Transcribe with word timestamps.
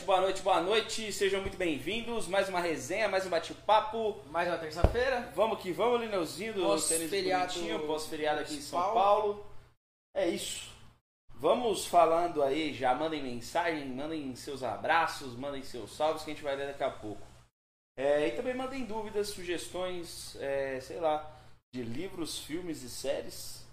noite, 0.00 0.04
boa 0.04 0.20
noite, 0.20 0.42
boa 0.42 0.60
noite. 0.60 1.12
Sejam 1.12 1.40
muito 1.40 1.56
bem-vindos. 1.56 2.26
Mais 2.26 2.48
uma 2.48 2.60
resenha, 2.60 3.08
mais 3.08 3.26
um 3.26 3.30
bate-papo. 3.30 4.20
Mais 4.30 4.48
uma 4.48 4.56
terça-feira. 4.56 5.30
Vamos 5.34 5.60
que 5.60 5.72
vamos, 5.72 6.00
Lineuzinho 6.00 6.54
do 6.54 6.62
Pós-feriado 6.62 7.52
Tênis 7.52 7.86
pós-feriado 7.86 8.40
aqui 8.40 8.54
em 8.54 8.60
São 8.60 8.80
Paulo. 8.80 8.94
Paulo. 8.94 9.46
É 10.14 10.28
isso. 10.28 10.70
Vamos 11.34 11.86
falando 11.86 12.42
aí, 12.42 12.72
já 12.74 12.94
mandem 12.94 13.22
mensagem, 13.22 13.88
mandem 13.88 14.34
seus 14.36 14.62
abraços, 14.62 15.34
mandem 15.36 15.62
seus 15.62 15.94
salves 15.94 16.22
que 16.22 16.30
a 16.30 16.34
gente 16.34 16.42
vai 16.42 16.56
ler 16.56 16.68
daqui 16.68 16.84
a 16.84 16.90
pouco. 16.90 17.26
É, 17.96 18.28
e 18.28 18.30
também 18.32 18.54
mandem 18.54 18.84
dúvidas, 18.84 19.28
sugestões, 19.28 20.36
é, 20.36 20.80
sei 20.80 20.98
lá, 20.98 21.30
de 21.74 21.82
livros, 21.82 22.38
filmes 22.38 22.82
e 22.82 22.90
séries. 22.90 23.66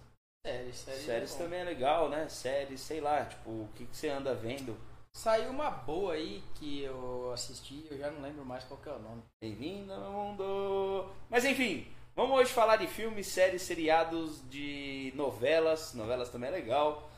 Séries, 0.46 0.76
séries. 0.76 1.06
séries 1.06 1.36
é 1.36 1.38
também 1.38 1.60
é 1.60 1.64
legal, 1.64 2.10
né? 2.10 2.28
Séries, 2.30 2.82
sei 2.82 3.02
lá, 3.02 3.26
tipo, 3.26 3.50
o 3.50 3.70
que, 3.76 3.86
que 3.86 3.96
você 3.96 4.10
anda 4.10 4.34
vendo? 4.34 4.78
Saiu 5.18 5.50
uma 5.50 5.72
boa 5.72 6.14
aí 6.14 6.44
que 6.54 6.84
eu 6.84 7.32
assisti, 7.34 7.88
eu 7.90 7.98
já 7.98 8.12
não 8.12 8.22
lembro 8.22 8.46
mais 8.46 8.64
qual 8.66 8.80
que 8.80 8.88
é 8.88 8.92
o 8.92 9.00
nome. 9.00 9.24
Bem-vindo 9.42 9.92
ao 9.92 10.00
meu 10.00 10.12
mundo. 10.12 11.10
Mas 11.28 11.44
enfim, 11.44 11.88
vamos 12.16 12.38
hoje 12.38 12.54
falar 12.54 12.76
de 12.76 12.86
filmes, 12.86 13.26
séries, 13.26 13.64
seriados, 13.64 14.48
de 14.48 15.12
novelas. 15.16 15.96
Novelas 15.96 16.30
também 16.30 16.50
é 16.50 16.54
legal. 16.54 17.10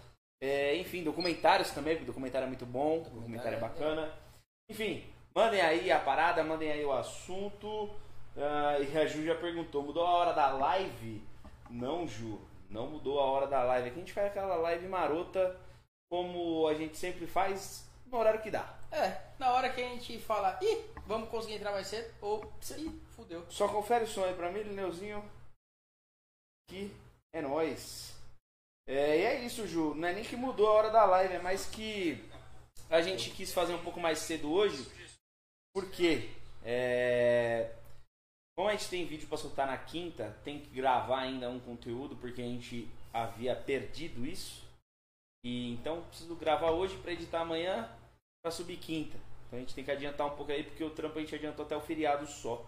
É, 0.42 0.78
enfim, 0.78 1.04
documentários 1.04 1.72
também, 1.72 1.96
porque 1.96 2.06
documentário 2.06 2.46
é 2.46 2.48
muito 2.48 2.66
bom, 2.66 3.02
documentário 3.02 3.58
é 3.58 3.60
bacana. 3.60 4.14
Enfim, 4.70 5.04
mandem 5.36 5.60
aí 5.60 5.92
a 5.92 6.00
parada, 6.00 6.42
mandem 6.42 6.72
aí 6.72 6.86
o 6.86 6.94
assunto. 6.94 7.90
Ah, 8.38 8.80
e 8.80 8.98
a 8.98 9.06
Ju 9.08 9.26
já 9.26 9.36
perguntou, 9.36 9.84
mudou 9.84 10.06
a 10.06 10.12
hora 10.12 10.32
da 10.32 10.48
live? 10.54 11.22
Não, 11.70 12.08
Ju, 12.08 12.40
não 12.70 12.88
mudou 12.88 13.20
a 13.20 13.26
hora 13.26 13.46
da 13.46 13.62
live. 13.62 13.90
Aqui 13.90 13.98
a 13.98 14.00
gente 14.00 14.14
faz 14.14 14.28
aquela 14.28 14.56
live 14.56 14.88
marota, 14.88 15.60
como 16.10 16.66
a 16.66 16.74
gente 16.74 16.98
sempre 16.98 17.28
faz, 17.28 17.89
no 18.10 18.18
horário 18.18 18.42
que 18.42 18.52
dá. 18.52 18.78
É, 18.92 19.22
na 19.38 19.54
hora 19.54 19.72
que 19.72 19.82
a 19.82 19.90
gente 19.90 20.20
fala, 20.20 20.58
ih, 20.62 20.84
vamos 21.06 21.30
conseguir 21.30 21.56
entrar 21.56 21.72
mais 21.72 21.88
cedo, 21.88 22.14
ou, 22.22 22.54
ih, 22.78 23.02
fudeu. 23.16 23.46
Só 23.50 23.68
confere 23.68 24.06
o 24.06 24.08
som 24.08 24.24
aí 24.24 24.34
pra 24.34 24.52
mim, 24.52 24.62
Lineuzinho. 24.62 25.24
Que 26.70 26.92
é 27.34 27.42
nóis. 27.42 28.16
É, 28.88 29.18
e 29.20 29.22
é 29.24 29.46
isso, 29.46 29.68
Ju. 29.68 29.94
Não 29.94 30.08
é 30.08 30.14
nem 30.14 30.24
que 30.24 30.36
mudou 30.36 30.68
a 30.68 30.74
hora 30.74 30.90
da 30.90 31.06
live, 31.06 31.36
é 31.36 31.42
mais 31.42 31.66
que 31.66 32.24
a 32.90 33.02
gente 33.02 33.30
quis 33.32 33.54
fazer 33.54 33.74
um 33.74 33.84
pouco 33.84 34.00
mais 34.00 34.20
cedo 34.20 34.52
hoje. 34.52 34.86
Porque 35.74 36.30
é, 36.64 37.72
como 38.56 38.68
a 38.68 38.72
gente 38.74 38.90
tem 38.90 39.06
vídeo 39.06 39.28
pra 39.28 39.38
soltar 39.38 39.68
na 39.68 39.78
quinta, 39.78 40.38
tem 40.44 40.60
que 40.60 40.70
gravar 40.70 41.20
ainda 41.20 41.50
um 41.50 41.60
conteúdo, 41.60 42.16
porque 42.18 42.42
a 42.42 42.46
gente 42.46 42.90
havia 43.14 43.56
perdido 43.56 44.26
isso. 44.26 44.68
E 45.44 45.74
então 45.74 46.02
preciso 46.04 46.36
gravar 46.36 46.72
hoje 46.72 46.98
pra 46.98 47.14
editar 47.14 47.42
amanhã 47.42 47.90
pra 48.42 48.52
subir 48.52 48.78
quinta. 48.78 49.18
Então 49.48 49.58
a 49.58 49.62
gente 49.62 49.74
tem 49.74 49.84
que 49.84 49.92
adiantar 49.92 50.28
um 50.28 50.36
pouco 50.36 50.52
aí, 50.52 50.64
porque 50.64 50.84
o 50.84 50.90
trampo 50.90 51.18
a 51.18 51.22
gente 51.22 51.36
adiantou 51.36 51.66
até 51.66 51.76
o 51.76 51.82
feriado 51.82 52.28
só. 52.28 52.66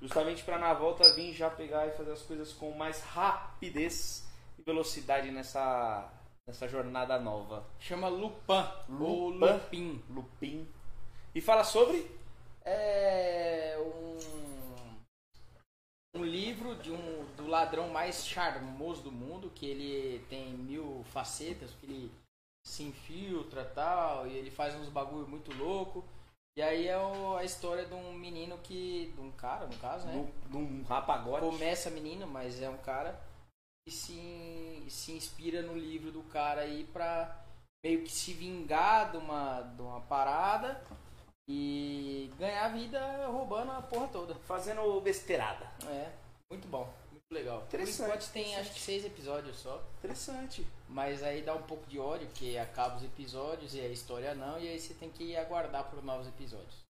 Justamente 0.00 0.42
pra 0.42 0.58
na 0.58 0.72
volta 0.72 1.14
vir 1.14 1.32
já 1.34 1.50
pegar 1.50 1.86
e 1.86 1.92
fazer 1.92 2.12
as 2.12 2.22
coisas 2.22 2.52
com 2.52 2.70
mais 2.72 3.02
rapidez 3.02 4.26
e 4.58 4.62
velocidade 4.62 5.30
nessa, 5.30 6.10
nessa 6.46 6.66
jornada 6.68 7.18
nova. 7.18 7.66
Chama 7.78 8.08
Lupin, 8.08 8.64
ou 8.98 9.28
Lupin. 9.28 9.52
Lupin. 9.52 10.04
Lupin. 10.08 10.68
E 11.34 11.40
fala 11.40 11.64
sobre. 11.64 12.10
É 12.64 13.76
um, 13.78 14.39
um 16.14 16.24
livro 16.24 16.74
de 16.76 16.90
um, 16.90 17.24
do 17.36 17.46
ladrão 17.46 17.88
mais 17.88 18.26
charmoso 18.26 19.02
do 19.02 19.12
mundo, 19.12 19.50
que 19.54 19.66
ele 19.66 20.24
tem 20.28 20.52
mil 20.52 21.04
facetas, 21.12 21.70
que 21.72 21.86
ele 21.86 22.12
se 22.66 22.82
infiltra 22.82 23.62
e 23.62 23.74
tal, 23.74 24.26
e 24.26 24.32
ele 24.36 24.50
faz 24.50 24.74
uns 24.74 24.88
bagulho 24.88 25.26
muito 25.28 25.54
louco. 25.56 26.04
E 26.56 26.62
aí 26.62 26.88
é 26.88 26.98
o- 26.98 27.36
a 27.36 27.44
história 27.44 27.86
de 27.86 27.94
um 27.94 28.12
menino 28.12 28.58
que. 28.58 29.12
de 29.14 29.20
um 29.20 29.30
cara, 29.32 29.66
no 29.66 29.76
caso, 29.78 30.06
né? 30.08 30.14
No, 30.50 30.60
num 30.60 30.82
rapagote. 30.82 31.46
Começa 31.46 31.90
menino, 31.90 32.26
mas 32.26 32.60
é 32.60 32.68
um 32.68 32.76
cara 32.78 33.18
que 33.86 33.94
se, 33.94 34.84
se 34.88 35.12
inspira 35.12 35.62
no 35.62 35.74
livro 35.76 36.10
do 36.10 36.22
cara 36.24 36.62
aí 36.62 36.84
pra 36.92 37.40
meio 37.84 38.02
que 38.02 38.10
se 38.10 38.32
vingar 38.34 39.12
de 39.12 39.16
uma, 39.16 39.62
de 39.62 39.80
uma 39.80 40.00
parada 40.02 40.84
e 41.52 42.30
ganhar 42.38 42.68
vida 42.68 43.26
roubando 43.26 43.72
a 43.72 43.82
porra 43.82 44.06
toda. 44.06 44.36
Fazendo 44.46 45.00
besteirada. 45.00 45.66
É, 45.88 46.08
muito 46.48 46.68
bom, 46.68 46.88
muito 47.10 47.24
legal. 47.32 47.58
Por 47.62 47.66
Interessante, 47.66 48.08
enquanto 48.08 48.32
tem 48.32 48.56
acho 48.56 48.72
que 48.72 48.80
seis 48.80 49.04
episódios 49.04 49.58
só, 49.58 49.82
Interessante. 49.98 50.64
mas 50.88 51.24
aí 51.24 51.42
dá 51.42 51.52
um 51.54 51.62
pouco 51.62 51.84
de 51.88 51.98
ódio, 51.98 52.28
porque 52.28 52.56
acaba 52.56 52.96
os 52.96 53.02
episódios 53.02 53.74
e 53.74 53.80
a 53.80 53.88
história 53.88 54.32
não, 54.32 54.60
e 54.60 54.68
aí 54.68 54.78
você 54.78 54.94
tem 54.94 55.10
que 55.10 55.36
aguardar 55.36 55.90
por 55.90 56.00
novos 56.04 56.28
episódios. 56.28 56.88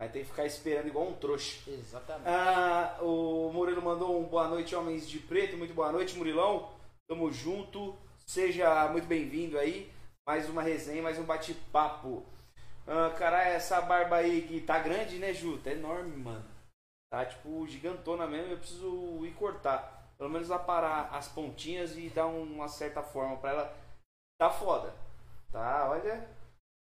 Vai 0.00 0.08
ter 0.10 0.20
que 0.20 0.26
ficar 0.26 0.46
esperando 0.46 0.88
igual 0.88 1.08
um 1.08 1.14
trouxa. 1.14 1.70
Exatamente. 1.70 2.28
Ah, 2.28 2.98
o 3.00 3.50
Murilo 3.52 3.82
mandou 3.82 4.18
um 4.18 4.24
boa 4.24 4.46
noite, 4.48 4.74
homens 4.74 5.08
de 5.08 5.18
preto. 5.18 5.56
Muito 5.56 5.72
boa 5.72 5.90
noite, 5.90 6.16
Murilão. 6.18 6.70
Tamo 7.08 7.32
junto. 7.32 7.96
Seja 8.26 8.88
muito 8.88 9.06
bem-vindo 9.06 9.58
aí. 9.58 9.90
Mais 10.28 10.50
uma 10.50 10.62
resenha, 10.62 11.02
mais 11.02 11.18
um 11.18 11.24
bate-papo. 11.24 12.26
Ah, 12.86 13.10
caralho, 13.18 13.50
essa 13.50 13.80
barba 13.80 14.16
aí 14.16 14.42
que 14.46 14.60
tá 14.60 14.78
grande, 14.78 15.18
né, 15.18 15.32
Ju? 15.32 15.58
Tá 15.58 15.72
enorme, 15.72 16.16
mano. 16.16 16.44
Tá 17.10 17.24
tipo 17.24 17.66
gigantona 17.66 18.26
mesmo. 18.26 18.52
Eu 18.52 18.58
preciso 18.58 19.24
ir 19.26 19.32
cortar. 19.34 20.12
Pelo 20.16 20.30
menos 20.30 20.50
aparar 20.50 21.12
as 21.12 21.28
pontinhas 21.28 21.96
e 21.96 22.08
dar 22.08 22.26
uma 22.26 22.68
certa 22.68 23.02
forma 23.02 23.36
pra 23.38 23.50
ela. 23.50 23.76
Tá 24.40 24.50
foda. 24.50 24.94
Tá, 25.50 25.88
olha. 25.90 26.28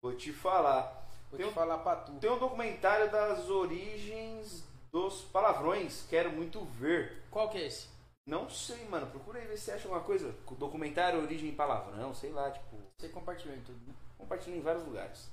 Vou 0.01 0.15
te 0.15 0.31
falar. 0.31 1.07
Vou 1.29 1.37
tem 1.37 1.45
te 1.47 1.51
um- 1.51 1.55
falar 1.55 1.79
pra 1.79 1.95
tu. 1.97 2.13
Tem 2.19 2.29
um 2.31 2.39
documentário 2.39 3.11
das 3.11 3.49
origens 3.49 4.63
dos 4.91 5.23
palavrões. 5.25 6.05
Quero 6.09 6.31
muito 6.31 6.63
ver. 6.65 7.23
Qual 7.31 7.49
que 7.49 7.57
é 7.57 7.65
esse? 7.67 7.89
Não 8.25 8.49
sei, 8.49 8.85
mano. 8.87 9.07
Procura 9.07 9.39
aí 9.39 9.45
ver 9.47 9.57
se 9.57 9.65
você 9.65 9.71
acha 9.71 9.87
alguma 9.87 10.03
coisa. 10.03 10.33
Documentário 10.57 11.21
Origem 11.21 11.53
Palavrão, 11.55 12.13
sei 12.13 12.31
lá, 12.31 12.51
tipo. 12.51 12.77
Você 12.99 13.09
compartilhou 13.09 13.55
em 13.55 13.61
tudo, 13.61 13.79
né? 13.87 13.93
Compartilha 14.17 14.55
em 14.57 14.61
vários 14.61 14.85
lugares. 14.85 15.29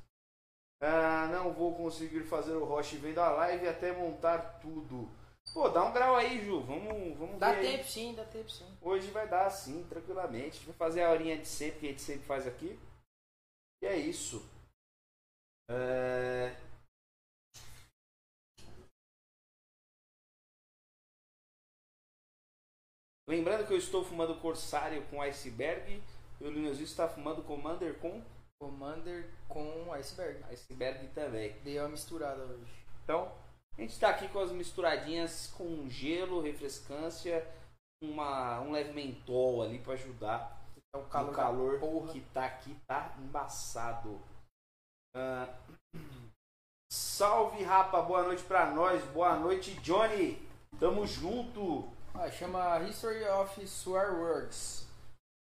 Ah, 0.87 1.27
não 1.29 1.51
vou 1.51 1.75
conseguir 1.75 2.25
fazer 2.25 2.53
o 2.53 2.65
Roche 2.65 2.99
vendo 2.99 3.19
a 3.19 3.31
live 3.31 3.67
até 3.67 3.91
montar 3.91 4.61
tudo. 4.61 5.09
Pô, 5.55 5.67
dá 5.71 5.83
um 5.83 5.93
grau 5.95 6.15
aí, 6.15 6.45
Ju. 6.45 6.61
Vamos, 6.61 7.17
vamos 7.17 7.39
Dá 7.39 7.53
ver 7.53 7.61
aí. 7.61 7.77
tempo 7.79 7.85
sim, 7.89 8.15
dá 8.15 8.25
tempo 8.25 8.51
sim. 8.51 8.67
Hoje 8.83 9.11
vai 9.11 9.27
dar 9.27 9.49
sim, 9.49 9.83
tranquilamente. 9.89 10.63
Vai 10.67 10.75
fazer 10.75 11.03
a 11.03 11.11
horinha 11.11 11.39
de 11.39 11.47
sempre 11.47 11.81
que 11.81 11.87
a 11.87 11.89
gente 11.89 12.03
sempre 12.03 12.27
faz 12.27 12.47
aqui. 12.47 12.79
E 13.83 13.87
é 13.87 13.97
isso. 13.97 14.47
É... 15.71 16.55
Lembrando 23.27 23.67
que 23.67 23.73
eu 23.73 23.79
estou 23.79 24.05
fumando 24.05 24.39
Corsário 24.39 25.03
com 25.09 25.23
Iceberg 25.23 26.03
e 26.41 26.45
o 26.45 26.51
Lineuzinho 26.51 26.85
está 26.85 27.09
fumando 27.09 27.43
Commander 27.43 27.99
com 27.99 28.23
Commander 28.65 29.29
com 29.47 29.93
Iceberg. 29.93 30.43
Iceberg 30.51 31.09
também. 31.09 31.53
Dei 31.63 31.79
uma 31.79 31.91
misturada 31.91 32.43
hoje. 32.43 32.73
Então, 33.03 33.31
a 33.77 33.81
gente 33.81 33.91
está 33.93 34.09
aqui 34.09 34.27
com 34.29 34.39
as 34.39 34.51
misturadinhas 34.51 35.49
com 35.57 35.87
gelo, 35.89 36.41
refrescância, 36.41 37.47
uma, 38.03 38.61
um 38.61 38.73
leve 38.73 38.93
mentol 38.93 39.63
ali 39.63 39.79
para 39.79 39.93
ajudar. 39.95 40.59
É 40.95 40.99
o 40.99 41.03
O 41.03 41.09
calor, 41.09 41.35
calor, 41.35 41.73
da 41.75 41.81
porra. 41.81 42.13
que 42.13 42.21
tá 42.33 42.47
aqui 42.47 42.75
tá 42.87 43.15
embaçado. 43.19 44.19
Ah, 45.15 45.55
salve, 46.91 47.63
rapa, 47.63 48.01
boa 48.01 48.23
noite 48.23 48.43
pra 48.45 48.71
nós. 48.71 49.05
Boa 49.13 49.37
noite, 49.39 49.75
Johnny. 49.81 50.41
Tamo 50.81 51.07
junto. 51.07 51.87
Ah, 52.15 52.31
chama 52.31 52.81
History 52.81 53.25
of 53.25 53.67
Swear 53.67 54.15
Words. 54.15 54.89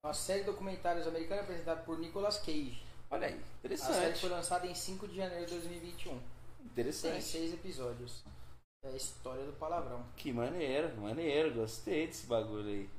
Uma 0.06 0.14
série 0.14 0.42
de 0.42 0.46
documentários 0.46 1.08
americana 1.08 1.42
apresentada 1.42 1.82
por 1.82 1.98
Nicolas 1.98 2.38
Cage. 2.38 2.86
Olha 3.10 3.28
aí, 3.28 3.34
A 3.34 3.38
série 3.38 3.74
interessante. 3.74 4.20
foi 4.20 4.30
lançada 4.30 4.68
em 4.68 4.76
5 4.76 5.08
de 5.08 5.16
janeiro 5.16 5.46
de 5.46 5.52
2021. 5.54 6.12
Tem 6.12 6.22
Interessante. 6.66 7.24
seis 7.24 7.54
episódios. 7.54 8.24
É 8.84 8.90
a 8.90 8.96
história 8.96 9.46
do 9.46 9.54
palavrão. 9.54 10.06
Que 10.16 10.32
maneiro, 10.32 10.96
maneiro. 10.98 11.54
Gostei 11.54 12.08
desse 12.08 12.28
bagulho 12.28 12.68
aí. 12.68 12.90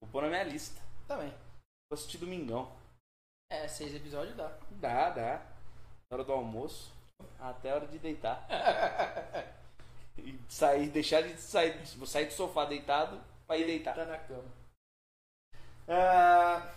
Vou 0.00 0.10
pôr 0.10 0.22
na 0.22 0.28
minha 0.28 0.42
lista. 0.42 0.80
Também. 1.06 1.30
Vou 1.88 1.94
assistir 1.94 2.18
domingão. 2.18 2.70
É, 3.50 3.66
seis 3.68 3.94
episódios 3.94 4.36
dá. 4.36 4.52
Dá, 4.72 5.10
dá. 5.10 5.38
Na 6.10 6.16
hora 6.16 6.24
do 6.24 6.32
almoço, 6.32 6.92
até 7.38 7.70
a 7.70 7.76
hora 7.76 7.86
de 7.86 7.98
deitar. 7.98 8.46
e 10.18 10.38
sair, 10.48 10.88
deixar 10.90 11.22
de 11.22 11.40
sair, 11.40 11.80
vou 11.96 12.06
sair 12.06 12.26
do 12.26 12.32
sofá 12.32 12.64
deitado 12.64 13.20
pra 13.46 13.56
ir 13.56 13.66
deitar. 13.66 13.94
Tá 13.94 14.04
na 14.04 14.18
cama. 14.18 14.44
Ah, 15.88 16.72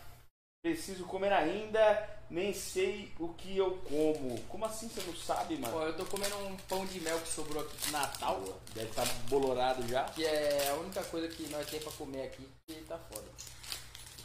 preciso 0.64 1.06
comer 1.06 1.34
ainda, 1.34 2.19
nem 2.30 2.54
sei 2.54 3.12
o 3.20 3.30
que 3.30 3.58
eu 3.58 3.78
como. 3.90 4.40
Como 4.44 4.66
assim 4.66 4.88
você 4.88 5.02
não 5.02 5.16
sabe, 5.16 5.58
mano? 5.58 5.82
eu 5.82 5.98
tô 5.98 6.06
comendo 6.06 6.38
um 6.38 6.56
pão 6.58 6.86
de 6.86 7.00
mel 7.00 7.20
que 7.20 7.28
sobrou 7.28 7.64
aqui 7.64 7.78
de 7.78 7.92
Natal. 7.92 8.42
Deve 8.74 8.90
estar 8.90 9.06
bolorado 9.30 9.88
já. 9.88 10.04
Que 10.06 10.26
é 10.26 10.70
a 10.70 10.76
única 10.76 11.04
coisa 11.06 11.28
que 11.28 11.48
nós 11.50 11.68
temos 11.68 11.86
pra 11.86 11.94
comer 11.94 12.24
aqui. 12.24 12.48
Que 12.68 12.76
tá 12.84 12.98
foda. 12.98 13.28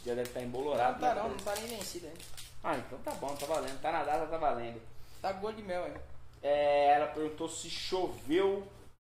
Já 0.05 0.13
deve 0.13 0.29
estar 0.29 0.41
embolorado. 0.41 0.93
Não 0.93 0.99
tá 0.99 1.15
né? 1.15 1.21
não, 1.21 1.29
não 1.29 1.37
tá 1.37 1.55
nem 1.55 1.67
vencido 1.67 2.07
ainda. 2.07 2.19
Ah, 2.63 2.77
então 2.77 2.99
tá 2.99 3.11
bom, 3.11 3.35
tá 3.35 3.45
valendo. 3.45 3.81
Tá 3.81 3.91
na 3.91 4.03
data, 4.03 4.27
tá 4.27 4.37
valendo. 4.37 4.81
tá 5.21 5.33
com 5.33 5.51
de 5.51 5.63
mel, 5.63 5.87
hein? 5.87 5.95
É, 6.41 6.93
ela 6.93 7.07
perguntou 7.07 7.49
se 7.49 7.69
choveu 7.69 8.67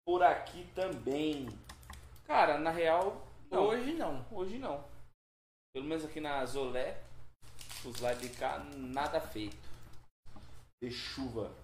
por 0.04 0.22
aqui 0.22 0.64
também. 0.74 1.48
Cara, 2.24 2.58
na 2.58 2.70
real, 2.70 3.26
não. 3.50 3.64
Hoje 3.66 3.92
não. 3.94 4.24
Hoje 4.30 4.58
não. 4.58 4.84
Pelo 5.74 5.86
menos 5.86 6.04
aqui 6.04 6.20
na 6.20 6.44
Zolé, 6.46 7.02
os 7.84 8.00
lados 8.00 8.22
de 8.22 8.30
cá, 8.30 8.58
nada 8.76 9.20
feito. 9.20 9.56
De 10.82 10.90
chuva. 10.90 11.54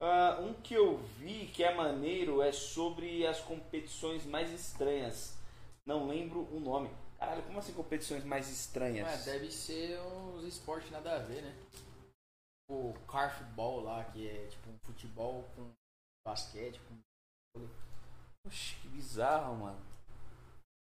Ah, 0.00 0.38
um 0.40 0.52
que 0.54 0.74
eu 0.74 0.98
vi 1.18 1.46
que 1.46 1.64
é 1.64 1.74
maneiro 1.74 2.42
é 2.42 2.52
sobre 2.52 3.26
as 3.26 3.40
competições 3.40 4.24
mais 4.26 4.52
estranhas. 4.52 5.36
Não 5.86 6.06
lembro 6.06 6.40
o 6.54 6.60
nome. 6.60 6.90
Caralho, 7.18 7.42
como 7.44 7.58
assim 7.58 7.72
competições 7.72 8.24
mais 8.24 8.50
estranhas? 8.50 9.26
É, 9.26 9.32
deve 9.32 9.50
ser 9.50 9.98
uns 10.00 10.44
esportes 10.44 10.90
nada 10.90 11.16
a 11.16 11.18
ver, 11.18 11.42
né? 11.42 11.54
O 12.68 12.92
carfball 13.08 13.80
lá, 13.80 14.04
que 14.04 14.28
é 14.28 14.46
tipo 14.48 14.68
um 14.68 14.78
futebol 14.84 15.44
com 15.54 15.72
basquete, 16.26 16.80
com 16.80 16.96
Oxe, 18.46 18.76
que 18.76 18.88
bizarro, 18.88 19.56
mano. 19.56 19.80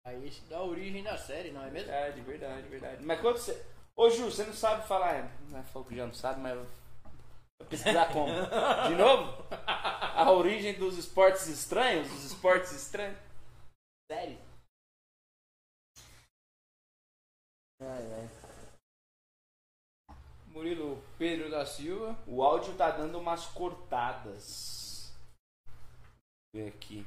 Aí 0.05 0.27
isso 0.27 0.45
dá 0.47 0.61
origem 0.61 1.03
da 1.03 1.17
série, 1.17 1.51
não 1.51 1.63
é 1.63 1.69
mesmo? 1.69 1.89
Verdade, 1.89 2.21
verdade, 2.21 2.67
verdade. 2.67 3.05
Mas 3.05 3.21
quando 3.21 3.37
você. 3.37 3.65
Ô 3.99 4.09
Ju, 4.09 4.31
você 4.31 4.45
não 4.45 4.53
sabe 4.53 4.87
falar. 4.87 5.13
é, 5.15 5.29
Não 5.49 5.59
é 5.59 5.63
falou 5.63 5.85
que 5.85 5.93
já 5.93 6.05
não 6.05 6.13
sabe, 6.13 6.39
mas. 6.39 6.57
Vai 7.59 7.67
pesquisar 7.69 8.13
como? 8.13 8.31
De 8.87 8.95
novo? 8.95 9.43
A 9.51 10.31
origem 10.31 10.79
dos 10.79 10.97
esportes 10.97 11.47
estranhos? 11.47 12.07
Dos 12.07 12.23
esportes 12.23 12.71
estranhos? 12.71 13.17
Sério? 14.09 14.39
Murilo 20.47 21.03
Pedro 21.17 21.49
da 21.51 21.65
Silva. 21.65 22.17
O 22.25 22.41
áudio 22.41 22.75
tá 22.75 22.89
dando 22.91 23.19
umas 23.19 23.47
cortadas. 23.47 25.13
Vamos 26.53 26.53
ver 26.53 26.69
aqui. 26.69 27.05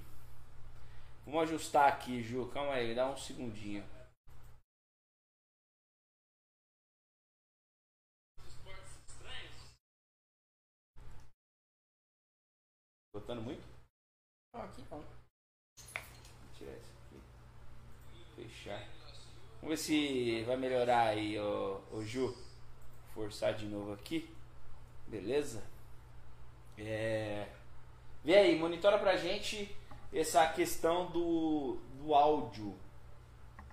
Vamos 1.24 1.42
ajustar 1.44 1.88
aqui, 1.88 2.22
Ju. 2.22 2.50
Calma 2.52 2.74
aí, 2.74 2.94
dá 2.94 3.08
um 3.08 3.16
segundinho. 3.16 3.82
Botando 13.12 13.42
muito? 13.42 13.62
Não, 14.54 14.62
aqui 14.62 14.82
não. 14.90 14.98
Vou 14.98 15.06
tirar 16.56 16.72
isso 16.72 16.90
aqui. 17.06 17.20
Fechar. 18.34 18.88
Vamos 19.60 19.68
ver 19.68 19.76
se 19.76 20.42
vai 20.44 20.56
melhorar 20.56 21.08
aí, 21.08 21.38
ô, 21.38 21.80
ô 21.92 22.02
Ju. 22.02 22.34
Forçar 23.12 23.54
de 23.54 23.66
novo 23.66 23.92
aqui. 23.92 24.34
Beleza? 25.06 25.62
É. 26.78 27.48
Vê 28.24 28.36
aí, 28.36 28.58
monitora 28.58 28.98
pra 28.98 29.16
gente 29.16 29.76
essa 30.10 30.46
questão 30.48 31.10
do, 31.10 31.76
do 31.98 32.14
áudio. 32.14 32.74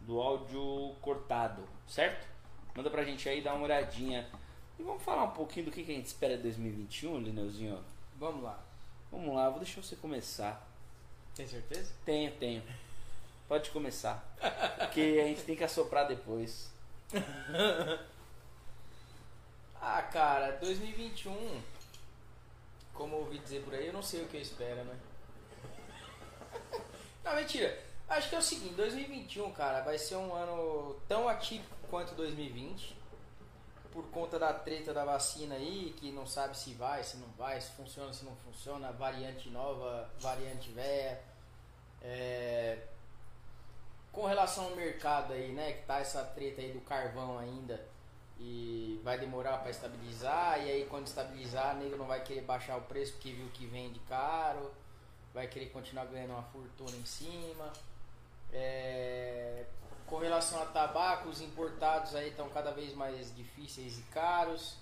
Do 0.01 0.19
áudio 0.19 0.95
cortado, 1.01 1.63
certo? 1.87 2.27
Manda 2.75 2.89
pra 2.89 3.05
gente 3.05 3.29
aí, 3.29 3.41
dá 3.41 3.53
uma 3.53 3.63
olhadinha. 3.63 4.29
E 4.77 4.83
vamos 4.83 5.03
falar 5.03 5.23
um 5.23 5.31
pouquinho 5.31 5.67
do 5.67 5.71
que, 5.71 5.83
que 5.83 5.91
a 5.91 5.95
gente 5.95 6.07
espera 6.07 6.35
de 6.35 6.43
2021, 6.43 7.19
Lineuzinho? 7.19 7.83
Vamos 8.17 8.43
lá. 8.43 8.68
Vamos 9.11 9.35
lá, 9.35 9.49
vou 9.49 9.59
deixar 9.59 9.81
você 9.81 9.95
começar. 9.95 10.67
Tem 11.35 11.47
certeza? 11.47 11.91
Tenho, 12.05 12.31
tenho. 12.33 12.63
Pode 13.47 13.69
começar. 13.71 14.23
Porque 14.77 15.19
a 15.21 15.27
gente 15.27 15.43
tem 15.43 15.55
que 15.55 15.63
assoprar 15.63 16.07
depois. 16.07 16.69
Ah, 19.81 20.01
cara, 20.01 20.57
2021, 20.57 21.61
como 22.93 23.15
eu 23.15 23.19
ouvi 23.19 23.39
dizer 23.39 23.63
por 23.63 23.73
aí, 23.73 23.87
eu 23.87 23.93
não 23.93 24.03
sei 24.03 24.21
o 24.21 24.27
que 24.27 24.35
eu 24.35 24.41
espero, 24.41 24.83
né? 24.83 24.99
Não, 27.23 27.33
mentira. 27.35 27.81
Acho 28.09 28.27
que 28.27 28.35
é 28.35 28.39
o 28.39 28.41
seguinte, 28.41 28.73
2021, 28.73 29.53
cara, 29.53 29.81
vai 29.81 29.97
ser 29.97 30.15
um 30.17 30.33
ano 30.33 30.99
tão 31.07 31.29
atípico 31.29 31.75
quanto 31.89 32.13
2020. 32.15 32.93
Por 33.91 34.05
conta 34.11 34.37
da 34.37 34.53
treta 34.53 34.93
da 34.93 35.03
vacina 35.03 35.55
aí, 35.55 35.93
que 35.97 36.11
não 36.11 36.27
sabe 36.27 36.57
se 36.57 36.73
vai, 36.73 37.03
se 37.03 37.17
não 37.17 37.27
vai, 37.37 37.59
se 37.59 37.71
funciona, 37.71 38.13
se 38.13 38.23
não 38.23 38.35
funciona, 38.37 38.91
variante 38.91 39.49
nova, 39.49 40.09
variante 40.19 40.69
velha. 40.71 41.19
É... 42.01 42.77
Com 44.11 44.25
relação 44.25 44.65
ao 44.65 44.75
mercado 44.75 45.33
aí, 45.33 45.51
né, 45.51 45.73
que 45.73 45.85
tá 45.85 45.99
essa 45.99 46.23
treta 46.23 46.61
aí 46.61 46.71
do 46.71 46.81
carvão 46.81 47.37
ainda 47.37 47.79
e 48.39 48.99
vai 49.03 49.19
demorar 49.19 49.57
para 49.57 49.69
estabilizar 49.69 50.65
e 50.65 50.71
aí 50.71 50.85
quando 50.85 51.07
estabilizar, 51.07 51.75
nego 51.75 51.97
não 51.97 52.05
vai 52.05 52.23
querer 52.23 52.41
baixar 52.41 52.77
o 52.77 52.81
preço 52.81 53.13
porque 53.13 53.31
viu 53.31 53.47
que 53.53 53.65
vende 53.65 53.99
caro, 54.07 54.71
vai 55.33 55.47
querer 55.47 55.67
continuar 55.67 56.05
ganhando 56.05 56.31
uma 56.31 56.43
fortuna 56.43 56.95
em 56.95 57.05
cima. 57.05 57.71
É, 58.51 59.65
com 60.09 60.17
relação 60.17 60.61
a 60.61 60.65
tabaco, 60.65 61.29
os 61.29 61.41
importados 61.41 62.15
aí 62.15 62.29
estão 62.29 62.49
cada 62.49 62.71
vez 62.71 62.93
mais 62.95 63.33
difíceis 63.35 63.97
e 63.99 64.01
caros. 64.03 64.75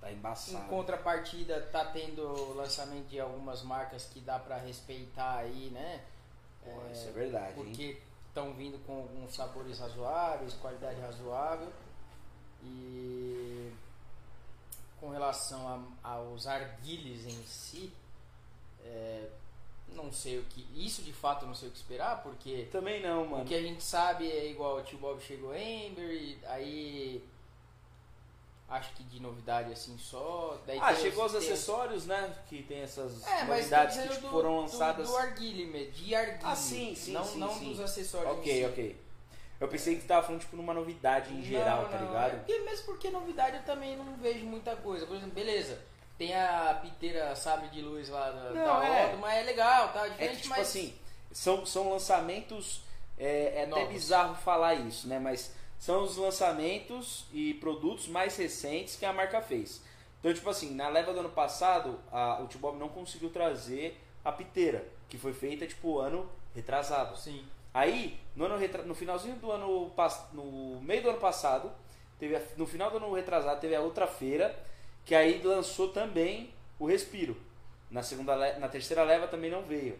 Tá 0.00 0.12
embaçado. 0.12 0.64
Em 0.64 0.68
contrapartida, 0.68 1.60
tá 1.72 1.84
tendo 1.86 2.54
lançamento 2.54 3.06
de 3.08 3.18
algumas 3.18 3.62
marcas 3.62 4.04
que 4.04 4.20
dá 4.20 4.38
para 4.38 4.56
respeitar 4.58 5.36
aí, 5.38 5.70
né? 5.70 6.04
Pô, 6.64 6.70
isso 6.92 7.08
é 7.08 7.12
verdade? 7.12 7.54
Porque 7.54 8.00
estão 8.28 8.52
vindo 8.52 8.78
com 8.86 8.96
alguns 8.98 9.34
sabores 9.34 9.78
razoáveis, 9.78 10.52
qualidade 10.54 11.00
razoável. 11.00 11.72
E 12.62 13.72
com 15.00 15.10
relação 15.10 15.88
a- 16.02 16.10
aos 16.14 16.46
arguilhos 16.46 17.24
em 17.26 17.46
si, 17.46 17.92
é, 18.84 19.28
não 19.88 20.12
sei 20.12 20.38
o 20.38 20.42
que. 20.44 20.66
Isso 20.74 21.02
de 21.02 21.12
fato 21.12 21.42
eu 21.44 21.48
não 21.48 21.54
sei 21.54 21.68
o 21.68 21.72
que 21.72 21.78
esperar, 21.78 22.22
porque 22.22 22.68
Também 22.70 23.00
não, 23.02 23.24
o 23.24 23.30
mano. 23.30 23.44
que 23.44 23.54
a 23.54 23.62
gente 23.62 23.82
sabe 23.82 24.30
é 24.30 24.50
igual 24.50 24.76
o 24.78 24.82
tio 24.82 24.98
Bob 24.98 25.20
chegou 25.22 25.54
Ember, 25.56 26.10
e 26.10 26.38
aí 26.46 27.24
acho 28.68 28.92
que 28.94 29.04
de 29.04 29.20
novidade 29.20 29.72
assim 29.72 29.96
só. 29.96 30.60
Daí 30.66 30.78
Ah, 30.80 30.94
chegou 30.94 31.24
os 31.24 31.34
acessórios, 31.34 32.04
né? 32.06 32.34
Que 32.48 32.62
tem 32.62 32.80
essas 32.80 33.24
É, 33.26 33.44
novidades 33.44 33.96
que 33.96 34.08
tipo, 34.08 34.20
do- 34.22 34.28
foram 34.30 34.54
do- 34.56 34.60
lançadas. 34.62 35.08
Do, 35.08 35.16
arguile 35.16 35.66
mesmo, 35.66 35.92
de 35.92 36.14
arguile. 36.14 36.40
Ah, 36.42 36.56
sim, 36.56 36.94
sim, 36.94 37.12
Não, 37.12 37.24
sim, 37.24 37.38
não 37.38 37.54
sim. 37.54 37.68
dos 37.70 37.80
acessórios. 37.80 38.32
Ok, 38.38 38.52
si. 38.60 38.64
ok. 38.64 39.06
Eu 39.58 39.68
pensei 39.68 39.96
que 39.96 40.04
tava 40.04 40.26
falando 40.26 40.42
tipo 40.42 40.54
numa 40.56 40.74
novidade 40.74 41.32
em 41.32 41.42
geral, 41.42 41.82
Não, 41.84 41.88
tá 41.88 41.98
não, 41.98 42.08
ligado? 42.08 42.32
é 42.34 42.36
porque 42.36 42.58
mesmo 42.58 42.84
porque 42.86 43.10
novidade 43.10 43.56
eu 43.56 43.62
também 43.62 43.96
não 43.96 44.14
vejo 44.16 44.44
muita 44.44 44.76
coisa. 44.76 45.06
Por 45.06 45.16
exemplo, 45.16 45.32
beleza. 45.34 45.80
Tem 46.18 46.34
a 46.34 46.78
piteira 46.82 47.34
sabre 47.36 47.68
de 47.68 47.82
luz 47.82 48.08
lá 48.08 48.30
da, 48.30 48.50
Não, 48.50 48.80
da 48.80 48.84
é. 48.86 49.16
Mas 49.16 49.34
é 49.38 49.42
legal, 49.42 49.92
tá? 49.92 50.06
É 50.06 50.10
Diferente, 50.10 50.36
que, 50.36 50.42
tipo 50.42 50.54
mas 50.56 50.68
assim, 50.68 50.94
são, 51.32 51.66
são 51.66 51.90
lançamentos. 51.90 52.80
É, 53.18 53.52
é 53.56 53.62
até 53.62 53.66
Novos. 53.66 53.88
bizarro 53.88 54.34
falar 54.34 54.74
isso, 54.74 55.08
né? 55.08 55.18
Mas 55.18 55.54
são 55.78 56.02
os 56.04 56.16
lançamentos 56.16 57.26
e 57.32 57.54
produtos 57.54 58.08
mais 58.08 58.36
recentes 58.36 58.96
que 58.96 59.04
a 59.06 59.12
marca 59.12 59.40
fez. 59.42 59.82
Então, 60.20 60.32
tipo 60.32 60.48
assim, 60.48 60.74
na 60.74 60.88
leva 60.88 61.12
do 61.12 61.20
ano 61.20 61.28
passado, 61.30 61.98
a, 62.10 62.40
o 62.42 62.46
T-Bob 62.46 62.78
não 62.78 62.88
conseguiu 62.88 63.30
trazer 63.30 64.00
a 64.24 64.32
piteira, 64.32 64.86
que 65.08 65.16
foi 65.18 65.32
feita, 65.32 65.66
tipo, 65.66 65.98
ano 65.98 66.28
retrasado. 66.54 67.16
Sim. 67.16 67.44
Aí, 67.72 68.18
no, 68.34 68.46
ano 68.46 68.56
retra- 68.56 68.82
no 68.82 68.94
finalzinho 68.94 69.36
do 69.36 69.52
ano 69.52 69.92
no 70.32 70.80
meio 70.80 71.02
do 71.02 71.10
ano 71.10 71.18
passado, 71.20 71.70
teve 72.18 72.34
a- 72.36 72.42
no 72.56 72.66
final 72.66 72.90
do 72.90 72.96
ano 72.96 73.12
retrasado, 73.12 73.60
teve 73.60 73.74
a 73.76 73.80
outra 73.80 74.06
feira, 74.06 74.58
que 75.06 75.14
aí 75.14 75.40
lançou 75.42 75.88
também 75.88 76.50
o 76.78 76.86
Respiro. 76.86 77.36
Na 77.90 78.02
segunda 78.02 78.58
na 78.58 78.68
terceira 78.68 79.04
leva 79.04 79.28
também 79.28 79.50
não 79.50 79.62
veio. 79.62 79.98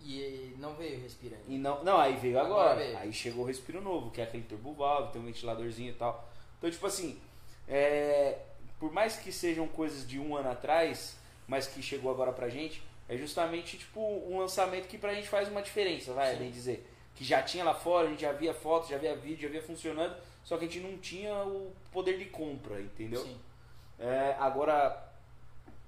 E 0.00 0.54
não 0.58 0.74
veio 0.74 1.00
respirando. 1.00 1.42
E 1.48 1.58
não, 1.58 1.84
não, 1.84 1.98
aí 1.98 2.16
veio 2.16 2.38
agora. 2.38 2.70
Agora 2.70 2.84
veio. 2.84 2.98
Aí 2.98 3.12
chegou 3.12 3.44
o 3.44 3.46
Respiro 3.46 3.80
novo, 3.80 4.10
que 4.10 4.20
é 4.20 4.24
aquele 4.24 4.44
turbo 4.44 4.72
valve, 4.72 5.12
tem 5.12 5.20
um 5.20 5.24
ventiladorzinho 5.24 5.90
e 5.90 5.94
tal. 5.94 6.28
Então, 6.56 6.70
tipo 6.70 6.86
assim, 6.86 7.20
é, 7.68 8.38
por 8.78 8.92
mais 8.92 9.16
que 9.16 9.32
sejam 9.32 9.66
coisas 9.66 10.06
de 10.06 10.18
um 10.18 10.36
ano 10.36 10.50
atrás, 10.50 11.16
mas 11.46 11.66
que 11.66 11.82
chegou 11.82 12.10
agora 12.10 12.32
pra 12.32 12.48
gente, 12.48 12.80
é 13.08 13.16
justamente 13.16 13.76
tipo 13.76 14.00
um 14.00 14.38
lançamento 14.38 14.86
que 14.86 14.96
pra 14.96 15.14
gente 15.14 15.28
faz 15.28 15.48
uma 15.48 15.62
diferença, 15.62 16.12
vai, 16.12 16.32
Sim. 16.32 16.38
bem 16.38 16.50
dizer. 16.50 16.88
Que 17.14 17.24
já 17.24 17.42
tinha 17.42 17.64
lá 17.64 17.74
fora, 17.74 18.06
a 18.06 18.10
gente 18.10 18.22
já 18.22 18.32
via 18.32 18.54
fotos, 18.54 18.88
já 18.88 18.98
via 18.98 19.16
vídeo, 19.16 19.42
já 19.42 19.48
via 19.48 19.62
funcionando, 19.62 20.16
só 20.44 20.56
que 20.56 20.64
a 20.64 20.68
gente 20.68 20.80
não 20.80 20.96
tinha 20.98 21.34
o 21.44 21.72
poder 21.92 22.18
de 22.18 22.26
compra, 22.26 22.80
entendeu? 22.80 23.22
Sim. 23.22 23.38
É, 24.02 24.36
agora, 24.40 25.10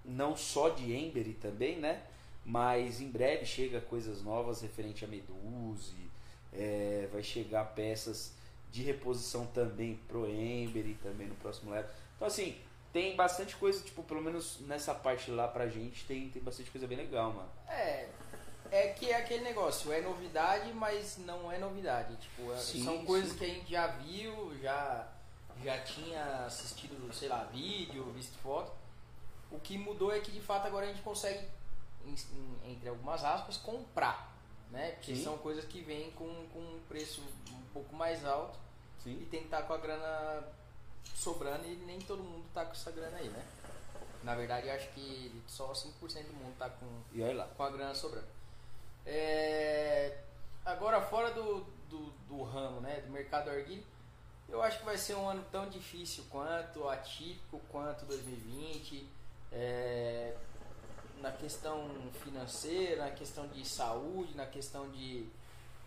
não 0.05 0.37
só 0.37 0.69
de 0.69 0.95
Ember 0.95 1.27
também, 1.41 1.77
né? 1.79 2.01
Mas 2.45 3.01
em 3.01 3.09
breve 3.11 3.45
chega 3.45 3.81
coisas 3.81 4.23
novas 4.23 4.61
referente 4.61 5.05
a 5.05 5.09
Meduse, 5.09 5.97
é, 6.53 7.09
vai 7.13 7.23
chegar 7.23 7.65
peças 7.75 8.33
de 8.71 8.83
reposição 8.83 9.47
também 9.47 9.99
pro 10.09 10.29
Ember 10.29 10.87
e 10.87 10.95
também 10.95 11.27
no 11.27 11.35
próximo 11.37 11.71
level. 11.71 11.91
Então 12.17 12.29
assim, 12.29 12.57
tem 12.93 13.17
bastante 13.17 13.57
coisa, 13.57 13.83
tipo, 13.83 14.03
pelo 14.03 14.21
menos 14.21 14.59
nessa 14.61 14.95
parte 14.95 15.31
lá 15.31 15.49
pra 15.49 15.67
gente, 15.69 16.05
tem, 16.05 16.29
tem 16.29 16.43
bastante 16.43 16.71
coisa 16.71 16.87
bem 16.87 16.99
legal, 16.99 17.33
mano. 17.33 17.49
É. 17.69 18.09
É 18.71 18.89
que 18.89 19.11
é 19.11 19.17
aquele 19.17 19.45
negócio, 19.45 19.93
é 19.93 20.01
novidade, 20.01 20.73
mas 20.73 21.17
não 21.19 21.51
é 21.51 21.59
novidade. 21.59 22.17
Tipo, 22.17 22.53
é- 22.53 22.57
Sim, 22.57 22.85
são 22.85 23.05
coisas 23.05 23.31
sim. 23.33 23.39
que 23.39 23.45
a 23.45 23.49
gente 23.49 23.71
já 23.71 23.87
viu, 23.87 24.53
já, 24.61 25.09
já 25.65 25.79
tinha 25.81 26.45
assistido, 26.47 27.13
sei 27.13 27.29
lá, 27.29 27.45
vídeo, 27.45 28.05
visto 28.13 28.37
foto. 28.39 28.73
O 29.51 29.59
que 29.59 29.79
mudou 29.79 30.13
é 30.13 30.21
que 30.21 30.31
de 30.31 30.41
fato 30.41 30.67
agora 30.67 30.87
a 30.87 30.89
gente 30.89 31.03
consegue, 31.03 31.47
entre 32.65 32.89
algumas 32.89 33.25
aspas, 33.25 33.57
comprar. 33.57 34.33
Né? 34.71 34.93
Porque 34.93 35.15
Sim. 35.15 35.25
são 35.25 35.39
coisas 35.39 35.65
que 35.65 35.81
vêm 35.83 36.11
com, 36.13 36.27
com 36.53 36.59
um 36.59 36.81
preço 36.89 37.23
um 37.51 37.63
pouco 37.73 37.95
mais 37.95 38.25
alto 38.25 38.59
e 39.01 39.11
Sim. 39.11 39.29
tem 39.31 39.41
que 39.41 39.47
estar 39.47 39.63
com 39.63 39.73
a 39.73 39.79
grana 39.79 40.43
sobrando 41.15 41.67
e 41.67 41.77
nem 41.77 42.01
todo 42.01 42.23
mundo 42.23 42.45
tá 42.53 42.65
com 42.65 42.73
essa 42.73 42.91
grana 42.91 43.17
aí, 43.19 43.29
né? 43.29 43.45
Na 44.23 44.35
verdade, 44.35 44.67
eu 44.69 44.75
acho 44.75 44.89
que 44.89 45.43
só 45.47 45.73
5% 45.73 45.93
do 46.27 46.33
mundo 46.33 46.57
tá 46.59 46.71
com, 46.71 46.87
E 47.13 47.21
lá. 47.33 47.47
com 47.57 47.63
a 47.63 47.71
grana 47.71 47.95
sobrando. 47.95 48.27
É, 49.07 50.19
agora, 50.65 51.01
fora 51.03 51.31
do, 51.31 51.61
do, 51.91 52.11
do 52.27 52.43
ramo, 52.43 52.81
né, 52.81 53.03
do 53.03 53.13
mercado 53.13 53.51
arguilho, 53.51 53.85
eu 54.55 54.63
acho 54.63 54.79
que 54.79 54.85
vai 54.85 54.97
ser 54.97 55.17
um 55.17 55.29
ano 55.29 55.45
tão 55.51 55.69
difícil 55.69 56.25
quanto, 56.31 56.89
atípico 56.89 57.61
quanto 57.71 58.05
2020. 58.07 59.07
é, 59.53 60.35
na 61.21 61.33
questão 61.33 61.89
financeira, 62.23 63.07
na 63.07 63.11
questão 63.11 63.47
de 63.49 63.67
saúde, 63.67 64.37
na 64.37 64.47
questão 64.47 64.91
de, 64.91 65.27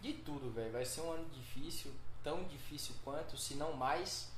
de 0.02 0.14
tudo, 0.14 0.52
velho. 0.52 0.72
Vai 0.72 0.84
ser 0.86 1.02
um 1.02 1.12
ano 1.12 1.30
difícil, 1.30 1.92
tão 2.24 2.44
difícil 2.46 2.96
quanto, 3.04 3.38
se 3.38 3.54
não 3.56 3.74
mais, 3.74 4.32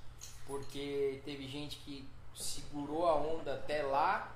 porque 0.46 1.22
teve 1.24 1.48
gente 1.48 1.78
que 1.78 2.08
segurou 2.36 3.08
a 3.08 3.16
onda 3.16 3.54
até 3.56 3.82
lá, 3.84 4.36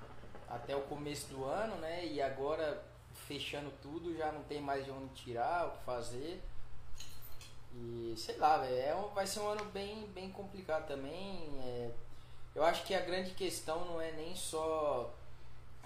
até 0.50 0.76
o 0.76 0.82
começo 0.84 1.28
do 1.28 1.44
ano, 1.44 1.76
né? 1.78 2.06
E 2.06 2.22
agora 2.22 2.84
fechando 3.28 3.72
tudo, 3.82 4.16
já 4.16 4.32
não 4.32 4.44
tem 4.44 4.62
mais 4.62 4.86
de 4.86 4.92
onde 4.92 5.14
tirar, 5.14 5.68
o 5.68 5.72
que 5.72 5.84
fazer. 5.84 6.42
E 7.76 8.14
sei 8.18 8.38
lá, 8.38 8.64
é 8.66 8.96
um- 8.96 9.14
vai 9.14 9.26
ser 9.26 9.40
um 9.40 9.48
ano 9.48 9.66
bem, 9.66 10.06
bem 10.14 10.30
complicado 10.32 10.88
também. 10.88 11.50
é, 11.64 11.92
eu 12.56 12.64
acho 12.64 12.84
que 12.84 12.94
a 12.94 13.00
grande 13.02 13.32
questão 13.32 13.84
não 13.86 14.00
é 14.00 14.12
nem 14.12 14.36
só 14.36 15.12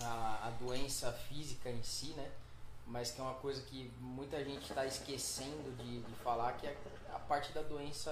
a, 0.01 0.47
a 0.47 0.49
doença 0.59 1.11
física 1.13 1.69
em 1.69 1.81
si, 1.81 2.07
né? 2.17 2.29
Mas 2.85 3.11
que 3.11 3.19
é 3.19 3.23
uma 3.23 3.33
coisa 3.35 3.61
que 3.63 3.91
muita 3.99 4.43
gente 4.43 4.63
está 4.69 4.85
esquecendo 4.85 5.75
de, 5.77 6.01
de 6.01 6.13
falar, 6.23 6.53
que 6.53 6.67
é 6.67 6.75
a 7.13 7.19
parte 7.19 7.51
da 7.51 7.61
doença 7.61 8.11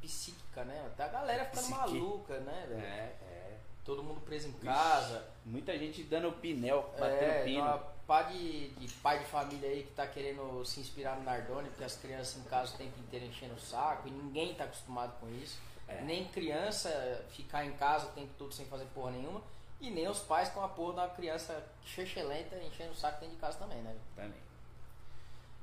psíquica, 0.00 0.64
né? 0.64 0.90
Tá 0.96 1.06
a 1.06 1.08
galera 1.08 1.44
ficando 1.44 1.62
Psique. 1.64 1.78
maluca, 1.78 2.38
né? 2.40 2.66
É, 2.70 3.24
é. 3.24 3.58
Todo 3.84 4.02
mundo 4.02 4.20
preso 4.20 4.48
em 4.48 4.52
casa. 4.52 5.24
Muita 5.44 5.76
gente 5.76 6.04
dando 6.04 6.30
pinel, 6.32 6.92
batendo 6.98 7.22
É, 7.30 7.44
pino. 7.44 7.62
uma 7.62 7.78
de, 8.20 8.68
de 8.68 8.92
pai 8.94 9.20
de 9.20 9.24
família 9.24 9.70
aí 9.70 9.84
que 9.84 9.92
tá 9.92 10.06
querendo 10.06 10.62
se 10.66 10.80
inspirar 10.80 11.16
no 11.16 11.22
Nardone, 11.22 11.70
porque 11.70 11.84
as 11.84 11.96
crianças 11.96 12.36
em 12.36 12.44
casa 12.48 12.74
o 12.74 12.76
tempo 12.76 13.00
inteiro 13.00 13.24
enchendo 13.24 13.54
o 13.54 13.60
saco 13.60 14.08
e 14.08 14.10
ninguém 14.10 14.54
tá 14.54 14.64
acostumado 14.64 15.18
com 15.18 15.28
isso. 15.30 15.58
É. 15.88 16.02
Nem 16.02 16.26
criança 16.28 17.24
ficar 17.30 17.64
em 17.64 17.72
casa 17.72 18.08
o 18.08 18.10
tempo 18.10 18.32
todo 18.36 18.52
sem 18.52 18.66
fazer 18.66 18.84
porra 18.94 19.12
nenhuma. 19.12 19.42
E 19.80 19.90
nem 19.90 20.06
os 20.08 20.20
pais 20.20 20.48
com 20.50 20.62
a 20.62 20.68
porra 20.68 20.94
da 20.94 21.08
criança 21.08 21.64
chechelenta 21.84 22.56
enchendo 22.56 22.92
o 22.92 22.94
saco 22.94 23.20
dentro 23.20 23.34
de 23.34 23.40
casa 23.40 23.58
também, 23.58 23.80
né? 23.82 23.96
Também. 24.14 24.40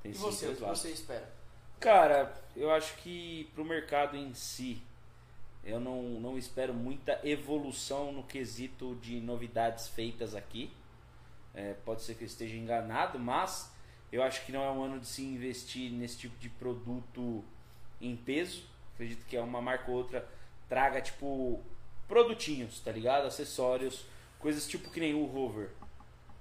Tem 0.02 0.12
E 0.12 0.16
você, 0.16 0.48
o 0.48 0.56
que 0.56 0.62
você 0.62 0.90
espera? 0.90 1.30
Cara, 1.80 2.34
eu 2.56 2.72
acho 2.72 2.96
que 2.98 3.50
pro 3.54 3.64
mercado 3.64 4.18
em 4.18 4.34
si, 4.34 4.82
eu 5.64 5.80
não, 5.80 6.02
não 6.02 6.38
espero 6.38 6.74
muita 6.74 7.20
evolução 7.24 8.12
no 8.12 8.24
quesito 8.24 8.96
de 8.96 9.22
novidades 9.22 9.88
feitas 9.88 10.36
aqui. 10.36 10.74
É, 11.54 11.74
pode 11.86 12.02
ser 12.02 12.16
que 12.16 12.24
eu 12.24 12.28
esteja 12.28 12.56
enganado, 12.56 13.18
mas 13.18 13.72
eu 14.12 14.24
acho 14.24 14.46
que 14.46 14.52
não 14.52 14.64
é 14.64 14.72
um 14.72 14.84
ano 14.84 15.00
de 15.00 15.06
se 15.06 15.24
investir 15.24 15.92
nesse 15.92 16.18
tipo 16.18 16.38
de 16.40 16.50
produto 16.50 17.44
em 18.02 18.16
peso. 18.16 18.64
Acredito 18.94 19.26
que 19.26 19.38
é 19.38 19.42
uma 19.42 19.62
marca 19.62 19.90
ou 19.90 19.98
outra 19.98 20.28
traga 20.68 21.02
tipo 21.02 21.62
produtinhos, 22.08 22.80
tá 22.80 22.92
ligado? 22.92 23.26
Acessórios, 23.26 24.06
coisas 24.40 24.68
tipo 24.68 24.90
que 24.90 25.00
nem 25.00 25.14
o 25.14 25.26
Rover. 25.26 25.70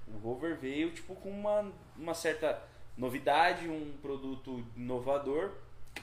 O 0.07 0.19
Rover 0.19 0.57
veio 0.57 0.91
tipo 0.91 1.15
com 1.15 1.31
uma, 1.31 1.71
uma 1.97 2.15
certa 2.15 2.63
novidade, 2.97 3.69
um 3.69 3.93
produto 4.01 4.65
inovador, 4.77 5.53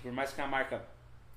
por 0.02 0.12
mais 0.12 0.32
que 0.32 0.42
a 0.42 0.48
marca 0.48 0.86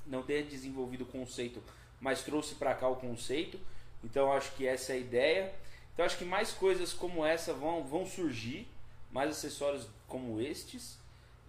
não 0.06 0.22
tenha 0.22 0.42
desenvolvido 0.42 1.02
o 1.02 1.06
conceito, 1.06 1.62
mas 2.00 2.22
trouxe 2.22 2.54
para 2.54 2.74
cá 2.74 2.88
o 2.88 2.96
conceito. 2.96 3.58
Então 4.04 4.32
acho 4.32 4.52
que 4.52 4.66
essa 4.66 4.92
é 4.92 4.96
a 4.96 4.98
ideia. 4.98 5.54
Então 5.98 6.06
acho 6.06 6.16
que 6.16 6.24
mais 6.24 6.52
coisas 6.52 6.92
como 6.92 7.26
essa 7.26 7.52
vão, 7.52 7.82
vão 7.82 8.06
surgir, 8.06 8.68
mais 9.10 9.30
acessórios 9.30 9.88
como 10.06 10.40
estes. 10.40 10.96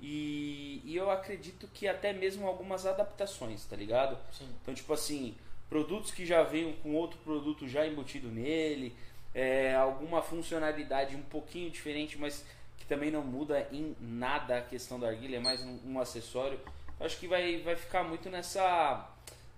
E, 0.01 0.82
e 0.84 0.96
eu 0.96 1.12
acredito 1.12 1.68
que 1.72 1.88
até 1.88 2.12
mesmo 2.12 2.48
algumas 2.48 2.88
adaptações, 2.88 3.63
tá 3.65 3.75
ligado? 3.75 4.18
Sim. 4.32 4.50
Então, 4.60 4.74
tipo 4.74 4.91
assim, 4.91 5.36
produtos 5.70 6.10
que 6.10 6.25
já 6.25 6.41
venham 6.41 6.74
com 6.74 6.96
outro 6.96 7.20
produto 7.20 7.68
já 7.68 7.86
embutido 7.86 8.27
nele, 8.27 8.96
é, 9.36 9.75
alguma 9.75 10.20
funcionalidade 10.24 11.15
um 11.15 11.22
pouquinho 11.22 11.70
diferente, 11.70 12.18
mas 12.18 12.44
que 12.79 12.88
também 12.88 13.12
não 13.12 13.22
muda 13.22 13.68
em 13.72 13.96
nada 14.01 14.58
a 14.58 14.62
questão 14.63 15.00
da 15.00 15.10
argila, 15.10 15.36
é 15.36 15.39
mais 15.39 15.62
um, 15.62 15.79
um 15.86 16.00
acessório. 16.00 16.60
Eu 17.00 17.06
acho 17.06 17.20
que 17.20 17.27
vai, 17.27 17.62
vai 17.62 17.75
ficar 17.75 18.03
muito 18.03 18.32
nessa, 18.32 19.08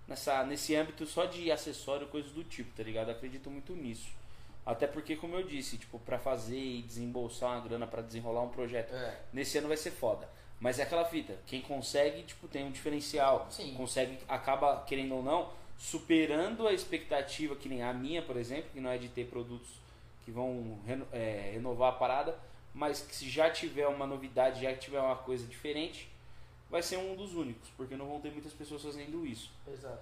nessa, 0.06 0.44
nesse 0.44 0.76
âmbito 0.76 1.06
só 1.06 1.24
de 1.24 1.50
acessório, 1.50 2.08
coisas 2.08 2.30
do 2.32 2.44
tipo, 2.44 2.76
tá 2.76 2.82
ligado? 2.82 3.08
Eu 3.08 3.14
acredito 3.14 3.48
muito 3.48 3.72
nisso. 3.72 4.20
Até 4.64 4.86
porque, 4.86 5.16
como 5.16 5.34
eu 5.34 5.42
disse, 5.42 5.76
tipo, 5.76 5.98
pra 5.98 6.18
fazer 6.18 6.58
e 6.58 6.82
desembolsar 6.82 7.50
uma 7.50 7.60
grana 7.60 7.86
pra 7.86 8.00
desenrolar 8.00 8.42
um 8.42 8.48
projeto 8.48 8.94
É. 8.94 9.18
nesse 9.32 9.58
ano 9.58 9.68
vai 9.68 9.76
ser 9.76 9.90
foda. 9.90 10.28
Mas 10.60 10.78
é 10.78 10.84
aquela 10.84 11.04
fita, 11.04 11.36
quem 11.46 11.60
consegue, 11.60 12.22
tipo, 12.22 12.46
tem 12.46 12.64
um 12.64 12.70
diferencial. 12.70 13.48
Sim. 13.50 13.74
Consegue, 13.74 14.18
acaba, 14.28 14.84
querendo 14.86 15.16
ou 15.16 15.22
não, 15.22 15.50
superando 15.76 16.68
a 16.68 16.72
expectativa, 16.72 17.56
que 17.56 17.68
nem 17.68 17.82
a 17.82 17.92
minha, 17.92 18.22
por 18.22 18.36
exemplo, 18.36 18.70
que 18.72 18.80
não 18.80 18.88
é 18.90 18.96
de 18.98 19.08
ter 19.08 19.26
produtos 19.26 19.68
que 20.24 20.30
vão 20.30 20.78
reno- 20.86 21.08
é, 21.12 21.50
renovar 21.54 21.92
a 21.92 21.96
parada, 21.96 22.38
mas 22.72 23.00
que 23.00 23.14
se 23.16 23.28
já 23.28 23.50
tiver 23.50 23.88
uma 23.88 24.06
novidade, 24.06 24.62
já 24.62 24.72
tiver 24.76 25.00
uma 25.00 25.16
coisa 25.16 25.44
diferente, 25.44 26.08
vai 26.70 26.80
ser 26.82 26.96
um 26.98 27.16
dos 27.16 27.34
únicos, 27.34 27.68
porque 27.76 27.96
não 27.96 28.06
vão 28.06 28.20
ter 28.20 28.30
muitas 28.30 28.52
pessoas 28.52 28.82
fazendo 28.82 29.26
isso. 29.26 29.50
Exato. 29.66 30.00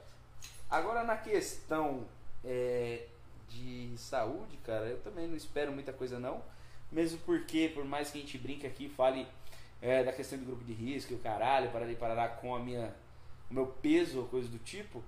Agora 0.69 1.03
na 1.03 1.17
questão 1.17 2.07
é, 2.45 3.07
de 3.51 3.93
saúde, 3.97 4.57
cara, 4.65 4.87
eu 4.87 4.99
também 5.01 5.27
não 5.27 5.37
espero 5.37 5.73
muita 5.73 5.93
coisa 5.93 6.19
não. 6.19 6.43
Mesmo 6.91 7.19
porque, 7.25 7.71
por 7.73 7.85
mais 7.85 8.11
que 8.11 8.19
a 8.19 8.21
gente 8.21 8.39
brinque 8.39 8.67
aqui, 8.67 8.89
fale 8.89 9.27
é, 9.83 10.03
da 10.03 10.13
questão 10.13 10.39
do 10.39 10.45
grupo 10.45 10.65
de 10.65 10.73
risco, 10.73 11.13
e 11.13 11.17
o 11.17 11.19
caralho, 11.19 11.71
pararei 11.71 11.95
parará 11.95 12.29
com 12.29 12.55
a 12.55 12.59
minha, 12.59 12.95
o 13.51 13.55
meu 13.55 13.67
peso 13.67 14.21
ou 14.21 14.27
coisa 14.27 14.49
do 14.49 14.59
tipo. 14.59 15.03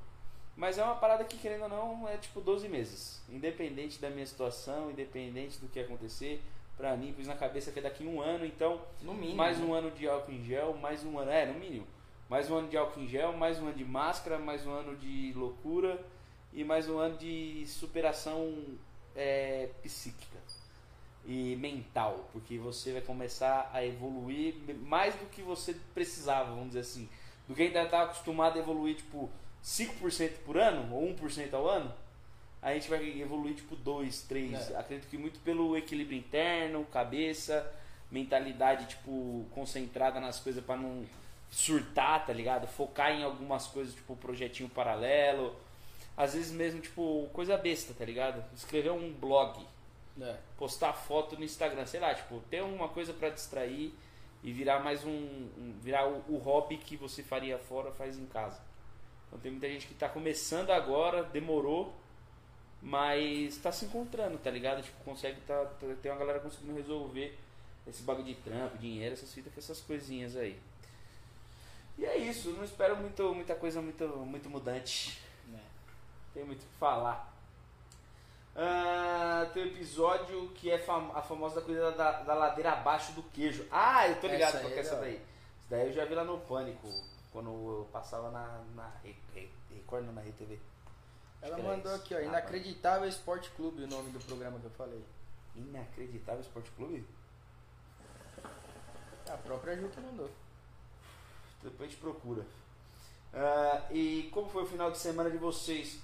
Mas 0.57 0.79
é 0.79 0.85
uma 0.85 0.95
parada 0.97 1.25
que, 1.25 1.39
querendo 1.39 1.63
ou 1.63 1.69
não, 1.69 2.09
é 2.09 2.17
tipo 2.19 2.41
12 2.41 2.69
meses. 2.69 3.23
Independente 3.29 4.01
da 4.01 4.11
minha 4.11 4.27
situação, 4.27 4.91
independente 4.91 5.59
do 5.59 5.69
que 5.69 5.81
acontecer, 5.81 6.43
pra 6.77 6.97
mim, 6.97 7.13
pus 7.13 7.27
na 7.27 7.35
cabeça 7.35 7.73
que 7.73 7.79
é 7.79 7.83
daqui 7.83 8.05
um 8.05 8.21
ano, 8.21 8.45
então 8.45 8.81
No 9.01 9.15
mínimo. 9.15 9.37
mais 9.37 9.59
né? 9.59 9.65
um 9.65 9.73
ano 9.73 9.91
de 9.91 10.07
álcool 10.07 10.33
em 10.33 10.45
gel, 10.45 10.75
mais 10.75 11.05
um 11.05 11.19
ano, 11.19 11.31
é, 11.31 11.47
no 11.47 11.59
mínimo. 11.59 11.87
Mais 12.29 12.51
um 12.51 12.57
ano 12.57 12.69
de 12.69 12.77
álcool 12.77 13.01
em 13.01 13.09
gel, 13.09 13.33
mais 13.33 13.59
um 13.59 13.67
ano 13.67 13.77
de 13.77 13.85
máscara, 13.85 14.39
mais 14.39 14.67
um 14.67 14.73
ano 14.73 14.97
de 14.97 15.33
loucura 15.35 16.03
e 16.53 16.65
mais 16.65 16.89
um 16.89 16.99
ano 16.99 17.17
de 17.17 17.65
superação 17.67 18.55
é, 19.17 19.71
psíquica 19.83 20.39
e 21.25 21.57
mental, 21.57 22.29
porque 22.33 22.59
você 22.59 22.93
vai 22.93 23.01
começar 23.01 23.71
a 23.73 23.85
evoluir 23.85 24.55
mais 24.83 25.15
do 25.15 25.27
que 25.27 25.41
você 25.41 25.75
precisava, 25.95 26.51
vamos 26.51 26.69
dizer 26.69 26.81
assim. 26.81 27.09
Do 27.47 27.55
que 27.55 27.63
ainda 27.63 27.83
estava 27.83 28.05
acostumado 28.05 28.57
a 28.57 28.63
evoluir 28.63 28.97
tipo 28.97 29.31
5% 29.63 30.31
por 30.45 30.59
ano 30.59 30.95
ou 30.95 31.15
1% 31.15 31.55
ao 31.55 31.69
ano, 31.69 31.93
a 32.61 32.75
gente 32.75 32.89
vai 32.89 33.21
evoluir 33.21 33.55
tipo 33.55 33.77
2, 33.77 34.23
3. 34.23 34.71
É. 34.71 34.77
Acredito 34.77 35.09
que 35.09 35.17
muito 35.17 35.41
pelo 35.41 35.77
equilíbrio 35.77 36.19
interno, 36.19 36.85
cabeça, 36.87 37.73
mentalidade 38.11 38.87
tipo 38.87 39.47
concentrada 39.53 40.21
nas 40.21 40.41
coisas 40.41 40.65
para 40.65 40.77
não 40.77 41.05
surtar, 41.51 42.27
tá 42.27 42.33
ligado? 42.33 42.67
Focar 42.67 43.13
em 43.13 43.23
algumas 43.23 43.67
coisas, 43.67 43.95
tipo 43.95 44.17
projetinho 44.17 44.69
paralelo. 44.69 45.55
Às 46.23 46.35
vezes 46.35 46.52
mesmo 46.52 46.81
tipo 46.81 47.29
coisa 47.33 47.57
besta, 47.57 47.93
tá 47.95 48.05
ligado? 48.05 48.45
Escrever 48.55 48.91
um 48.93 49.12
blog, 49.12 49.67
É. 50.21 50.37
postar 50.57 50.93
foto 50.93 51.37
no 51.37 51.45
Instagram, 51.45 51.85
sei 51.87 51.99
lá, 52.00 52.14
tipo, 52.14 52.41
ter 52.50 52.62
uma 52.62 52.88
coisa 52.88 53.12
para 53.12 53.31
distrair 53.31 53.93
e 54.45 54.52
virar 54.52 54.81
mais 54.81 55.05
um, 55.05 55.11
um- 55.11 55.75
virar 55.81 56.07
o, 56.07 56.23
o 56.29 56.37
hobby 56.38 56.76
que 56.76 56.97
você 56.97 57.23
faria 57.23 57.59
fora, 57.59 57.91
faz 57.93 58.19
em 58.19 58.26
casa. 58.26 58.61
Então 59.26 59.41
tem 59.41 59.50
muita 59.50 59.69
gente 59.69 59.87
que 59.87 59.95
tá 59.95 60.09
começando 60.09 60.71
agora, 60.71 61.23
demorou, 61.25 61.93
mas 62.81 63.57
tá 63.59 63.73
se 63.73 63.85
encontrando, 63.87 64.38
tá 64.38 64.50
ligado? 64.50 64.83
Tipo, 64.83 65.02
consegue 65.05 65.41
tá, 65.43 65.64
tá- 65.64 65.87
tem 66.02 66.11
uma 66.12 66.19
galera 66.19 66.41
conseguindo 66.41 66.75
resolver 66.75 67.37
esse 67.87 68.02
bagulho 68.02 68.26
de 68.26 68.35
trampo, 68.35 68.79
dinheiro, 68.79 69.12
essas 69.14 69.33
fitas 69.33 69.52
com 69.52 69.59
essas 69.61 69.81
coisinhas 69.81 70.37
aí. 70.37 70.59
E 71.99 72.05
é 72.05 72.17
isso, 72.17 72.50
não 72.50 72.64
espero 72.64 72.97
muito, 72.97 73.35
muita 73.35 73.55
coisa 73.55 73.81
muito, 73.83 74.07
muito 74.09 74.49
mudante. 74.49 75.19
Tem 76.35 76.45
muito 76.45 76.62
o 76.62 76.67
que 76.67 76.75
falar. 76.79 77.31
Ah, 78.55 79.51
tem 79.55 79.65
um 79.65 79.67
episódio 79.69 80.49
que 80.51 80.71
é 80.71 80.79
fam- 80.79 81.11
a 81.15 81.23
famosa 81.23 81.57
da 81.61 81.62
coisa 81.67 81.93
da, 81.93 82.23
da 82.23 82.35
ladeira 82.35 82.73
abaixo 82.73 83.12
do 83.12 83.23
queijo. 83.23 83.67
Ah, 83.71 84.07
eu 84.09 84.21
tô 84.21 84.27
ligado 84.27 84.57
Essa 84.57 84.67
que 84.69 84.73
é 84.75 84.77
é 84.77 84.81
essa 84.81 84.95
da 84.97 85.01
daí. 85.03 85.15
Essa 85.17 85.25
daí 85.71 85.87
eu 85.89 85.93
já 85.93 86.05
vi 86.05 86.15
lá 86.15 86.25
no 86.25 86.39
Pânico, 86.41 86.87
quando 87.33 87.49
eu 87.49 87.89
passava 87.93 88.31
na, 88.31 88.62
na 88.75 88.91
Re- 89.03 89.17
Re- 89.35 89.51
Record, 89.71 90.05
não, 90.05 90.12
na 90.12 90.21
RTV. 90.23 90.59
Ela 91.41 91.59
mandou 91.59 91.93
isso. 91.95 92.03
aqui, 92.03 92.15
ó, 92.15 92.19
Ah, 92.19 92.23
Inacreditável 92.23 93.09
Esporte 93.09 93.51
Clube, 93.51 93.85
o 93.85 93.89
nome 93.89 94.11
do 94.11 94.21
programa 94.21 94.59
que 94.61 94.67
eu 94.67 94.71
falei. 94.71 95.03
Inacreditável 95.57 96.41
Esporte 96.43 96.71
Clube? 96.73 97.07
A 99.29 99.37
própria 99.39 99.77
Ju 99.77 99.89
que 99.89 100.01
mandou. 100.01 100.31
Depois 101.62 101.89
a 101.89 101.91
gente 101.91 102.01
procura. 102.01 102.45
Ah, 103.33 103.83
e 103.91 104.29
como 104.33 104.51
foi 104.51 104.65
o 104.65 104.67
final 104.67 104.91
de 104.91 104.99
semana 104.99 105.31
de 105.31 105.39
vocês? 105.39 105.99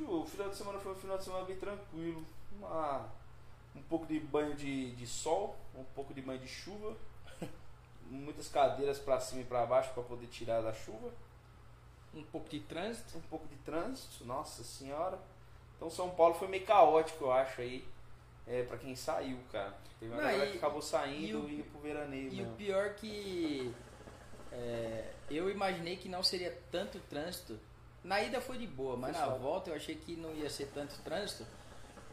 O 0.00 0.24
final 0.24 0.48
de 0.48 0.56
semana 0.56 0.78
foi 0.78 0.92
um 0.92 0.96
final 0.96 1.18
de 1.18 1.24
semana 1.24 1.44
bem 1.44 1.56
tranquilo. 1.56 2.24
Uma- 2.52 3.06
um 3.76 3.82
pouco 3.82 4.06
de 4.06 4.18
banho 4.18 4.54
de, 4.54 4.92
de 4.92 5.06
sol, 5.06 5.56
um 5.74 5.84
pouco 5.94 6.12
de 6.14 6.20
banho 6.22 6.38
de 6.40 6.48
chuva. 6.48 6.96
Muitas 8.10 8.48
cadeiras 8.48 8.98
pra 8.98 9.20
cima 9.20 9.42
e 9.42 9.44
pra 9.44 9.66
baixo 9.66 9.92
pra 9.94 10.02
poder 10.02 10.26
tirar 10.28 10.62
da 10.62 10.72
chuva. 10.72 11.12
Um 12.14 12.22
pouco 12.24 12.48
de 12.48 12.60
trânsito. 12.60 13.18
Um 13.18 13.22
pouco 13.22 13.46
de 13.48 13.56
trânsito, 13.56 14.24
nossa 14.24 14.62
senhora. 14.64 15.18
Então 15.76 15.90
São 15.90 16.10
Paulo 16.10 16.34
foi 16.34 16.48
meio 16.48 16.64
caótico, 16.64 17.24
eu 17.24 17.32
acho, 17.32 17.60
aí. 17.60 17.86
É, 18.46 18.62
pra 18.62 18.78
quem 18.78 18.96
saiu, 18.96 19.38
cara. 19.52 19.76
Teve 20.00 20.12
uma 20.12 20.22
Não, 20.22 20.30
galera 20.30 20.48
e- 20.48 20.52
que 20.52 20.56
acabou 20.58 20.80
saindo 20.80 21.26
e 21.26 21.34
o- 21.36 21.50
indo 21.50 21.64
pro 21.70 21.80
veraneio 21.80 22.28
E 22.32 22.40
o 22.40 22.44
mesmo. 22.44 22.56
pior 22.56 22.94
que 22.94 23.74
é, 24.50 25.12
eu 25.30 25.50
imaginei 25.50 25.96
que 25.98 26.08
não 26.08 26.22
seria 26.22 26.56
tanto 26.70 26.98
trânsito. 27.10 27.58
Na 28.04 28.22
ida 28.22 28.40
foi 28.40 28.58
de 28.58 28.66
boa, 28.66 28.96
mas 28.96 29.16
na 29.16 29.26
volta 29.28 29.70
eu 29.70 29.74
achei 29.74 29.94
que 29.94 30.16
não 30.16 30.34
ia 30.34 30.48
ser 30.48 30.66
tanto 30.74 30.96
trânsito. 31.02 31.46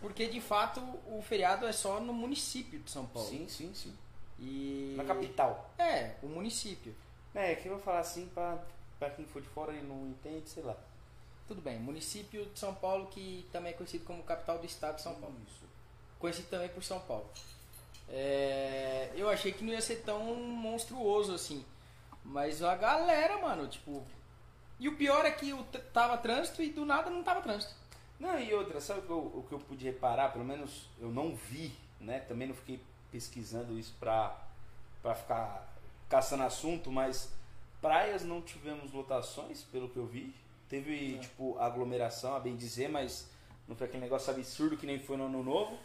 Porque 0.02 0.28
de 0.28 0.42
fato 0.42 0.82
o 1.08 1.22
feriado 1.22 1.66
é 1.66 1.72
só 1.72 2.00
no 2.00 2.14
município 2.14 2.80
de 2.80 2.92
São 2.92 3.06
Paulo. 3.06 3.28
Sim, 3.30 3.48
sim, 3.48 3.74
sim. 3.74 3.96
E... 4.40 4.94
Na 4.98 5.04
capital. 5.04 5.72
É, 5.78 6.16
o 6.22 6.28
município. 6.28 6.94
É, 7.34 7.56
que 7.56 7.68
eu 7.68 7.74
vou 7.74 7.82
falar 7.82 8.00
assim 8.00 8.28
pra, 8.34 8.64
pra 9.00 9.10
quem 9.10 9.26
for 9.26 9.42
de 9.42 9.48
fora 9.50 9.74
e 9.74 9.82
não 9.82 10.08
entende, 10.08 10.50
sei 10.50 10.64
lá. 10.64 10.76
Tudo 11.48 11.62
bem, 11.62 11.80
município 11.80 12.46
de 12.46 12.60
São 12.60 12.74
Paulo 12.74 13.08
que 13.08 13.48
também 13.52 13.72
é 13.72 13.76
conhecido 13.76 14.04
como 14.06 14.24
capital 14.24 14.58
do 14.58 14.66
estado 14.66 14.96
de 14.96 15.02
São 15.02 15.16
Paulo. 15.16 15.36
Isso. 15.48 15.66
Conhecido 16.20 16.50
também 16.50 16.70
por 16.70 16.84
São 16.84 17.00
Paulo. 17.02 17.30
É, 18.10 19.12
eu 19.16 19.30
achei 19.30 19.52
que 19.52 19.64
não 19.64 19.74
ia 19.74 19.82
ser 19.82 19.98
tão 20.04 20.36
monstruoso 20.36 21.34
assim. 21.34 21.66
Mas 22.24 22.64
a 22.64 22.76
galera, 22.76 23.38
mano, 23.40 23.68
tipo. 23.68 24.04
E 24.80 24.88
o 24.90 24.96
pior 24.98 25.26
é 25.26 25.32
que 25.32 25.54
t- 25.72 25.80
tava 25.94 26.18
trânsito 26.18 26.62
e 26.62 26.70
do 26.70 26.86
nada 26.86 27.10
não 27.10 27.24
tava 27.24 27.42
trânsito. 27.42 27.74
Não, 28.20 28.40
e 28.40 28.54
outra, 28.54 28.80
sabe 28.82 29.00
o 29.02 29.04
que 29.04 29.10
eu, 29.12 29.18
o 29.18 29.46
que 29.48 29.54
eu 29.54 29.60
pude 29.60 29.86
reparar? 29.86 30.32
Pelo 30.32 30.46
menos 30.46 30.88
eu 31.00 31.10
não 31.10 31.36
vi, 31.36 31.72
né? 32.00 32.20
Também 32.22 32.48
não 32.48 32.56
fiquei 32.56 32.80
pesquisando 33.12 33.78
isso 33.80 33.94
pra, 34.00 34.38
pra 35.02 35.16
ficar 35.16 35.68
caçando 36.10 36.44
assunto, 36.44 36.92
mas 36.92 37.32
praias 37.82 38.24
não 38.24 38.42
tivemos 38.42 38.92
lotações, 38.94 39.64
pelo 39.64 39.90
que 39.90 39.98
eu 39.98 40.06
vi. 40.06 40.34
Teve, 40.70 41.16
É. 41.16 41.20
tipo, 41.20 41.58
aglomeração, 41.60 42.36
a 42.36 42.40
bem 42.40 42.56
dizer, 42.56 42.90
mas 42.90 43.30
não 43.68 43.76
foi 43.76 43.88
aquele 43.88 44.04
negócio 44.04 44.32
absurdo 44.34 44.76
que 44.78 44.86
nem 44.86 45.00
foi 45.00 45.16
no 45.18 45.26
ano 45.26 45.44
novo. 45.44 45.78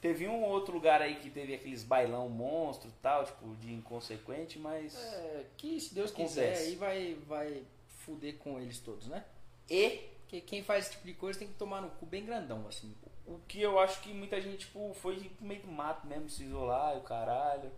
Teve 0.00 0.26
um 0.26 0.42
outro 0.42 0.74
lugar 0.74 1.00
aí 1.00 1.16
que 1.16 1.30
teve 1.30 1.54
aqueles 1.54 1.84
bailão 1.84 2.28
monstro 2.28 2.88
e 2.88 2.92
tal, 3.00 3.24
tipo, 3.24 3.54
de 3.60 3.72
inconsequente, 3.72 4.58
mas. 4.58 4.96
É, 4.96 5.44
que 5.56 5.80
se 5.80 5.94
Deus 5.94 6.10
quiser 6.10 6.46
Acontece. 6.50 6.68
aí 6.70 6.74
vai, 6.76 7.16
vai 7.28 7.62
fuder 8.04 8.36
com 8.38 8.58
eles 8.60 8.78
todos, 8.78 9.06
né? 9.08 9.24
E 9.70 10.10
Porque 10.22 10.40
quem 10.40 10.62
faz 10.62 10.84
esse 10.84 10.92
tipo 10.92 11.06
de 11.06 11.14
coisa 11.14 11.38
tem 11.38 11.48
que 11.48 11.54
tomar 11.54 11.80
no 11.80 11.90
cu 11.90 12.06
bem 12.06 12.24
grandão, 12.24 12.66
assim. 12.68 12.94
O 13.26 13.38
que 13.46 13.60
eu 13.60 13.78
acho 13.78 14.00
que 14.00 14.12
muita 14.12 14.40
gente, 14.40 14.66
tipo, 14.66 14.92
foi 14.94 15.16
pro 15.36 15.46
meio 15.46 15.62
do 15.62 15.70
mato 15.70 16.06
mesmo, 16.06 16.28
se 16.28 16.44
isolar, 16.44 16.94
e 16.94 16.98
o 16.98 17.02
caralho. 17.02 17.70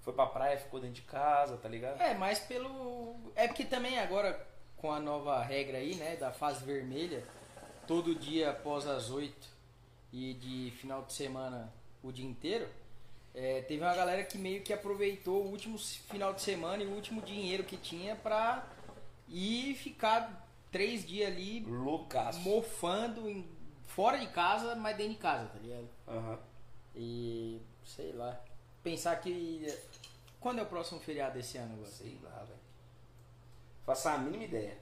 Foi 0.00 0.12
pra 0.12 0.26
praia, 0.26 0.58
ficou 0.58 0.80
dentro 0.80 0.96
de 0.96 1.02
casa, 1.02 1.56
tá 1.56 1.68
ligado? 1.68 2.00
É, 2.00 2.14
mas 2.14 2.40
pelo. 2.40 3.14
É 3.34 3.46
porque 3.46 3.64
também 3.64 3.98
agora, 3.98 4.46
com 4.76 4.92
a 4.92 5.00
nova 5.00 5.40
regra 5.42 5.78
aí, 5.78 5.94
né, 5.94 6.16
da 6.16 6.32
fase 6.32 6.64
vermelha, 6.64 7.22
todo 7.86 8.14
dia 8.14 8.50
após 8.50 8.86
as 8.86 9.10
8 9.10 9.48
e 10.12 10.34
de 10.34 10.70
final 10.72 11.02
de 11.02 11.12
semana 11.12 11.72
o 12.02 12.10
dia 12.10 12.26
inteiro, 12.26 12.68
é, 13.34 13.62
teve 13.62 13.82
uma 13.82 13.94
galera 13.94 14.24
que 14.24 14.36
meio 14.36 14.62
que 14.62 14.72
aproveitou 14.72 15.44
o 15.44 15.50
último 15.50 15.78
final 15.78 16.34
de 16.34 16.42
semana 16.42 16.82
e 16.82 16.86
o 16.86 16.94
último 16.94 17.22
dinheiro 17.22 17.64
que 17.64 17.76
tinha 17.76 18.14
pra 18.16 18.66
ir 19.32 19.74
ficar 19.74 20.46
três 20.70 21.06
dias 21.06 21.30
ali 21.32 21.60
Loucaço. 21.60 22.40
mofando 22.40 23.28
em- 23.28 23.48
fora 23.86 24.18
de 24.18 24.26
casa, 24.28 24.74
mas 24.74 24.96
dentro 24.96 25.12
de 25.14 25.18
casa, 25.18 25.46
tá 25.48 25.58
ligado? 25.58 25.88
Aham. 26.08 26.38
E 26.94 27.60
sei 27.84 28.12
lá. 28.12 28.40
Pensar 28.82 29.16
que. 29.16 29.66
Quando 30.40 30.58
é 30.58 30.62
o 30.62 30.66
próximo 30.66 31.00
feriado 31.00 31.34
desse 31.34 31.56
ano 31.58 31.74
agora? 31.74 31.88
Sei 31.90 32.18
lá, 32.22 32.38
velho. 32.44 32.60
Faço 33.84 34.08
a 34.08 34.18
mínima 34.18 34.44
ideia. 34.44 34.78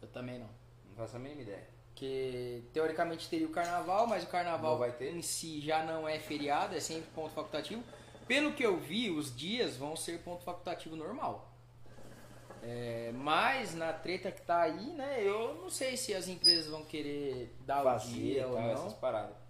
Eu 0.00 0.08
também 0.08 0.38
não. 0.38 0.48
Não 0.88 0.96
faço 0.96 1.16
a 1.16 1.18
mínima 1.18 1.42
ideia. 1.42 1.66
Porque 1.88 2.62
teoricamente 2.72 3.28
teria 3.28 3.46
o 3.46 3.50
carnaval, 3.50 4.06
mas 4.06 4.24
o 4.24 4.26
carnaval 4.26 4.72
Não 4.72 4.78
vai 4.78 4.92
ter? 4.92 5.14
em 5.14 5.22
si 5.22 5.60
já 5.60 5.84
não 5.84 6.08
é 6.08 6.18
feriado, 6.18 6.74
é 6.74 6.80
sempre 6.80 7.10
ponto 7.14 7.32
facultativo. 7.34 7.82
Pelo 8.26 8.52
que 8.54 8.62
eu 8.64 8.78
vi, 8.78 9.10
os 9.10 9.34
dias 9.34 9.76
vão 9.76 9.94
ser 9.96 10.20
ponto 10.20 10.42
facultativo 10.42 10.96
normal. 10.96 11.51
É, 12.62 13.10
mas 13.14 13.74
na 13.74 13.92
treta 13.92 14.30
que 14.30 14.42
tá 14.42 14.62
aí, 14.62 14.92
né? 14.92 15.18
Eu 15.20 15.54
não 15.54 15.68
sei 15.68 15.96
se 15.96 16.14
as 16.14 16.28
empresas 16.28 16.68
vão 16.68 16.84
querer 16.84 17.54
dar 17.66 17.80
o 17.80 17.84
Fazer 17.84 18.12
dia 18.12 18.46
ou 18.46 18.60
não. 18.60 18.70
essas 18.70 18.94
paradas. 18.94 19.42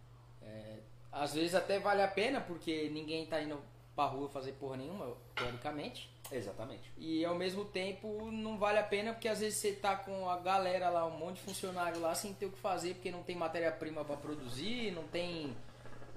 Às 1.12 1.34
vezes 1.34 1.54
até 1.54 1.78
vale 1.78 2.02
a 2.02 2.08
pena, 2.08 2.40
porque 2.40 2.88
ninguém 2.88 3.26
tá 3.26 3.40
indo 3.40 3.60
pra 3.94 4.06
rua 4.06 4.30
fazer 4.30 4.52
porra 4.52 4.78
nenhuma, 4.78 5.14
teoricamente. 5.36 6.10
Exatamente. 6.30 6.90
E 6.96 7.22
ao 7.22 7.34
mesmo 7.34 7.66
tempo 7.66 8.30
não 8.30 8.56
vale 8.56 8.78
a 8.78 8.82
pena 8.82 9.12
porque 9.12 9.28
às 9.28 9.40
vezes 9.40 9.58
você 9.58 9.74
tá 9.74 9.94
com 9.94 10.30
a 10.30 10.38
galera 10.38 10.88
lá, 10.88 11.06
um 11.06 11.18
monte 11.18 11.36
de 11.36 11.42
funcionário 11.42 12.00
lá 12.00 12.14
sem 12.14 12.32
ter 12.32 12.46
o 12.46 12.50
que 12.50 12.58
fazer 12.58 12.94
porque 12.94 13.10
não 13.10 13.22
tem 13.22 13.36
matéria-prima 13.36 14.02
para 14.02 14.16
produzir, 14.16 14.90
não 14.92 15.02
tem 15.08 15.54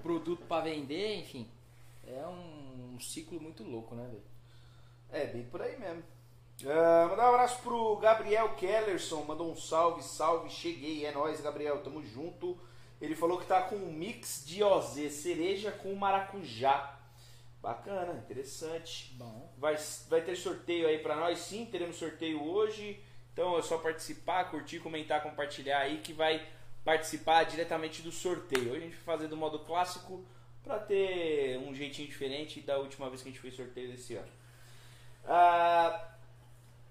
produto 0.02 0.46
para 0.46 0.64
vender, 0.64 1.16
enfim. 1.16 1.46
É 2.06 2.26
um, 2.26 2.94
um 2.94 3.00
ciclo 3.00 3.38
muito 3.38 3.62
louco, 3.62 3.94
né, 3.94 4.04
velho? 4.04 4.22
É, 5.12 5.26
bem 5.26 5.44
por 5.44 5.60
aí 5.60 5.78
mesmo. 5.78 6.02
Ah, 6.64 7.06
mandar 7.10 7.30
um 7.30 7.34
abraço 7.34 7.60
pro 7.62 7.96
Gabriel 7.96 8.54
Kellerson, 8.54 9.22
mandou 9.24 9.50
um 9.50 9.56
salve, 9.56 10.02
salve, 10.02 10.48
cheguei, 10.48 11.04
é 11.04 11.12
nóis, 11.12 11.40
Gabriel, 11.40 11.82
tamo 11.82 12.02
junto. 12.02 12.58
Ele 13.00 13.14
falou 13.14 13.38
que 13.38 13.46
tá 13.46 13.60
com 13.62 13.76
um 13.76 13.92
mix 13.92 14.42
de 14.46 14.62
OZ, 14.62 15.12
cereja 15.12 15.70
com 15.70 15.94
maracujá. 15.94 16.98
Bacana, 17.60 18.14
interessante. 18.14 19.12
Bom. 19.18 19.52
Vai, 19.58 19.76
vai 20.08 20.22
ter 20.22 20.34
sorteio 20.34 20.88
aí 20.88 20.98
pra 20.98 21.16
nós, 21.16 21.40
sim, 21.40 21.66
teremos 21.66 21.96
sorteio 21.96 22.42
hoje. 22.42 23.02
Então 23.32 23.58
é 23.58 23.62
só 23.62 23.76
participar, 23.76 24.50
curtir, 24.50 24.80
comentar, 24.80 25.22
compartilhar 25.22 25.80
aí 25.80 25.98
que 25.98 26.14
vai 26.14 26.46
participar 26.82 27.44
diretamente 27.44 28.00
do 28.00 28.10
sorteio. 28.10 28.70
Hoje 28.70 28.78
a 28.78 28.84
gente 28.84 28.96
vai 28.96 29.16
fazer 29.16 29.28
do 29.28 29.36
modo 29.36 29.58
clássico 29.58 30.24
pra 30.62 30.78
ter 30.78 31.58
um 31.58 31.74
jeitinho 31.74 32.08
diferente 32.08 32.60
da 32.60 32.78
última 32.78 33.10
vez 33.10 33.22
que 33.22 33.28
a 33.28 33.32
gente 33.32 33.40
fez 33.40 33.54
sorteio 33.54 33.90
desse 33.90 34.14
ano. 34.14 34.32
Ah, 35.24 36.15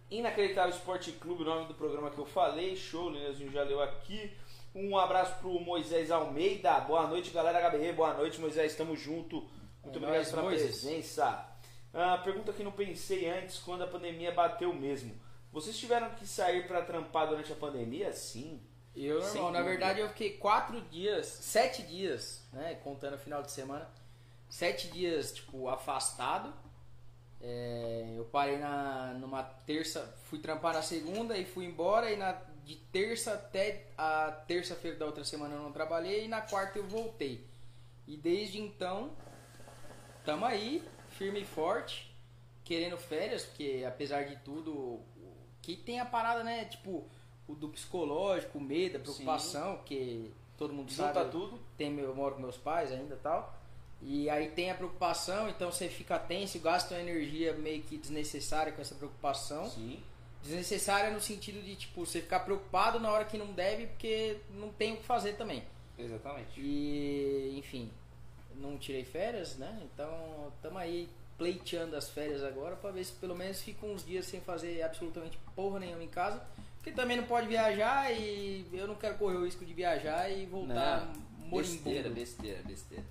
Inacreditável 0.10 0.70
Esporte 0.76 1.12
Clube, 1.13 1.41
o 1.41 1.46
nome 1.46 1.68
do 1.68 1.74
programa 1.74 2.12
que 2.12 2.18
eu 2.20 2.26
falei. 2.26 2.76
Show, 2.76 3.06
o 3.06 3.10
Leozinho 3.10 3.52
já 3.52 3.63
leu 3.63 3.82
aqui. 3.82 4.32
Um 4.74 4.98
abraço 4.98 5.36
pro 5.39 5.60
Moisés 5.60 6.12
Almeida. 6.12 6.80
Boa 6.82 7.08
noite, 7.08 7.32
galera 7.32 7.60
HBR. 7.70 7.94
Boa 7.94 8.13
noite, 8.13 8.39
Moisés. 8.39 8.76
Tamo 8.76 8.96
junto. 8.96 9.38
Muito 9.84 9.86
É 9.86 9.98
obrigado 9.98 10.15
nóis, 10.15 10.30
pela 10.30 10.44
Moisés. 10.44 10.70
presença. 10.82 11.50
Ah, 11.94 12.18
pergunta 12.20 12.54
que 12.54 12.63
não 12.63 12.72
pensei 12.72 13.28
antes, 13.30 13.58
quando 13.60 13.84
a 13.84 13.88
pandemia 13.88 14.32
bateu 14.32 14.74
mesmo. 14.74 15.15
Vocês 15.52 15.78
tiveram 15.78 16.10
que 16.12 16.28
sair 16.28 16.68
pra 16.68 16.82
trampar 16.82 17.28
durante 17.28 17.52
a 17.52 17.56
pandemia? 17.56 18.12
Sim. 18.13 18.62
Eu, 18.94 19.22
Sem 19.24 19.41
na 19.41 19.48
dúvida. 19.60 19.63
verdade, 19.63 20.00
eu 20.02 20.10
fiquei 20.10 20.38
quatro 20.38 20.80
dias, 20.82 21.26
sete 21.26 21.82
dias, 21.84 22.46
né? 22.54 22.76
Contando 22.84 23.15
o 23.15 23.18
final 23.18 23.41
de 23.41 23.52
semana. 23.52 23.89
Sete 24.50 24.88
dias, 24.89 25.34
tipo, 25.34 25.68
afastado. 25.68 26.54
É, 27.47 28.15
eu 28.17 28.25
parei 28.25 28.58
na, 28.58 29.13
numa 29.19 29.43
terça, 29.43 30.17
fui 30.23 30.39
trampar 30.39 30.73
na 30.73 30.81
segunda 30.81 31.38
e 31.38 31.45
fui 31.45 31.65
embora. 31.65 32.12
E 32.12 32.17
na, 32.17 32.31
de 32.63 32.75
terça 32.75 33.34
até 33.34 33.86
a 33.95 34.31
terça-feira 34.47 34.97
da 34.97 35.05
outra 35.05 35.23
semana 35.23 35.53
eu 35.53 35.62
não 35.62 35.71
trabalhei. 35.71 36.25
E 36.25 36.27
na 36.27 36.41
quarta 36.41 36.79
eu 36.79 36.88
voltei. 36.88 37.45
E 38.08 38.17
desde 38.17 38.60
então, 38.60 39.12
tamo 40.25 40.43
aí, 40.43 40.84
firme 41.12 41.41
e 41.41 41.45
forte, 41.45 42.12
querendo 42.63 42.97
férias, 42.97 43.45
porque 43.45 43.86
apesar 43.88 44.23
de 44.23 44.38
tudo, 44.38 44.99
que 45.62 45.75
tem 45.75 45.99
a 45.99 46.05
parada, 46.05 46.43
né? 46.43 46.65
Tipo, 46.65 47.08
o 47.47 47.53
do 47.53 47.69
psicológico, 47.69 48.58
o 48.58 48.62
medo, 48.62 48.97
a 48.97 48.99
preocupação, 49.01 49.77
que 49.86 50.34
todo 50.58 50.73
mundo 50.73 50.91
Junta 50.91 51.13
sabe. 51.13 51.31
tudo. 51.31 51.60
Tem 51.77 51.95
eu 51.99 52.15
moro 52.15 52.36
com 52.36 52.41
meus 52.41 52.58
pais 52.58 52.91
ainda 52.91 53.13
e 53.13 53.19
tal. 53.19 53.55
E 54.01 54.29
aí 54.29 54.49
tem 54.49 54.69
a 54.69 54.75
preocupação, 54.75 55.49
então 55.49 55.71
você 55.71 55.89
fica 55.89 56.19
tenso, 56.19 56.60
gasta 56.60 56.93
uma 56.93 57.01
energia 57.01 57.53
meio 57.53 57.81
que 57.81 57.97
desnecessária 57.97 58.71
com 58.71 58.81
essa 58.81 58.95
preocupação. 58.95 59.69
Sim. 59.69 59.99
Desnecessária 60.43 61.10
no 61.10 61.19
sentido 61.19 61.63
de, 61.63 61.75
tipo, 61.75 62.05
você 62.05 62.21
ficar 62.21 62.41
preocupado 62.41 62.99
na 62.99 63.10
hora 63.12 63.25
que 63.25 63.38
não 63.38 63.51
deve, 63.51 63.88
porque 63.88 64.38
não 64.51 64.69
tem 64.69 64.93
o 64.93 64.97
que 64.97 65.03
fazer 65.03 65.34
também. 65.34 65.63
Exatamente. 65.97 66.60
E, 66.60 67.55
enfim, 67.58 67.89
não 68.55 68.77
tirei 68.77 69.03
férias, 69.03 69.58
né? 69.58 69.81
Então, 69.84 70.51
estamos 70.55 70.79
aí 70.79 71.10
pleiteando 71.38 71.95
as 71.95 72.10
férias 72.10 72.43
agora 72.43 72.75
pra 72.75 72.91
ver 72.91 73.03
se 73.03 73.13
pelo 73.13 73.36
menos 73.36 73.62
fica 73.62 73.86
uns 73.86 74.05
dias 74.05 74.25
sem 74.25 74.39
fazer 74.39 74.81
absolutamente 74.84 75.38
porra 75.55 75.79
nenhuma 75.79 76.03
em 76.03 76.08
casa. 76.08 76.41
Porque 76.77 76.91
também 76.91 77.17
não 77.17 77.25
pode 77.25 77.47
viajar 77.47 78.12
e 78.12 78.67
eu 78.71 78.88
não 78.88 78.95
quero 78.95 79.17
correr 79.17 79.38
o 79.38 79.45
risco 79.45 79.65
de 79.65 79.73
viajar 79.73 80.29
e 80.29 80.45
voltar 80.45 81.12
Não, 81.39 81.49
besteira, 81.49 82.10
besteira, 82.10 82.62
besteira. 82.63 83.03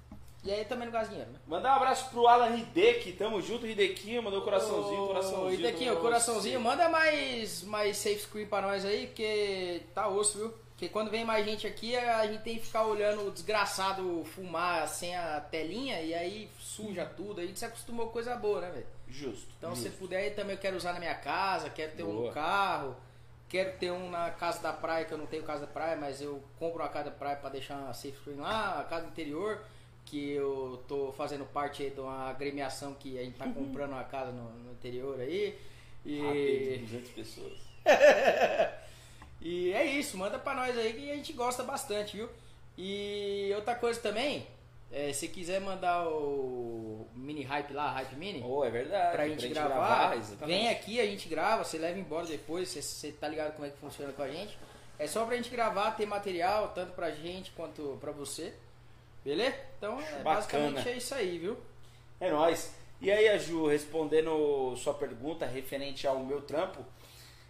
E 0.44 0.52
aí 0.52 0.64
também 0.66 0.84
não 0.84 0.92
gasta 0.92 1.08
dinheiro, 1.08 1.30
né? 1.32 1.38
Mandar 1.46 1.72
um 1.72 1.76
abraço 1.76 2.10
pro 2.10 2.28
Alan 2.28 2.54
Hideki, 2.54 3.12
tamo 3.12 3.40
junto, 3.40 3.66
Hidequinho, 3.66 4.22
mandou 4.22 4.42
coraçãozinho, 4.42 5.06
coraçãozinho. 5.06 5.60
E 5.60 5.62
daqui, 5.62 5.84
pra 5.86 5.94
o 5.94 6.00
coraçãozinho, 6.00 6.60
manda 6.60 6.88
mais, 6.90 7.62
mais 7.62 7.96
safe 7.96 8.20
screen 8.20 8.46
pra 8.46 8.60
nós 8.60 8.84
aí, 8.84 9.06
porque 9.06 9.80
tá 9.94 10.06
osso, 10.06 10.38
viu? 10.38 10.54
Porque 10.74 10.88
quando 10.88 11.10
vem 11.10 11.24
mais 11.24 11.46
gente 11.46 11.66
aqui, 11.66 11.96
a 11.96 12.26
gente 12.26 12.42
tem 12.42 12.58
que 12.58 12.66
ficar 12.66 12.84
olhando 12.84 13.26
o 13.26 13.30
desgraçado 13.30 14.22
fumar 14.34 14.86
sem 14.88 15.16
a 15.16 15.40
telinha 15.40 16.02
e 16.02 16.12
aí 16.12 16.50
suja 16.58 17.06
tudo. 17.06 17.40
A 17.40 17.46
gente 17.46 17.58
se 17.58 17.64
acostumou 17.64 18.06
com 18.06 18.12
coisa 18.12 18.36
boa, 18.36 18.60
né, 18.60 18.70
velho? 18.70 18.86
Justo. 19.08 19.46
Então, 19.56 19.74
se 19.74 19.84
justo. 19.84 19.98
puder 19.98 20.18
aí 20.18 20.30
também, 20.32 20.56
eu 20.56 20.60
quero 20.60 20.76
usar 20.76 20.92
na 20.92 20.98
minha 20.98 21.14
casa, 21.14 21.70
quero 21.70 21.92
ter 21.92 22.02
um 22.02 22.12
Boa. 22.12 22.28
no 22.28 22.34
carro, 22.34 22.96
quero 23.48 23.78
ter 23.78 23.92
um 23.92 24.10
na 24.10 24.30
casa 24.32 24.60
da 24.60 24.72
praia, 24.72 25.04
que 25.04 25.14
eu 25.14 25.18
não 25.18 25.26
tenho 25.26 25.44
casa 25.44 25.60
da 25.60 25.72
praia, 25.72 25.96
mas 25.96 26.20
eu 26.20 26.42
compro 26.58 26.82
uma 26.82 26.88
casa 26.88 27.04
da 27.04 27.16
praia 27.16 27.36
pra 27.36 27.48
deixar 27.50 27.76
uma 27.76 27.94
safe 27.94 28.16
screen 28.18 28.36
lá, 28.38 28.80
a 28.80 28.84
casa 28.84 29.06
do 29.06 29.12
interior, 29.12 29.62
que 30.04 30.32
eu 30.32 30.82
tô 30.86 31.12
fazendo 31.12 31.44
parte 31.46 31.82
aí 31.82 31.90
de 31.90 32.00
uma 32.00 32.28
agremiação 32.28 32.94
que 32.94 33.18
a 33.18 33.22
gente 33.22 33.36
tá 33.36 33.46
comprando 33.48 33.92
uma 33.92 34.04
casa 34.04 34.30
no, 34.32 34.50
no 34.50 34.72
interior 34.72 35.18
aí. 35.20 35.58
Rápido, 36.06 36.74
E, 36.74 36.78
200 36.82 37.10
pessoas. 37.12 37.58
e 39.40 39.72
é 39.72 39.84
isso, 39.84 40.16
manda 40.16 40.38
pra 40.38 40.54
nós 40.54 40.76
aí 40.78 40.92
que 40.92 41.10
a 41.10 41.14
gente 41.16 41.32
gosta 41.32 41.62
bastante, 41.62 42.16
viu? 42.16 42.28
E 42.76 43.52
outra 43.54 43.74
coisa 43.74 44.00
também, 44.00 44.46
é, 44.90 45.12
se 45.12 45.28
quiser 45.28 45.60
mandar 45.60 46.06
o 46.08 47.06
mini 47.14 47.42
hype 47.42 47.72
lá, 47.72 47.90
hype 47.92 48.16
mini, 48.16 48.42
Oh, 48.44 48.64
é 48.64 48.70
verdade. 48.70 49.12
pra 49.16 49.28
gente 49.28 49.48
gravar, 49.48 50.16
exatamente. 50.16 50.46
vem 50.58 50.68
aqui, 50.68 51.00
a 51.00 51.06
gente 51.06 51.28
grava, 51.28 51.64
você 51.64 51.78
leva 51.78 51.98
embora 51.98 52.26
depois, 52.26 52.68
você, 52.68 52.82
você 52.82 53.12
tá 53.12 53.28
ligado 53.28 53.54
como 53.54 53.66
é 53.66 53.70
que 53.70 53.78
funciona 53.78 54.12
com 54.12 54.22
a 54.22 54.28
gente. 54.28 54.58
É 54.98 55.06
só 55.06 55.24
pra 55.24 55.36
gente 55.36 55.50
gravar, 55.50 55.92
ter 55.92 56.06
material, 56.06 56.68
tanto 56.74 56.92
pra 56.92 57.10
gente 57.10 57.50
quanto 57.52 57.96
pra 58.00 58.12
você. 58.12 58.54
Beleza? 59.24 59.56
Então, 59.78 59.98
é, 60.00 60.02
Bacana. 60.02 60.24
basicamente 60.24 60.88
é 60.88 60.96
isso 60.96 61.14
aí, 61.14 61.38
viu? 61.38 61.56
É 62.20 62.30
nóis. 62.30 62.74
E 63.00 63.10
aí, 63.10 63.28
a 63.28 63.38
Ju, 63.38 63.66
respondendo 63.66 64.76
sua 64.76 64.94
pergunta 64.94 65.46
referente 65.46 66.06
ao 66.06 66.20
meu 66.20 66.42
trampo, 66.42 66.84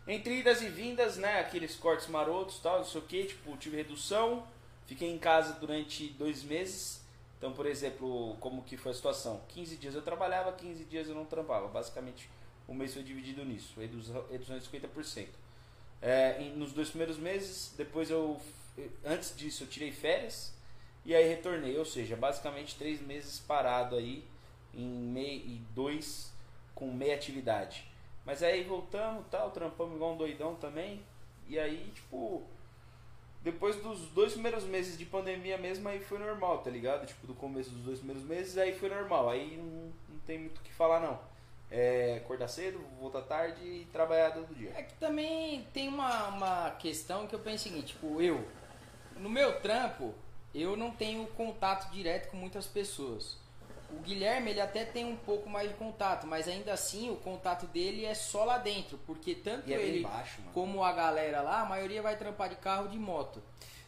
entre 0.06 0.38
idas 0.38 0.62
e 0.62 0.68
vindas, 0.68 1.16
né, 1.16 1.40
aqueles 1.40 1.76
cortes 1.76 2.08
marotos 2.08 2.58
tal, 2.58 2.78
não 2.78 2.84
sei 2.84 3.00
o 3.00 3.04
que, 3.04 3.24
tipo, 3.24 3.56
tive 3.56 3.76
redução, 3.76 4.46
fiquei 4.86 5.10
em 5.10 5.18
casa 5.18 5.54
durante 5.54 6.08
dois 6.08 6.42
meses. 6.42 7.02
Então, 7.38 7.52
por 7.52 7.66
exemplo, 7.66 8.36
como 8.40 8.62
que 8.62 8.76
foi 8.76 8.92
a 8.92 8.94
situação? 8.94 9.42
15 9.48 9.76
dias 9.76 9.94
eu 9.94 10.02
trabalhava, 10.02 10.52
15 10.52 10.84
dias 10.84 11.08
eu 11.08 11.14
não 11.14 11.24
trampava. 11.24 11.68
Basicamente, 11.68 12.28
o 12.66 12.74
mês 12.74 12.94
foi 12.94 13.02
dividido 13.02 13.44
nisso, 13.44 13.78
redução, 13.78 14.24
redução 14.30 14.58
de 14.58 14.66
50%. 14.66 15.28
É, 16.00 16.38
nos 16.54 16.72
dois 16.72 16.88
primeiros 16.88 17.18
meses, 17.18 17.72
depois 17.76 18.10
eu, 18.10 18.40
antes 19.04 19.36
disso, 19.36 19.64
eu 19.64 19.66
tirei 19.66 19.90
férias 19.90 20.54
e 21.04 21.14
aí 21.14 21.28
retornei. 21.28 21.76
Ou 21.78 21.84
seja, 21.84 22.16
basicamente 22.16 22.76
três 22.76 23.00
meses 23.00 23.38
parado 23.38 23.96
aí 23.96 24.24
em 24.72 24.86
meio 24.86 25.40
e 25.46 25.62
dois 25.74 26.32
com 26.74 26.90
meia 26.92 27.14
atividade. 27.14 27.86
Mas 28.24 28.42
aí 28.42 28.64
voltamos, 28.64 29.24
tal, 29.30 29.50
trampamos 29.50 29.96
igual 29.96 30.14
um 30.14 30.16
doidão 30.16 30.54
também. 30.54 31.02
E 31.46 31.58
aí, 31.58 31.92
tipo, 31.94 32.42
depois 33.42 33.76
dos 33.76 34.08
dois 34.08 34.32
primeiros 34.32 34.64
meses 34.64 34.96
de 34.96 35.04
pandemia 35.04 35.58
mesmo, 35.58 35.86
aí 35.88 36.00
foi 36.00 36.18
normal, 36.18 36.58
tá 36.58 36.70
ligado? 36.70 37.06
Tipo, 37.06 37.26
do 37.26 37.34
começo 37.34 37.70
dos 37.70 37.82
dois 37.82 37.98
primeiros 37.98 38.24
meses, 38.24 38.56
aí 38.56 38.74
foi 38.74 38.88
normal. 38.88 39.28
Aí 39.28 39.56
não, 39.56 39.92
não 40.08 40.20
tem 40.26 40.38
muito 40.38 40.58
o 40.58 40.62
que 40.62 40.72
falar, 40.72 41.00
não. 41.00 41.20
É 41.70 42.20
acordar 42.24 42.48
cedo, 42.48 42.80
voltar 42.98 43.22
tarde 43.22 43.60
e 43.62 43.86
trabalhar 43.92 44.30
todo 44.30 44.54
dia. 44.54 44.72
É 44.74 44.82
que 44.82 44.94
também 44.94 45.66
tem 45.72 45.88
uma, 45.88 46.28
uma 46.28 46.70
questão 46.72 47.26
que 47.26 47.34
eu 47.34 47.38
penso 47.38 47.68
o 47.68 47.70
seguinte, 47.70 47.88
tipo, 47.88 48.22
eu, 48.22 48.46
no 49.16 49.28
meu 49.28 49.60
trampo, 49.60 50.14
eu 50.54 50.76
não 50.76 50.90
tenho 50.90 51.26
contato 51.28 51.90
direto 51.90 52.30
com 52.30 52.36
muitas 52.36 52.66
pessoas. 52.66 53.36
O 53.90 54.00
Guilherme, 54.00 54.50
ele 54.50 54.60
até 54.60 54.84
tem 54.84 55.04
um 55.04 55.16
pouco 55.16 55.48
mais 55.48 55.68
de 55.68 55.74
contato, 55.74 56.26
mas 56.26 56.48
ainda 56.48 56.72
assim 56.72 57.10
o 57.10 57.16
contato 57.16 57.66
dele 57.66 58.04
é 58.04 58.14
só 58.14 58.44
lá 58.44 58.58
dentro, 58.58 58.98
porque 59.06 59.34
tanto 59.34 59.70
é 59.70 59.74
ele 59.74 60.02
baixo, 60.02 60.40
como 60.52 60.82
a 60.82 60.92
galera 60.92 61.42
lá, 61.42 61.62
a 61.62 61.66
maioria 61.66 62.02
vai 62.02 62.16
trampar 62.16 62.48
de 62.48 62.56
carro 62.56 62.84
ou 62.84 62.88
de 62.88 62.98
moto. 62.98 63.42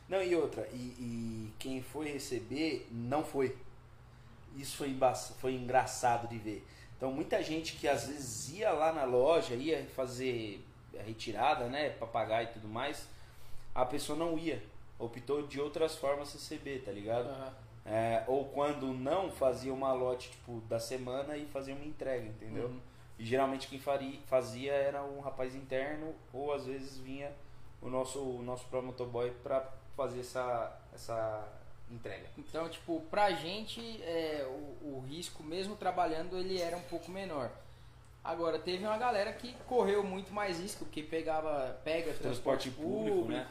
Não, 0.09 0.23
e 0.23 0.37
outra, 0.37 0.69
e, 0.73 0.77
e 0.77 1.53
quem 1.59 1.83
foi 1.83 2.13
receber 2.13 2.87
não 2.91 3.25
foi. 3.25 3.57
Isso 4.57 4.77
foi, 4.77 4.97
foi 5.41 5.55
engraçado 5.55 6.29
de 6.29 6.39
ver. 6.39 6.65
Então 6.97 7.11
muita 7.11 7.43
gente 7.43 7.75
que 7.77 7.89
às 7.89 8.07
vezes 8.07 8.51
ia 8.51 8.71
lá 8.71 8.93
na 8.93 9.05
loja, 9.05 9.55
ia 9.55 9.85
fazer 9.95 10.65
a 10.99 11.03
retirada, 11.03 11.67
né, 11.67 11.91
pra 11.91 12.07
pagar 12.07 12.45
e 12.45 12.47
tudo 12.47 12.69
mais, 12.69 13.09
a 13.75 13.85
pessoa 13.85 14.19
não 14.19 14.39
ia. 14.39 14.63
Optou 14.99 15.47
de 15.47 15.61
outras 15.61 15.97
formas 15.97 16.33
receber, 16.33 16.83
tá 16.85 16.91
ligado? 16.91 17.29
É, 17.85 18.25
ou 18.27 18.47
quando 18.47 18.89
não, 18.89 19.31
fazia 19.31 19.73
uma 19.73 19.93
lote 19.93 20.31
tipo, 20.31 20.61
da 20.63 20.81
semana 20.81 21.37
e 21.37 21.47
fazia 21.47 21.75
uma 21.75 21.85
entrega, 21.85 22.27
entendeu? 22.27 22.69
Uhum. 22.69 22.81
E 23.19 23.25
geralmente 23.25 23.69
quem 23.69 23.79
faria, 23.79 24.19
fazia 24.27 24.73
era 24.73 25.03
um 25.05 25.21
rapaz 25.21 25.55
interno 25.55 26.15
ou 26.33 26.53
às 26.53 26.67
vezes 26.67 26.99
vinha 26.99 27.33
o 27.81 27.89
nosso, 27.89 28.19
o 28.21 28.43
nosso 28.43 28.65
próprio 28.67 28.91
motoboy 28.91 29.31
pra 29.43 29.65
fazer 29.97 30.21
essa, 30.21 30.77
essa 30.93 31.49
entrega. 31.91 32.27
Então, 32.37 32.69
tipo, 32.69 33.01
pra 33.11 33.31
gente, 33.33 33.81
é, 34.03 34.45
o, 34.83 34.97
o 34.97 35.05
risco, 35.09 35.43
mesmo 35.43 35.77
trabalhando, 35.77 36.37
ele 36.37 36.61
era 36.61 36.77
um 36.77 36.83
pouco 36.83 37.11
menor. 37.11 37.51
Agora, 38.23 38.59
teve 38.59 38.85
uma 38.85 38.99
galera 38.99 39.33
que 39.33 39.55
correu 39.69 40.03
muito 40.03 40.33
mais 40.33 40.59
risco, 40.59 40.85
porque 40.85 41.03
pegava, 41.03 41.79
pega 41.85 42.13
Transporte 42.13 42.71
transporte, 42.71 42.71
público, 42.71 43.29
né? 43.29 43.47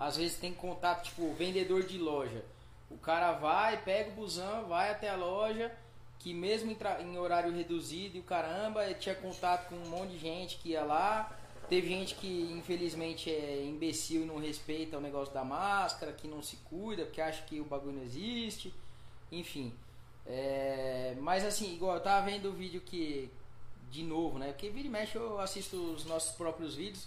Às 0.00 0.16
vezes 0.16 0.38
tem 0.38 0.54
contato, 0.54 1.04
tipo, 1.04 1.30
vendedor 1.34 1.82
de 1.82 1.98
loja. 1.98 2.42
O 2.90 2.96
cara 2.96 3.32
vai, 3.32 3.82
pega 3.82 4.10
o 4.10 4.14
busão, 4.14 4.64
vai 4.64 4.90
até 4.90 5.10
a 5.10 5.14
loja, 5.14 5.70
que 6.18 6.32
mesmo 6.32 6.74
em, 7.00 7.18
horário 7.18 7.52
reduzido 7.52 8.16
e 8.16 8.20
o 8.20 8.22
caramba, 8.22 8.92
tinha 8.94 9.14
contato 9.14 9.68
com 9.68 9.76
um 9.76 9.90
monte 9.90 10.12
de 10.12 10.18
gente 10.18 10.56
que 10.56 10.70
ia 10.70 10.82
lá. 10.82 11.30
Teve 11.68 11.88
gente 11.88 12.14
que 12.14 12.50
infelizmente 12.50 13.30
é 13.30 13.62
imbecil 13.62 14.22
e 14.22 14.24
não 14.24 14.38
respeita 14.38 14.96
o 14.96 15.02
negócio 15.02 15.34
da 15.34 15.44
máscara, 15.44 16.12
que 16.12 16.26
não 16.26 16.42
se 16.42 16.56
cuida, 16.64 17.04
porque 17.04 17.20
acha 17.20 17.42
que 17.42 17.60
o 17.60 17.64
bagulho 17.64 17.96
não 17.96 18.02
existe. 18.02 18.72
Enfim. 19.30 19.70
É, 20.26 21.14
mas 21.20 21.44
assim, 21.44 21.74
igual 21.74 21.96
eu 21.96 22.00
tava 22.00 22.24
vendo 22.24 22.48
o 22.48 22.52
vídeo 22.52 22.80
que. 22.80 23.30
De 23.90 24.02
novo, 24.02 24.38
né? 24.38 24.52
Porque 24.52 24.70
vira 24.70 24.86
e 24.86 24.90
mexe 24.90 25.16
eu 25.16 25.40
assisto 25.40 25.76
os 25.76 26.04
nossos 26.06 26.34
próprios 26.36 26.74
vídeos. 26.74 27.06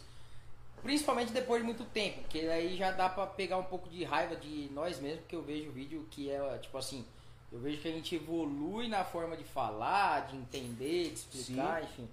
Principalmente 0.83 1.31
depois 1.31 1.61
de 1.61 1.65
muito 1.65 1.85
tempo, 1.85 2.19
porque 2.21 2.39
aí 2.39 2.75
já 2.75 2.91
dá 2.91 3.07
pra 3.07 3.25
pegar 3.25 3.57
um 3.57 3.63
pouco 3.63 3.89
de 3.89 4.03
raiva 4.03 4.35
de 4.35 4.69
nós 4.73 4.99
mesmos, 4.99 5.25
que 5.27 5.35
eu 5.35 5.41
vejo 5.41 5.69
o 5.69 5.71
vídeo 5.71 6.05
que 6.11 6.29
é 6.29 6.57
tipo 6.57 6.77
assim, 6.77 7.05
eu 7.51 7.59
vejo 7.59 7.81
que 7.81 7.87
a 7.87 7.91
gente 7.91 8.15
evolui 8.15 8.89
na 8.89 9.05
forma 9.05 9.37
de 9.37 9.45
falar, 9.45 10.27
de 10.27 10.35
entender, 10.35 11.09
de 11.09 11.13
explicar, 11.13 11.83
enfim. 11.83 12.09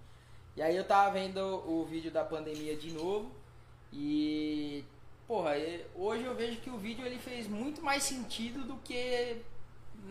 E 0.57 0.63
aí 0.63 0.77
eu 0.77 0.85
tava 0.85 1.11
vendo 1.11 1.41
o 1.41 1.85
vídeo 1.85 2.13
da 2.13 2.25
pandemia 2.25 2.77
de 2.77 2.93
novo 2.93 3.31
e 3.93 4.85
porra, 5.27 5.53
hoje 5.95 6.25
eu 6.25 6.35
vejo 6.35 6.61
que 6.61 6.71
o 6.71 6.79
vídeo 6.79 7.05
ele 7.05 7.19
fez 7.19 7.49
muito 7.49 7.83
mais 7.83 8.05
sentido 8.05 8.63
do 8.63 8.77
que 8.77 9.37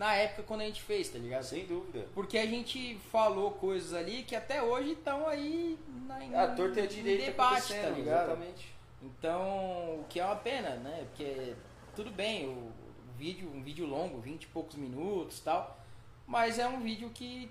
na 0.00 0.14
época 0.14 0.44
quando 0.44 0.62
a 0.62 0.64
gente 0.64 0.80
fez, 0.80 1.10
tá 1.10 1.18
ligado? 1.18 1.42
Sem 1.42 1.66
dúvida. 1.66 2.08
Porque 2.14 2.38
a 2.38 2.46
gente 2.46 2.98
falou 3.12 3.50
coisas 3.50 3.92
ali 3.92 4.22
que 4.22 4.34
até 4.34 4.62
hoje 4.62 4.92
estão 4.92 5.28
aí 5.28 5.78
na, 6.06 6.24
em, 6.24 6.34
A 6.34 6.54
torta 6.54 6.80
e 6.80 6.82
a 6.82 6.86
em 6.86 6.88
direita 6.88 7.26
debate, 7.26 7.74
tá 7.74 7.90
ligado? 7.90 8.30
exatamente. 8.30 8.72
Então, 9.02 10.00
o 10.00 10.06
que 10.08 10.18
é 10.18 10.24
uma 10.24 10.36
pena, 10.36 10.70
né? 10.76 11.04
Porque 11.10 11.54
tudo 11.94 12.10
bem, 12.10 12.48
o, 12.48 12.52
o 12.52 12.72
vídeo, 13.18 13.52
um 13.54 13.62
vídeo 13.62 13.84
longo, 13.84 14.18
20 14.20 14.44
e 14.44 14.46
poucos 14.46 14.76
minutos 14.76 15.38
e 15.38 15.42
tal, 15.42 15.78
mas 16.26 16.58
é 16.58 16.66
um 16.66 16.80
vídeo 16.80 17.10
que 17.10 17.50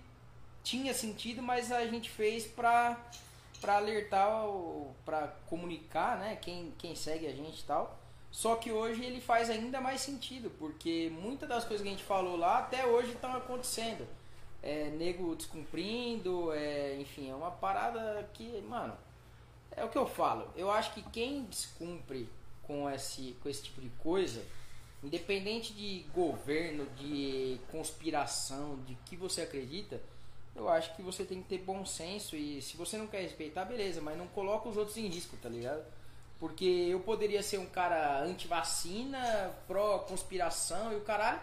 tinha 0.63 0.91
sentido, 0.91 1.43
mas 1.43 1.71
a 1.71 1.85
gente 1.85 2.09
fez 2.09 2.47
pra, 2.47 2.99
pra 3.61 3.75
alertar, 3.75 4.39
pra 5.05 5.27
comunicar, 5.45 6.17
né? 6.17 6.35
Quem, 6.41 6.73
quem 6.79 6.95
segue 6.95 7.27
a 7.27 7.31
gente 7.31 7.59
e 7.59 7.65
tal. 7.65 7.98
Só 8.31 8.55
que 8.55 8.71
hoje 8.71 9.03
ele 9.03 9.19
faz 9.19 9.49
ainda 9.49 9.81
mais 9.81 10.01
sentido, 10.01 10.51
porque 10.59 11.11
muitas 11.11 11.49
das 11.49 11.63
coisas 11.63 11.81
que 11.81 11.87
a 11.87 11.91
gente 11.91 12.03
falou 12.03 12.37
lá 12.37 12.59
até 12.59 12.85
hoje 12.85 13.11
estão 13.11 13.33
acontecendo. 13.33 14.07
É, 14.61 14.89
nego 14.89 15.35
descumprindo, 15.35 16.51
é, 16.51 16.95
enfim, 16.99 17.29
é 17.29 17.35
uma 17.35 17.49
parada 17.49 18.29
que, 18.33 18.61
mano, 18.61 18.95
é 19.71 19.83
o 19.83 19.89
que 19.89 19.97
eu 19.97 20.05
falo. 20.05 20.47
Eu 20.55 20.69
acho 20.69 20.93
que 20.93 21.01
quem 21.01 21.43
descumpre 21.45 22.29
com 22.63 22.89
esse, 22.89 23.35
com 23.41 23.49
esse 23.49 23.63
tipo 23.63 23.81
de 23.81 23.89
coisa, 24.01 24.43
independente 25.03 25.73
de 25.73 26.05
governo, 26.13 26.85
de 26.97 27.59
conspiração, 27.71 28.77
de 28.85 28.95
que 29.05 29.15
você 29.15 29.41
acredita, 29.41 29.99
eu 30.55 30.67
acho 30.69 30.93
que 30.95 31.01
você 31.01 31.23
tem 31.23 31.41
que 31.41 31.47
ter 31.47 31.59
bom 31.59 31.85
senso 31.85 32.35
e 32.35 32.61
se 32.61 32.75
você 32.75 32.97
não 32.97 33.07
quer 33.07 33.21
respeitar, 33.21 33.65
beleza, 33.65 34.01
mas 34.01 34.17
não 34.17 34.27
coloca 34.27 34.67
os 34.67 34.77
outros 34.77 34.97
em 34.97 35.07
risco, 35.07 35.37
tá 35.37 35.47
ligado? 35.47 35.83
Porque 36.39 36.65
eu 36.65 37.01
poderia 37.01 37.43
ser 37.43 37.57
um 37.57 37.65
cara 37.65 38.21
anti-vacina, 38.21 39.51
pró-conspiração 39.67 40.93
e 40.93 40.95
o 40.95 41.01
caralho, 41.01 41.41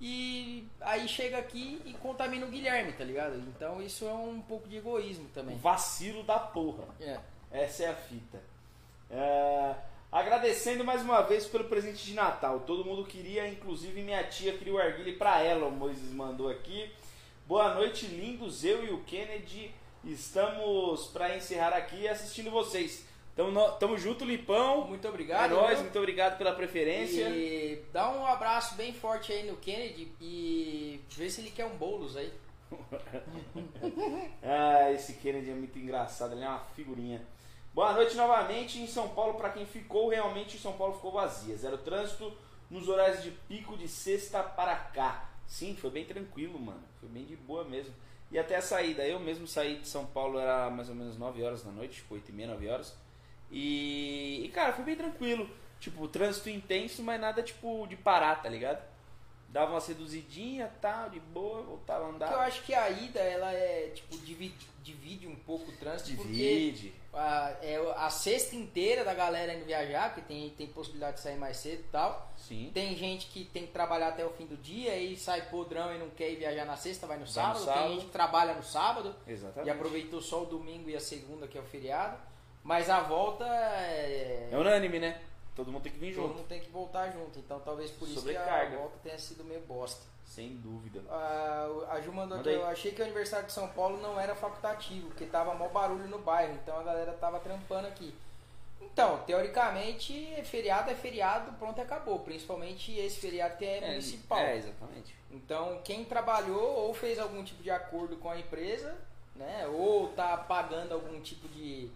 e 0.00 0.66
aí 0.80 1.08
chega 1.08 1.38
aqui 1.38 1.80
e 1.84 1.94
contamina 1.94 2.44
o 2.44 2.50
Guilherme, 2.50 2.92
tá 2.92 3.04
ligado? 3.04 3.36
Então 3.36 3.80
isso 3.80 4.04
é 4.06 4.12
um 4.12 4.42
pouco 4.42 4.68
de 4.68 4.76
egoísmo 4.76 5.28
também. 5.32 5.56
Vacilo 5.56 6.22
da 6.22 6.38
porra. 6.38 6.84
É. 7.00 7.18
Essa 7.50 7.84
é 7.84 7.88
a 7.88 7.94
fita. 7.94 8.38
É, 9.10 9.74
agradecendo 10.10 10.84
mais 10.84 11.02
uma 11.02 11.22
vez 11.22 11.46
pelo 11.46 11.64
presente 11.64 12.04
de 12.04 12.12
Natal. 12.12 12.60
Todo 12.60 12.84
mundo 12.84 13.04
queria, 13.04 13.48
inclusive 13.48 14.02
minha 14.02 14.24
tia 14.24 14.58
queria 14.58 14.74
o 14.74 14.78
arguile 14.78 15.12
pra 15.12 15.40
ela, 15.40 15.66
o 15.66 15.72
Moisés 15.72 16.12
mandou 16.12 16.50
aqui. 16.50 16.90
Boa 17.46 17.74
noite, 17.74 18.06
lindos. 18.06 18.64
Eu 18.64 18.84
e 18.84 18.90
o 18.90 19.02
Kennedy 19.04 19.72
estamos 20.04 21.06
para 21.06 21.36
encerrar 21.36 21.72
aqui 21.72 22.06
assistindo 22.06 22.50
vocês. 22.50 23.06
Tamo, 23.36 23.50
no- 23.52 23.72
tamo 23.72 23.98
junto, 23.98 24.24
Lipão. 24.24 24.86
Muito 24.88 25.06
É 25.06 25.10
obrigado. 25.10 25.50
nóis, 25.50 25.74
viu? 25.74 25.82
muito 25.82 25.98
obrigado 25.98 26.38
pela 26.38 26.54
preferência. 26.54 27.28
E 27.28 27.84
dá 27.92 28.10
um 28.10 28.24
abraço 28.26 28.74
bem 28.76 28.92
forte 28.94 29.30
aí 29.30 29.46
no 29.48 29.56
Kennedy 29.58 30.10
e 30.20 31.00
vê 31.10 31.28
se 31.28 31.42
ele 31.42 31.50
quer 31.50 31.66
um 31.66 31.76
bolos 31.76 32.16
aí. 32.16 32.32
Ah, 34.42 34.90
esse 34.92 35.14
Kennedy 35.14 35.50
é 35.50 35.54
muito 35.54 35.78
engraçado, 35.78 36.32
ele 36.32 36.44
é 36.44 36.48
uma 36.48 36.60
figurinha. 36.74 37.20
Boa 37.74 37.92
noite 37.92 38.16
novamente 38.16 38.78
em 38.80 38.86
São 38.86 39.08
Paulo, 39.10 39.34
para 39.34 39.50
quem 39.50 39.66
ficou, 39.66 40.08
realmente 40.08 40.58
São 40.58 40.72
Paulo 40.72 40.94
ficou 40.94 41.12
vazia. 41.12 41.56
Zero 41.56 41.78
trânsito 41.78 42.32
nos 42.70 42.88
horários 42.88 43.22
de 43.22 43.30
pico 43.30 43.76
de 43.76 43.86
sexta 43.86 44.42
para 44.42 44.74
cá. 44.76 45.28
Sim, 45.46 45.76
foi 45.76 45.90
bem 45.90 46.04
tranquilo, 46.04 46.58
mano. 46.58 46.82
Foi 46.98 47.08
bem 47.08 47.24
de 47.24 47.36
boa 47.36 47.64
mesmo. 47.64 47.94
E 48.30 48.38
até 48.38 48.56
a 48.56 48.62
saída, 48.62 49.06
eu 49.06 49.20
mesmo 49.20 49.46
saí 49.46 49.76
de 49.78 49.86
São 49.88 50.04
Paulo, 50.06 50.38
era 50.38 50.68
mais 50.70 50.88
ou 50.88 50.94
menos 50.94 51.16
9 51.18 51.42
horas 51.44 51.62
da 51.62 51.70
noite, 51.70 51.96
tipo 51.96 52.14
8 52.14 52.28
e 52.30 52.32
meia, 52.32 52.48
9 52.48 52.68
horas. 52.68 52.96
E, 53.50 54.42
e, 54.44 54.48
cara, 54.48 54.72
foi 54.72 54.84
bem 54.84 54.96
tranquilo. 54.96 55.48
Tipo, 55.78 56.08
trânsito 56.08 56.48
intenso, 56.48 57.02
mas 57.02 57.20
nada 57.20 57.42
tipo 57.42 57.86
de 57.86 57.96
parar, 57.96 58.42
tá 58.42 58.48
ligado? 58.48 58.82
Dava 59.48 59.72
uma 59.72 59.80
seduzidinha, 59.80 60.70
tal, 60.80 61.08
de 61.08 61.20
boa, 61.20 61.62
voltava 61.62 62.04
a 62.04 62.08
andar. 62.08 62.32
Eu 62.32 62.40
acho 62.40 62.62
que 62.62 62.74
a 62.74 62.90
ida, 62.90 63.20
ela 63.20 63.52
é, 63.52 63.90
tipo, 63.94 64.18
divide, 64.18 64.66
divide 64.82 65.26
um 65.26 65.36
pouco 65.36 65.70
o 65.70 65.76
trânsito. 65.76 66.10
Divide. 66.10 66.92
a, 67.12 67.56
é 67.62 67.76
a 67.96 68.10
sexta 68.10 68.56
inteira 68.56 69.04
da 69.04 69.14
galera 69.14 69.54
indo 69.54 69.64
viajar, 69.64 70.12
porque 70.12 70.22
tem, 70.22 70.50
tem 70.50 70.66
possibilidade 70.66 71.16
de 71.16 71.22
sair 71.22 71.36
mais 71.36 71.56
cedo 71.56 71.80
e 71.80 71.90
tal. 71.90 72.32
Sim. 72.36 72.70
Tem 72.74 72.94
gente 72.96 73.26
que 73.28 73.44
tem 73.44 73.66
que 73.66 73.72
trabalhar 73.72 74.08
até 74.08 74.26
o 74.26 74.30
fim 74.30 74.46
do 74.46 74.56
dia 74.56 74.96
e 74.98 75.16
sai 75.16 75.48
podrão 75.48 75.94
e 75.94 75.98
não 75.98 76.10
quer 76.10 76.30
ir 76.32 76.36
viajar 76.36 76.64
na 76.64 76.76
sexta, 76.76 77.06
vai 77.06 77.16
no, 77.16 77.22
no 77.22 77.28
sábado. 77.28 77.60
sábado. 77.60 77.82
Tem 77.82 77.94
gente 77.94 78.06
que 78.06 78.12
trabalha 78.12 78.54
no 78.54 78.62
sábado 78.62 79.14
Exatamente. 79.26 79.68
e 79.68 79.70
aproveitou 79.70 80.20
só 80.20 80.42
o 80.42 80.46
domingo 80.46 80.90
e 80.90 80.96
a 80.96 81.00
segunda, 81.00 81.46
que 81.46 81.56
é 81.56 81.60
o 81.60 81.64
feriado. 81.64 82.18
Mas 82.66 82.90
a 82.90 83.00
volta 83.00 83.46
é. 83.46 84.48
É 84.50 84.58
unânime, 84.58 84.98
né? 84.98 85.20
Todo 85.54 85.70
mundo 85.70 85.84
tem 85.84 85.92
que 85.92 85.98
vir 85.98 86.14
Todo 86.14 86.22
junto. 86.24 86.36
mundo 86.38 86.48
tem 86.48 86.60
que 86.60 86.68
voltar 86.68 87.12
junto. 87.12 87.38
Então 87.38 87.60
talvez 87.60 87.92
por 87.92 88.08
isso 88.08 88.24
que 88.26 88.36
a 88.36 88.68
volta 88.70 88.98
tenha 89.04 89.18
sido 89.18 89.44
meio 89.44 89.60
bosta. 89.60 90.04
Sem 90.24 90.56
dúvida. 90.56 91.00
A, 91.08 91.68
a 91.90 92.00
Ju 92.00 92.12
mandou 92.12 92.36
Manda 92.36 92.50
aqui, 92.50 92.58
aí. 92.58 92.64
eu 92.64 92.66
achei 92.66 92.90
que 92.90 93.00
o 93.00 93.04
aniversário 93.04 93.46
de 93.46 93.52
São 93.52 93.68
Paulo 93.68 94.02
não 94.02 94.18
era 94.20 94.34
facultativo, 94.34 95.06
porque 95.06 95.24
tava 95.26 95.54
mó 95.54 95.68
barulho 95.68 96.08
no 96.08 96.18
bairro, 96.18 96.54
então 96.54 96.76
a 96.80 96.82
galera 96.82 97.12
tava 97.12 97.38
trampando 97.38 97.86
aqui. 97.86 98.12
Então, 98.80 99.22
teoricamente, 99.24 100.12
feriado 100.44 100.90
é 100.90 100.94
feriado, 100.96 101.52
pronto, 101.52 101.80
acabou. 101.80 102.18
Principalmente 102.18 102.92
esse 102.98 103.20
feriado 103.20 103.56
que 103.56 103.64
é, 103.64 103.80
municipal. 103.90 104.38
É, 104.38 104.56
exatamente. 104.56 105.14
Então, 105.30 105.80
quem 105.84 106.04
trabalhou 106.04 106.60
ou 106.60 106.92
fez 106.92 107.20
algum 107.20 107.44
tipo 107.44 107.62
de 107.62 107.70
acordo 107.70 108.16
com 108.16 108.28
a 108.28 108.38
empresa, 108.38 108.96
né? 109.36 109.68
Ou 109.68 110.08
tá 110.08 110.36
pagando 110.36 110.92
algum 110.92 111.20
tipo 111.20 111.46
de, 111.48 111.88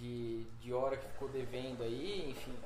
de, 0.00 0.44
de 0.60 0.72
hora 0.72 0.96
que 0.96 1.06
ficou 1.08 1.28
devendo 1.28 1.82
aí, 1.82 2.30
enfim. 2.30 2.56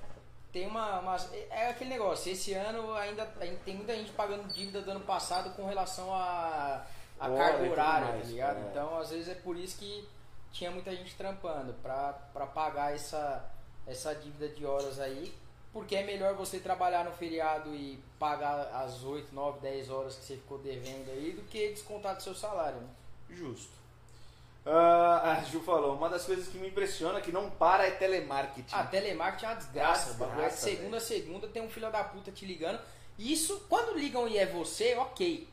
Tem 0.52 0.68
uma, 0.68 1.00
uma- 1.00 1.16
É 1.50 1.68
aquele 1.70 1.90
negócio, 1.90 2.30
esse 2.30 2.52
ano 2.54 2.94
ainda, 2.94 3.26
tem 3.64 3.74
muita 3.74 3.94
gente 3.96 4.12
pagando 4.12 4.46
dívida 4.52 4.80
do 4.82 4.90
ano 4.92 5.00
passado 5.00 5.50
com 5.56 5.66
relação 5.66 6.14
a, 6.14 6.86
a 7.18 7.28
e 7.28 7.36
carga 7.36 7.70
horária, 7.70 8.06
mais, 8.08 8.22
tá 8.22 8.28
ligado? 8.28 8.58
é. 8.58 8.70
Então, 8.70 8.96
às 8.98 9.10
vezes 9.10 9.28
é 9.28 9.34
por 9.34 9.56
isso 9.56 9.76
que 9.78 10.08
tinha 10.52 10.70
muita 10.70 10.94
gente 10.94 11.12
trampando, 11.16 11.74
pra, 11.82 12.12
pra 12.32 12.46
pagar 12.46 12.94
essa, 12.94 13.44
essa 13.84 14.14
dívida 14.14 14.48
de 14.48 14.64
horas 14.64 15.00
aí. 15.00 15.34
Porque 15.72 15.96
é 15.96 16.04
melhor 16.04 16.34
você 16.36 16.60
trabalhar 16.60 17.04
no 17.04 17.10
feriado 17.10 17.74
e 17.74 17.98
pagar 18.16 18.68
as 18.76 19.02
8, 19.02 19.34
9, 19.34 19.58
10 19.58 19.90
horas 19.90 20.14
que 20.14 20.24
você 20.24 20.36
ficou 20.36 20.58
devendo 20.58 21.10
aí 21.10 21.32
do 21.32 21.42
que 21.42 21.70
descontar 21.70 22.14
do 22.14 22.22
seu 22.22 22.32
salário, 22.32 22.78
né? 22.78 22.86
Justo. 23.28 23.72
Ah, 24.66 25.38
a 25.38 25.44
Ju 25.44 25.60
falou, 25.60 25.94
uma 25.94 26.08
das 26.08 26.24
coisas 26.24 26.48
que 26.48 26.56
me 26.56 26.68
impressiona 26.68 27.20
que 27.20 27.30
não 27.30 27.50
para 27.50 27.86
é 27.86 27.90
telemarketing. 27.90 28.74
Ah, 28.74 28.84
telemarketing 28.84 29.44
é 29.44 29.48
uma 29.48 29.54
desgraça. 29.56 30.14
Desgraça, 30.14 30.40
é 30.40 30.48
de 30.48 30.54
segunda 30.54 30.96
a 30.96 31.00
segunda 31.00 31.48
tem 31.48 31.62
um 31.62 31.68
filho 31.68 31.90
da 31.90 32.02
puta 32.02 32.32
te 32.32 32.46
ligando. 32.46 32.80
Isso, 33.18 33.66
quando 33.68 33.96
ligam 33.96 34.26
e 34.26 34.38
é 34.38 34.46
você, 34.46 34.94
ok. 34.96 35.48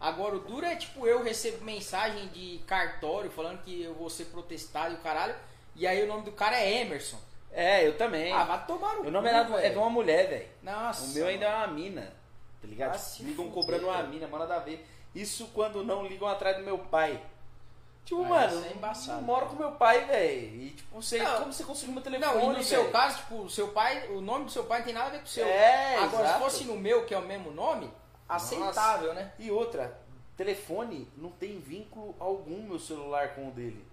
Agora, 0.00 0.36
o 0.36 0.40
duro 0.40 0.64
é 0.64 0.76
tipo, 0.76 1.06
eu 1.06 1.22
recebo 1.22 1.64
mensagem 1.64 2.28
de 2.28 2.60
cartório 2.66 3.30
falando 3.30 3.62
que 3.62 3.82
eu 3.82 3.94
vou 3.94 4.10
ser 4.10 4.26
protestado 4.26 4.94
e 4.94 4.96
o 4.96 5.00
caralho. 5.00 5.34
E 5.74 5.86
aí 5.86 6.02
o 6.02 6.06
nome 6.06 6.22
do 6.24 6.32
cara 6.32 6.56
é 6.56 6.80
Emerson. 6.80 7.18
É, 7.52 7.86
eu 7.86 7.96
também. 7.96 8.32
Ah, 8.32 8.44
vai 8.44 8.66
tomar 8.66 8.96
no 8.96 9.08
o 9.08 9.10
nome 9.10 9.28
cu, 9.46 9.56
é 9.58 9.70
de 9.70 9.78
uma 9.78 9.88
mulher, 9.88 10.28
velho. 10.28 10.48
Nossa. 10.62 11.04
O 11.06 11.14
meu 11.14 11.26
ainda 11.26 11.46
é 11.46 11.56
uma 11.56 11.66
mina. 11.68 12.12
Tá 12.60 12.68
ligado? 12.68 12.96
Ah, 12.96 13.22
ligam 13.22 13.50
cobrando 13.50 13.86
uma 13.86 14.02
mina, 14.02 14.26
mano, 14.26 14.46
nada 14.46 14.56
a 14.56 14.64
ver. 14.64 14.86
Isso 15.14 15.50
quando 15.54 15.82
não 15.82 16.06
ligam 16.06 16.28
atrás 16.28 16.56
do 16.56 16.62
meu 16.62 16.78
pai. 16.78 17.22
Tipo, 18.06 18.22
Ah, 18.24 18.28
mano, 18.28 18.56
isso 18.60 18.66
é 18.68 18.72
embaçado, 18.72 19.18
eu 19.18 19.22
moro 19.26 19.40
cara. 19.46 19.50
com 19.56 19.62
meu 19.64 19.72
pai, 19.72 20.04
velho. 20.06 20.62
E 20.62 20.70
tipo, 20.70 21.02
você, 21.02 21.18
Não. 21.18 21.40
como 21.40 21.52
você 21.52 21.64
conseguiu 21.64 21.92
meu 21.94 22.02
telefone? 22.02 22.34
Não, 22.40 22.52
e 22.52 22.56
no 22.56 22.62
seu 22.62 22.80
velho? 22.82 22.92
caso, 22.92 23.18
tipo, 23.18 23.34
o 23.42 23.50
seu 23.50 23.68
pai, 23.68 24.08
o 24.10 24.20
nome 24.20 24.44
do 24.44 24.50
seu 24.52 24.64
pai 24.64 24.78
não 24.78 24.84
tem 24.86 24.94
nada 24.94 25.08
a 25.08 25.10
ver 25.10 25.18
com 25.18 25.24
o 25.24 25.28
seu. 25.28 25.44
É, 25.46 25.96
Agora, 25.96 26.22
exato. 26.24 26.38
se 26.38 26.44
fosse 26.44 26.64
no 26.64 26.76
meu, 26.76 27.04
que 27.04 27.12
é 27.12 27.18
o 27.18 27.22
mesmo 27.26 27.50
nome, 27.50 27.90
aceitável, 28.28 29.12
né? 29.12 29.32
E 29.38 29.50
outra, 29.50 29.98
telefone 30.36 31.10
não 31.16 31.30
tem 31.30 31.58
vínculo 31.60 32.14
algum 32.20 32.62
meu 32.62 32.78
celular 32.78 33.34
com 33.34 33.48
o 33.48 33.50
dele. 33.50 33.84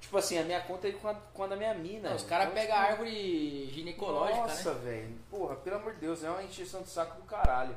Tipo 0.00 0.18
assim, 0.18 0.38
a 0.38 0.42
minha 0.44 0.60
conta 0.60 0.86
é 0.86 0.92
com 0.92 1.08
a, 1.08 1.14
com 1.14 1.42
a 1.42 1.46
da 1.48 1.56
minha 1.56 1.74
mina. 1.74 2.10
Não, 2.10 2.16
os 2.16 2.22
caras 2.22 2.46
Então, 2.48 2.56
pegam 2.60 2.76
a 2.76 2.80
tipo, 2.80 2.90
árvore 2.92 3.70
ginecológica, 3.72 4.40
Nossa, 4.42 4.74
né? 4.74 4.80
velho. 4.84 5.18
Porra, 5.30 5.56
pelo 5.56 5.76
amor 5.76 5.94
de 5.94 6.00
Deus, 6.00 6.22
é 6.22 6.30
uma 6.30 6.42
encheção 6.44 6.82
de 6.82 6.88
saco 6.90 7.16
do 7.20 7.24
caralho. 7.26 7.76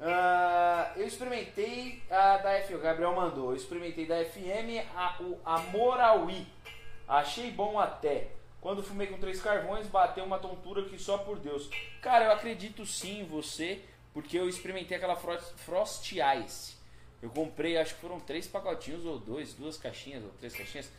Ah, 0.00 0.92
eu 0.96 1.06
experimentei 1.06 2.02
a 2.10 2.38
da 2.38 2.60
FM, 2.62 2.74
o 2.74 2.78
Gabriel 2.78 3.14
mandou. 3.14 3.50
Eu 3.50 3.56
experimentei 3.56 4.06
da 4.06 4.24
FM 4.24 4.86
a, 4.94 5.16
o 5.20 5.40
Amorauí. 5.44 6.46
Achei 7.06 7.50
bom 7.50 7.78
até. 7.78 8.28
Quando 8.60 8.82
fumei 8.82 9.06
com 9.06 9.18
três 9.18 9.40
carvões, 9.40 9.86
bateu 9.86 10.24
uma 10.24 10.38
tontura 10.38 10.84
que 10.84 10.98
só 10.98 11.18
por 11.18 11.38
Deus. 11.38 11.68
Cara, 12.02 12.26
eu 12.26 12.32
acredito 12.32 12.84
sim 12.84 13.20
em 13.20 13.24
você, 13.24 13.82
porque 14.12 14.38
eu 14.38 14.48
experimentei 14.48 14.96
aquela 14.96 15.16
Frost, 15.16 15.52
Frost 15.56 16.12
Ice. 16.12 16.76
Eu 17.22 17.30
comprei, 17.30 17.76
acho 17.76 17.94
que 17.94 18.00
foram 18.00 18.20
três 18.20 18.46
pacotinhos 18.46 19.04
ou 19.04 19.18
dois, 19.18 19.54
duas 19.54 19.76
caixinhas 19.76 20.24
ou 20.24 20.30
três 20.38 20.54
caixinhas. 20.54 20.90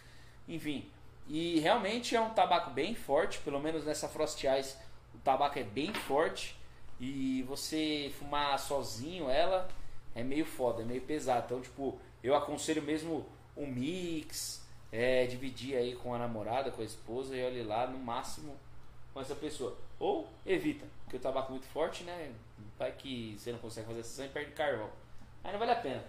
Enfim, 0.48 0.90
e 1.28 1.60
realmente 1.60 2.16
é 2.16 2.22
um 2.22 2.32
tabaco 2.32 2.72
bem 2.72 2.96
forte, 2.96 3.40
pelo 3.40 3.60
menos 3.60 3.86
nessa 3.86 4.08
Frost 4.10 4.44
Ice 4.44 4.76
o 5.14 5.18
tabaco 5.20 5.60
é 5.60 5.64
bem 5.64 5.94
forte. 5.94 6.56
E 7.00 7.44
você 7.44 8.12
fumar 8.20 8.60
sozinho 8.60 9.30
ela 9.30 9.68
é 10.14 10.24
meio 10.24 10.46
foda, 10.46 10.82
é 10.82 10.86
meio 10.86 11.02
pesado. 11.02 11.46
Então, 11.46 11.62
tipo, 11.62 11.98
eu 12.24 12.36
aconselho 12.36 12.82
mesmo 12.82 13.26
um 13.56 13.66
mix, 13.66 14.68
é, 14.92 15.26
dividir 15.26 15.78
aí 15.78 15.96
com 15.96 16.14
a 16.14 16.18
namorada, 16.18 16.72
com 16.72 16.82
a 16.82 16.86
esposa 16.86 17.36
e 17.36 17.46
olhe 17.46 17.64
lá 17.64 17.88
no 17.88 17.98
máximo 17.98 18.56
com 19.14 19.22
essa 19.22 19.36
pessoa. 19.36 19.78
Ou 20.00 20.28
evita, 20.46 20.86
porque 21.04 21.18
o 21.18 21.20
tabaco 21.20 21.50
é 21.50 21.52
muito 21.52 21.68
forte, 21.68 22.04
né? 22.04 22.34
Vai 22.78 22.92
que 22.92 23.36
você 23.38 23.52
não 23.52 23.60
consegue 23.60 23.88
fazer 23.88 24.00
a 24.00 24.04
sessão 24.04 24.26
e 24.26 24.30
perde 24.30 24.52
carvão. 24.52 24.90
Aí 25.44 25.52
não 25.52 25.60
vale 25.60 25.72
a 25.72 25.76
pena. 25.76 26.04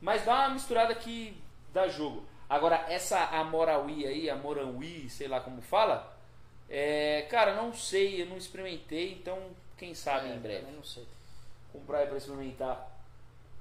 Mas 0.00 0.24
dá 0.24 0.40
uma 0.40 0.50
misturada 0.50 0.94
que 0.94 1.40
dá 1.72 1.88
jogo. 1.88 2.24
Agora, 2.48 2.84
essa 2.88 3.24
Amorauí 3.24 4.06
aí, 4.06 4.30
Amorauí, 4.30 5.08
sei 5.10 5.28
lá 5.28 5.40
como 5.40 5.60
fala, 5.60 6.16
é, 6.68 7.22
cara, 7.30 7.54
não 7.54 7.72
sei, 7.72 8.22
eu 8.22 8.26
não 8.26 8.36
experimentei, 8.36 9.12
então 9.12 9.38
quem 9.76 9.94
sabe 9.94 10.28
É, 10.28 10.34
em 10.34 10.38
breve. 10.38 10.70
não 10.72 10.82
sei. 10.84 11.06
Comprar 11.72 11.98
aí 11.98 12.06
pra 12.06 12.16
experimentar 12.16 12.88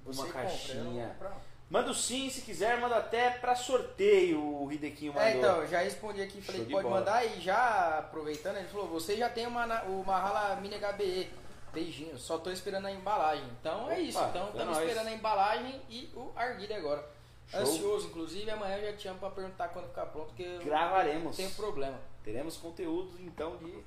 Você 0.06 0.20
uma 0.20 0.28
compra, 0.28 0.42
caixinha. 0.44 0.84
vou 1.06 1.14
comprar. 1.14 1.38
Manda 1.70 1.90
o 1.90 1.96
sim, 1.96 2.30
se 2.30 2.42
quiser, 2.42 2.80
manda 2.80 2.96
até 2.98 3.32
pra 3.32 3.56
sorteio 3.56 4.40
o 4.40 4.72
Hidequinho 4.72 5.12
mandou. 5.14 5.28
É, 5.28 5.36
então, 5.38 5.68
já 5.68 5.80
respondi 5.80 6.22
aqui, 6.22 6.40
falei, 6.42 6.62
Show 6.62 6.68
de 6.68 6.72
pode 6.74 6.84
bola. 6.88 7.00
mandar 7.00 7.26
e 7.26 7.42
já 7.42 7.98
aproveitando, 8.00 8.58
ele 8.58 8.68
falou, 8.68 8.88
você 8.88 9.18
já 9.18 9.30
tem 9.30 9.48
uma, 9.48 9.84
o 9.86 10.04
Mahala 10.06 10.56
Mini 10.58 10.76
HBE. 10.78 11.30
Beijinho, 11.74 12.18
só 12.18 12.38
tô 12.38 12.52
esperando 12.52 12.86
a 12.86 12.92
embalagem. 12.92 13.44
Então 13.60 13.90
é 13.90 13.94
Opa, 13.94 14.00
isso, 14.00 14.24
então 14.30 14.44
é 14.46 14.50
estamos 14.52 14.76
nóis. 14.78 14.88
esperando 14.88 15.08
a 15.08 15.12
embalagem 15.12 15.82
e 15.90 16.10
o 16.16 16.32
arguilho 16.36 16.76
agora. 16.76 17.06
Show. 17.48 17.60
Ansioso, 17.60 18.08
inclusive, 18.08 18.50
amanhã 18.50 18.78
eu 18.78 18.92
já 18.92 18.98
te 18.98 19.04
chamo 19.04 19.20
pra 19.20 19.30
perguntar 19.32 19.68
quando 19.70 19.88
ficar 19.88 20.06
pronto, 20.06 20.28
porque 20.28 20.44
eu 20.44 20.64
Gravaremos. 20.64 21.24
não 21.26 21.32
tenho 21.34 21.52
problema. 21.52 22.00
Teremos 22.24 22.58
conteúdo 22.58 23.12
então 23.20 23.58
de 23.58 23.84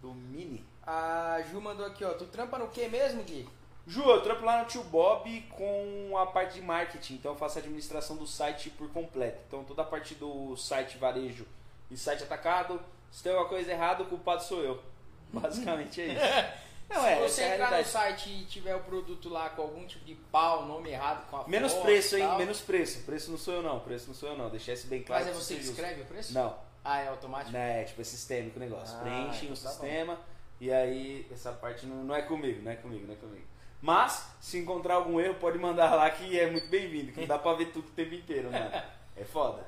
do 0.00 0.14
mini. 0.14 0.64
A 0.86 1.42
Ju 1.50 1.60
mandou 1.60 1.84
aqui, 1.84 2.04
ó, 2.04 2.10
tu 2.10 2.26
trampa 2.26 2.58
no 2.58 2.68
que 2.68 2.86
mesmo, 2.88 3.24
Gui? 3.24 3.48
Ju, 3.86 4.02
eu 4.02 4.22
trampo 4.22 4.44
lá 4.44 4.62
no 4.62 4.68
Tio 4.68 4.84
Bob 4.84 5.40
com 5.50 6.16
a 6.16 6.26
parte 6.26 6.54
de 6.54 6.62
marketing, 6.62 7.14
então 7.14 7.32
eu 7.32 7.36
faço 7.36 7.58
a 7.58 7.60
administração 7.60 8.16
do 8.16 8.26
site 8.26 8.70
por 8.70 8.88
completo. 8.90 9.40
Então 9.46 9.64
toda 9.64 9.82
a 9.82 9.84
parte 9.84 10.14
do 10.14 10.56
site 10.56 10.96
varejo 10.96 11.46
e 11.90 11.96
site 11.96 12.22
atacado, 12.22 12.80
se 13.10 13.22
tem 13.22 13.32
alguma 13.32 13.48
coisa 13.48 13.70
errada, 13.70 14.04
o 14.04 14.06
culpado 14.06 14.42
sou 14.42 14.62
eu. 14.62 14.80
Basicamente 15.32 16.00
é 16.00 16.06
isso. 16.06 16.66
Não, 16.88 17.00
Se 17.00 17.08
é, 17.08 17.20
você 17.20 17.42
é 17.42 17.54
entrar 17.54 17.76
no 17.76 17.84
site 17.84 18.30
e 18.30 18.44
tiver 18.44 18.76
o 18.76 18.80
produto 18.80 19.28
lá 19.28 19.50
com 19.50 19.62
algum 19.62 19.84
tipo 19.86 20.04
de 20.04 20.14
pau, 20.14 20.66
nome 20.66 20.90
errado 20.90 21.28
com 21.28 21.38
a 21.38 21.48
Menos 21.48 21.72
foto 21.72 21.82
preço, 21.82 22.16
hein? 22.16 22.36
Menos 22.38 22.60
preço. 22.60 23.00
Preço 23.00 23.28
não 23.28 23.36
sou 23.36 23.54
eu 23.54 23.62
não, 23.62 23.80
preço 23.80 24.06
não 24.06 24.14
sou 24.14 24.28
eu 24.28 24.38
não. 24.38 24.48
Deixar 24.48 24.74
isso 24.74 24.86
bem 24.86 25.02
claro. 25.02 25.24
Mas 25.24 25.34
é 25.34 25.36
você 25.36 25.54
escreve 25.54 26.02
o 26.02 26.04
preço? 26.04 26.32
Não. 26.32 26.56
Ah, 26.84 27.00
é 27.00 27.08
automático? 27.08 27.50
Né, 27.50 27.82
tipo, 27.82 28.00
é 28.00 28.04
sistêmico 28.04 28.56
o 28.56 28.60
negócio. 28.60 28.96
Ah, 28.96 29.00
Preenchem 29.00 29.50
então 29.50 29.54
o 29.54 29.60
tá 29.60 29.70
sistema 29.70 30.20
e 30.60 30.72
aí 30.72 31.26
essa 31.32 31.52
parte 31.52 31.86
não, 31.86 32.04
não 32.04 32.14
é 32.14 32.22
comigo, 32.22 32.62
não 32.62 32.70
é 32.72 32.76
comigo, 32.76 33.06
não 33.06 33.14
é 33.14 33.16
comigo. 33.16 33.44
Mas, 33.82 34.30
se 34.40 34.58
encontrar 34.58 34.94
algum 34.94 35.20
erro, 35.20 35.34
pode 35.34 35.58
mandar 35.58 35.94
lá 35.94 36.08
que 36.10 36.38
é 36.38 36.50
muito 36.50 36.68
bem-vindo, 36.68 37.12
que 37.12 37.20
não 37.20 37.26
dá 37.26 37.38
pra 37.38 37.52
ver 37.54 37.66
tudo 37.72 37.86
o 37.88 37.90
tempo 37.92 38.14
inteiro, 38.14 38.50
mano. 38.50 38.70
É 39.18 39.24
foda. 39.24 39.60
É 39.62 39.64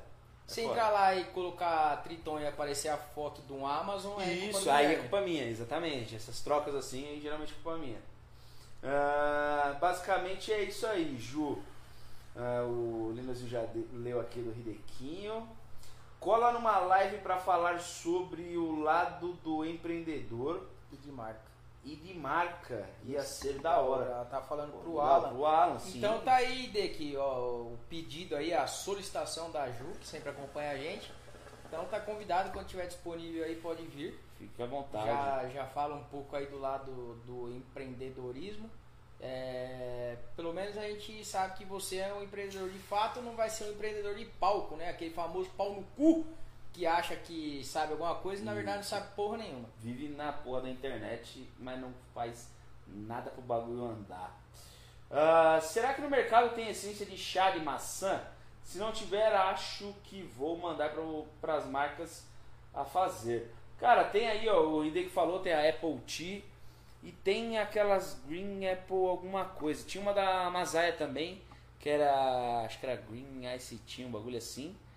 Se 0.51 0.61
foda. 0.61 0.73
entrar 0.73 0.89
lá 0.91 1.15
e 1.15 1.23
colocar 1.25 1.97
Triton 2.03 2.39
e 2.39 2.45
aparecer 2.47 2.89
a 2.89 2.97
foto 2.97 3.41
do 3.41 3.65
Amazon, 3.65 4.19
é 4.21 4.25
culpa 4.25 4.45
Isso, 4.45 4.63
do 4.65 4.69
aí 4.71 4.77
é 4.77 4.87
Guilherme. 4.89 5.09
culpa 5.09 5.21
minha, 5.25 5.43
exatamente. 5.45 6.15
Essas 6.15 6.39
trocas 6.41 6.75
assim, 6.75 7.07
aí 7.07 7.19
geralmente 7.19 7.51
é 7.53 7.63
culpa 7.63 7.77
minha. 7.79 7.97
Ah, 8.83 9.75
basicamente 9.79 10.51
é 10.53 10.63
isso 10.63 10.85
aí, 10.85 11.17
Ju. 11.17 11.59
Ah, 12.35 12.63
o 12.63 13.11
Linus 13.15 13.39
já 13.41 13.65
de- 13.65 13.85
leu 13.93 14.19
aqui 14.19 14.39
do 14.39 14.51
Ridequinho. 14.51 15.47
Cola 16.19 16.51
numa 16.51 16.77
live 16.79 17.17
para 17.17 17.37
falar 17.37 17.79
sobre 17.79 18.55
o 18.57 18.81
lado 18.81 19.33
do 19.43 19.65
empreendedor 19.65 20.61
E 20.91 20.97
de 20.97 21.11
marca. 21.11 21.49
e 21.83 21.95
de 21.95 22.13
marca. 22.13 22.89
Ia 23.05 23.23
ser 23.23 23.59
da 23.59 23.79
hora. 23.79 24.05
Ela 24.05 24.25
tá 24.25 24.41
falando 24.41 24.71
pro 24.71 24.81
Pro 24.81 24.99
Alan. 24.99 25.29
Pro 25.29 25.45
Alan, 25.45 25.79
sim. 25.79 25.97
Então 25.97 26.19
tá 26.21 26.35
aí, 26.35 26.67
Deki, 26.67 27.15
ó, 27.15 27.39
o 27.39 27.79
pedido 27.89 28.35
aí, 28.35 28.53
a 28.53 28.67
solicitação 28.67 29.49
da 29.51 29.69
Ju, 29.71 29.91
que 29.99 30.07
sempre 30.07 30.29
acompanha 30.29 30.71
a 30.71 30.77
gente. 30.77 31.11
Então 31.67 31.85
tá 31.85 31.99
convidado, 31.99 32.51
quando 32.51 32.67
tiver 32.67 32.87
disponível 32.87 33.43
aí 33.43 33.55
pode 33.55 33.83
vir. 33.85 34.19
Fique 34.37 34.61
à 34.61 34.65
vontade. 34.65 35.05
Já, 35.05 35.49
já 35.49 35.65
fala 35.67 35.95
um 35.95 36.03
pouco 36.05 36.35
aí 36.35 36.47
do 36.47 36.59
lado 36.59 37.15
do 37.25 37.51
empreendedorismo. 37.51 38.69
É, 39.21 40.17
pelo 40.35 40.53
menos 40.53 40.77
a 40.77 40.81
gente 40.81 41.25
sabe 41.25 41.57
que 41.57 41.65
você 41.65 41.97
é 41.97 42.13
um 42.13 42.23
empreendedor 42.23 42.69
de 42.69 42.79
fato, 42.79 43.21
não 43.21 43.35
vai 43.35 43.49
ser 43.49 43.65
um 43.65 43.71
empreendedor 43.71 44.15
de 44.15 44.25
palco, 44.25 44.75
né? 44.77 44.89
Aquele 44.89 45.13
famoso 45.13 45.49
pau 45.57 45.73
no 45.73 45.83
cu 45.95 46.25
que 46.73 46.85
acha 46.85 47.15
que 47.15 47.63
sabe 47.63 47.93
alguma 47.93 48.15
coisa 48.15 48.41
e 48.41 48.45
na 48.45 48.53
verdade 48.53 48.77
não 48.77 48.83
sabe 48.83 49.13
porra 49.15 49.37
nenhuma. 49.37 49.69
Vive 49.77 50.09
na 50.09 50.31
porra 50.31 50.61
da 50.61 50.69
internet, 50.69 51.49
mas 51.57 51.79
não 51.79 51.93
faz 52.13 52.49
nada 52.87 53.29
pro 53.29 53.41
bagulho 53.41 53.85
andar. 53.85 54.39
Ah, 55.11 55.59
será 55.61 55.93
que 55.93 56.01
no 56.01 56.09
mercado 56.09 56.53
tem 56.53 56.69
essência 56.69 57.05
de 57.05 57.17
chá 57.17 57.51
de 57.51 57.59
maçã? 57.59 58.21
Se 58.63 58.77
não 58.77 58.91
tiver, 58.91 59.33
acho 59.33 59.95
que 60.03 60.21
vou 60.21 60.57
mandar 60.57 60.93
para 61.41 61.55
as 61.55 61.65
marcas 61.65 62.27
a 62.73 62.85
fazer. 62.85 63.51
Cara, 63.79 64.03
tem 64.03 64.27
aí, 64.29 64.47
ó, 64.47 64.61
o 64.61 64.85
Hideki 64.85 65.09
falou, 65.09 65.39
tem 65.39 65.53
a 65.53 65.67
Apple 65.67 65.97
Tea 66.05 66.43
e 67.01 67.11
tem 67.11 67.57
aquelas 67.57 68.21
Green 68.27 68.67
Apple 68.67 69.07
alguma 69.07 69.45
coisa. 69.45 69.85
Tinha 69.87 70.01
uma 70.01 70.13
da 70.13 70.49
Masaya 70.49 70.93
também, 70.93 71.41
que 71.79 71.89
era, 71.89 72.65
acho 72.65 72.79
que 72.79 72.85
era 72.85 73.01
Green 73.01 73.55
Ice 73.55 73.77
Tea, 73.77 74.05
um 74.05 74.11
bagulho 74.11 74.37
assim, 74.37 74.75
que 74.75 74.88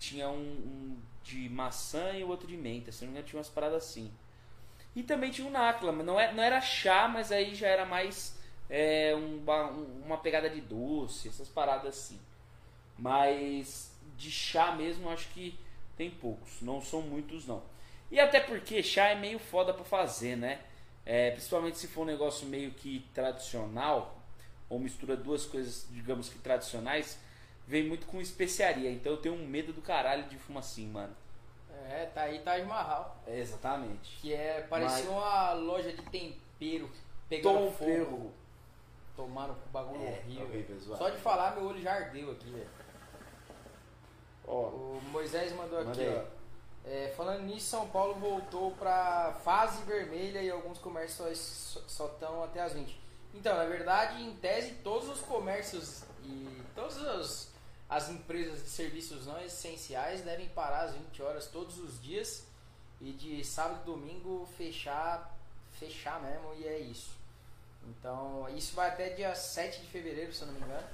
tinha 0.00 0.28
um, 0.30 0.34
um 0.42 0.98
de 1.24 1.48
maçã 1.50 2.12
e 2.14 2.24
o 2.24 2.28
outro 2.28 2.48
de 2.48 2.56
menta, 2.58 2.92
se 2.92 3.02
não 3.02 3.08
me 3.12 3.18
engano 3.18 3.28
tinha 3.28 3.38
umas 3.40 3.50
paradas 3.50 3.84
assim. 3.84 4.12
E 4.96 5.02
também 5.04 5.30
tinha 5.30 5.46
um 5.46 5.52
Nakla, 5.52 5.92
mas 5.92 6.06
não, 6.06 6.18
é, 6.20 6.32
não 6.32 6.42
era 6.42 6.60
chá, 6.60 7.08
mas 7.08 7.32
aí 7.32 7.54
já 7.54 7.68
era 7.68 7.86
mais 7.86 8.38
é, 8.70 9.14
um 9.16 9.38
ba- 9.38 9.70
um- 9.72 10.02
uma 10.06 10.18
pegada 10.18 10.50
de 10.50 10.60
doce, 10.62 11.28
essas 11.28 11.48
paradas 11.48 11.96
assim. 11.98 12.20
Mas 12.98 13.92
de 14.16 14.30
chá 14.30 14.72
mesmo 14.72 15.08
acho 15.10 15.28
que 15.30 15.58
tem 15.96 16.10
poucos, 16.10 16.60
não 16.60 16.80
são 16.82 17.02
muitos 17.02 17.46
não. 17.46 17.62
E 18.10 18.18
até 18.20 18.40
porque 18.40 18.82
chá 18.82 19.08
é 19.08 19.14
meio 19.14 19.38
foda 19.38 19.72
pra 19.72 19.84
fazer, 19.84 20.36
né? 20.36 20.60
É, 21.06 21.30
principalmente 21.30 21.78
se 21.78 21.86
for 21.88 22.02
um 22.02 22.06
negócio 22.06 22.46
meio 22.46 22.72
que 22.72 23.06
tradicional, 23.14 24.20
ou 24.68 24.78
mistura 24.78 25.16
duas 25.16 25.46
coisas, 25.46 25.86
digamos 25.90 26.28
que 26.28 26.38
tradicionais, 26.38 27.18
vem 27.70 27.86
muito 27.86 28.04
com 28.08 28.20
especiaria. 28.20 28.90
Então 28.90 29.12
eu 29.12 29.18
tenho 29.18 29.34
um 29.36 29.46
medo 29.46 29.72
do 29.72 29.80
caralho 29.80 30.24
de 30.24 30.36
assim, 30.58 30.88
mano. 30.88 31.14
É, 31.88 32.06
tá 32.06 32.22
aí 32.22 32.40
Taj 32.40 32.64
Mahal, 32.64 33.16
É, 33.26 33.38
exatamente. 33.38 34.18
que 34.20 34.34
é 34.34 34.60
parecia 34.68 35.04
Mas- 35.04 35.08
uma 35.08 35.52
loja 35.52 35.92
de 35.92 36.02
tempero 36.02 36.90
pegando 37.28 37.54
Tom 37.58 37.70
fogo, 37.72 37.90
Ferro. 37.90 38.32
tomando 39.16 39.52
um 39.52 39.70
bagulho 39.72 40.02
É, 40.02 40.10
horrível. 40.24 40.46
horrível, 40.46 40.78
zoado. 40.80 40.98
Só 41.02 41.08
de 41.10 41.18
falar 41.18 41.54
meu 41.56 41.64
olho 41.66 41.80
já 41.80 41.94
ardeu 41.94 42.32
aqui, 42.32 42.50
velho. 42.50 42.68
Ó, 44.46 44.52
O 44.68 45.00
Moisés 45.12 45.52
mandou 45.52 45.78
aqui, 45.80 46.00
ó. 46.08 46.40
É, 46.88 47.12
falando 47.16 47.42
nisso, 47.42 47.66
São 47.68 47.88
Paulo 47.88 48.14
voltou 48.14 48.72
pra 48.72 49.34
fase 49.44 49.82
vermelha 49.84 50.42
e 50.42 50.50
alguns 50.50 50.78
comércios 50.78 51.78
só 51.86 52.06
estão 52.06 52.42
até 52.42 52.60
as 52.62 52.72
20. 52.72 52.98
Então, 53.34 53.56
na 53.56 53.64
verdade, 53.64 54.22
em 54.22 54.34
tese, 54.36 54.72
todos 54.82 55.08
os 55.08 55.20
comércios 55.20 56.04
e 56.24 56.62
todas 56.74 56.96
as, 56.98 57.49
as 57.90 58.08
empresas 58.08 58.62
de 58.62 58.70
serviços 58.70 59.26
não 59.26 59.38
essenciais 59.42 60.22
devem 60.22 60.48
parar 60.50 60.82
às 60.84 60.94
20 60.94 61.22
horas 61.22 61.46
todos 61.48 61.76
os 61.78 62.00
dias 62.00 62.46
e 63.00 63.12
de 63.12 63.44
sábado 63.44 63.80
e 63.82 63.84
domingo 63.86 64.46
fechar, 64.56 65.36
fechar 65.72 66.22
mesmo 66.22 66.54
e 66.54 66.66
é 66.68 66.78
isso. 66.78 67.18
Então, 67.88 68.48
isso 68.56 68.74
vai 68.76 68.88
até 68.90 69.10
dia 69.10 69.34
7 69.34 69.80
de 69.80 69.86
fevereiro, 69.88 70.32
se 70.32 70.42
eu 70.42 70.46
não 70.46 70.54
me 70.54 70.60
engano. 70.60 70.86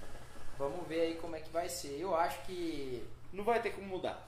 Vamos 0.59 0.87
ver 0.89 1.01
aí 1.03 1.15
como 1.17 1.37
é 1.37 1.41
que 1.41 1.51
vai 1.51 1.69
ser. 1.69 2.01
Eu 2.01 2.15
acho 2.17 2.41
que 2.47 3.07
não 3.33 3.45
vai 3.45 3.61
ter 3.61 3.71
como 3.73 3.87
mudar. 3.87 4.27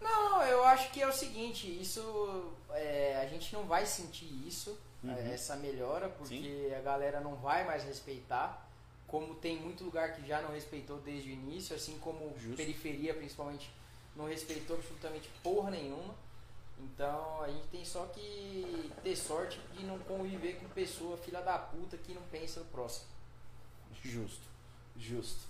não, 0.00 0.42
eu 0.44 0.62
acho 0.64 0.90
que 0.92 1.02
é 1.02 1.08
o 1.08 1.12
seguinte, 1.12 1.66
isso 1.80 2.52
é, 2.70 3.18
a 3.22 3.26
gente 3.26 3.52
não 3.52 3.64
vai 3.66 3.84
sentir 3.86 4.26
isso, 4.46 4.78
Uhum. 5.02 5.14
é, 5.14 5.34
essa 5.34 5.54
melhora, 5.56 6.08
porque 6.08 6.72
a 6.78 6.80
galera 6.80 7.20
não 7.20 7.34
vai 7.36 7.64
mais 7.66 7.84
respeitar, 7.84 8.63
como 9.06 9.34
tem 9.34 9.56
muito 9.58 9.84
lugar 9.84 10.14
que 10.14 10.26
já 10.26 10.40
não 10.40 10.50
respeitou 10.50 10.98
desde 10.98 11.30
o 11.30 11.32
início, 11.32 11.74
assim 11.74 11.98
como 11.98 12.32
Justo. 12.38 12.56
periferia 12.56 13.14
principalmente 13.14 13.70
não 14.16 14.26
respeitou 14.26 14.76
absolutamente 14.76 15.28
porra 15.42 15.70
nenhuma. 15.70 16.14
Então 16.78 17.42
a 17.42 17.48
gente 17.48 17.66
tem 17.68 17.84
só 17.84 18.06
que 18.06 18.90
ter 19.02 19.16
sorte 19.16 19.60
de 19.72 19.84
não 19.84 19.98
conviver 20.00 20.54
com 20.54 20.68
pessoa 20.68 21.16
filha 21.16 21.40
da 21.40 21.58
puta 21.58 21.96
que 21.96 22.12
não 22.12 22.22
pensa 22.22 22.60
no 22.60 22.66
próximo. 22.66 23.06
Justo, 24.02 24.42
justo. 24.96 25.40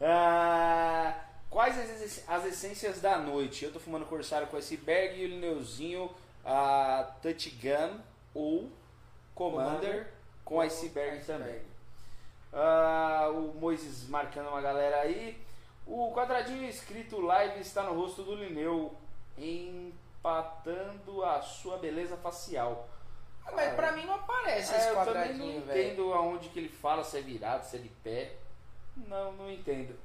Ah, 0.00 1.24
quais 1.50 1.76
as, 1.78 2.28
as 2.28 2.44
essências 2.44 3.00
da 3.00 3.18
noite? 3.18 3.64
Eu 3.64 3.72
tô 3.72 3.80
fumando 3.80 4.06
Corsário 4.06 4.46
com 4.46 4.56
iceberg 4.56 5.20
e 5.20 5.24
o 5.24 5.28
Lineuzinho 5.28 6.10
a 6.44 7.14
Touch 7.20 7.50
Gun 7.50 7.98
ou 8.34 8.70
Commander 9.34 10.12
com 10.44 10.60
iceberg 10.60 11.24
também. 11.24 11.60
Ah, 12.52 13.28
o 13.32 13.54
Moises 13.58 14.08
marcando 14.08 14.48
uma 14.48 14.60
galera 14.60 15.00
aí. 15.02 15.38
O 15.86 16.12
quadradinho 16.14 16.68
escrito 16.68 17.20
live 17.20 17.60
está 17.60 17.82
no 17.82 17.94
rosto 17.94 18.22
do 18.22 18.34
Lineu, 18.34 18.94
empatando 19.38 21.24
a 21.24 21.40
sua 21.40 21.78
beleza 21.78 22.16
facial. 22.16 22.88
Ah, 23.46 23.52
Mas 23.54 23.74
pra 23.74 23.92
mim 23.92 24.04
não 24.04 24.14
aparece 24.16 24.74
É, 24.74 24.76
esse 24.78 24.88
eu 24.88 24.94
também 24.96 25.14
quadradinho, 25.14 25.60
não 25.60 25.66
velho. 25.66 25.80
entendo 25.88 26.12
aonde 26.14 26.48
que 26.50 26.58
ele 26.58 26.68
fala, 26.68 27.02
se 27.04 27.16
é 27.18 27.20
virado, 27.22 27.64
se 27.64 27.76
é 27.76 27.78
de 27.80 27.88
pé. 27.88 28.32
Não, 28.96 29.32
não 29.32 29.50
entendo. 29.50 29.98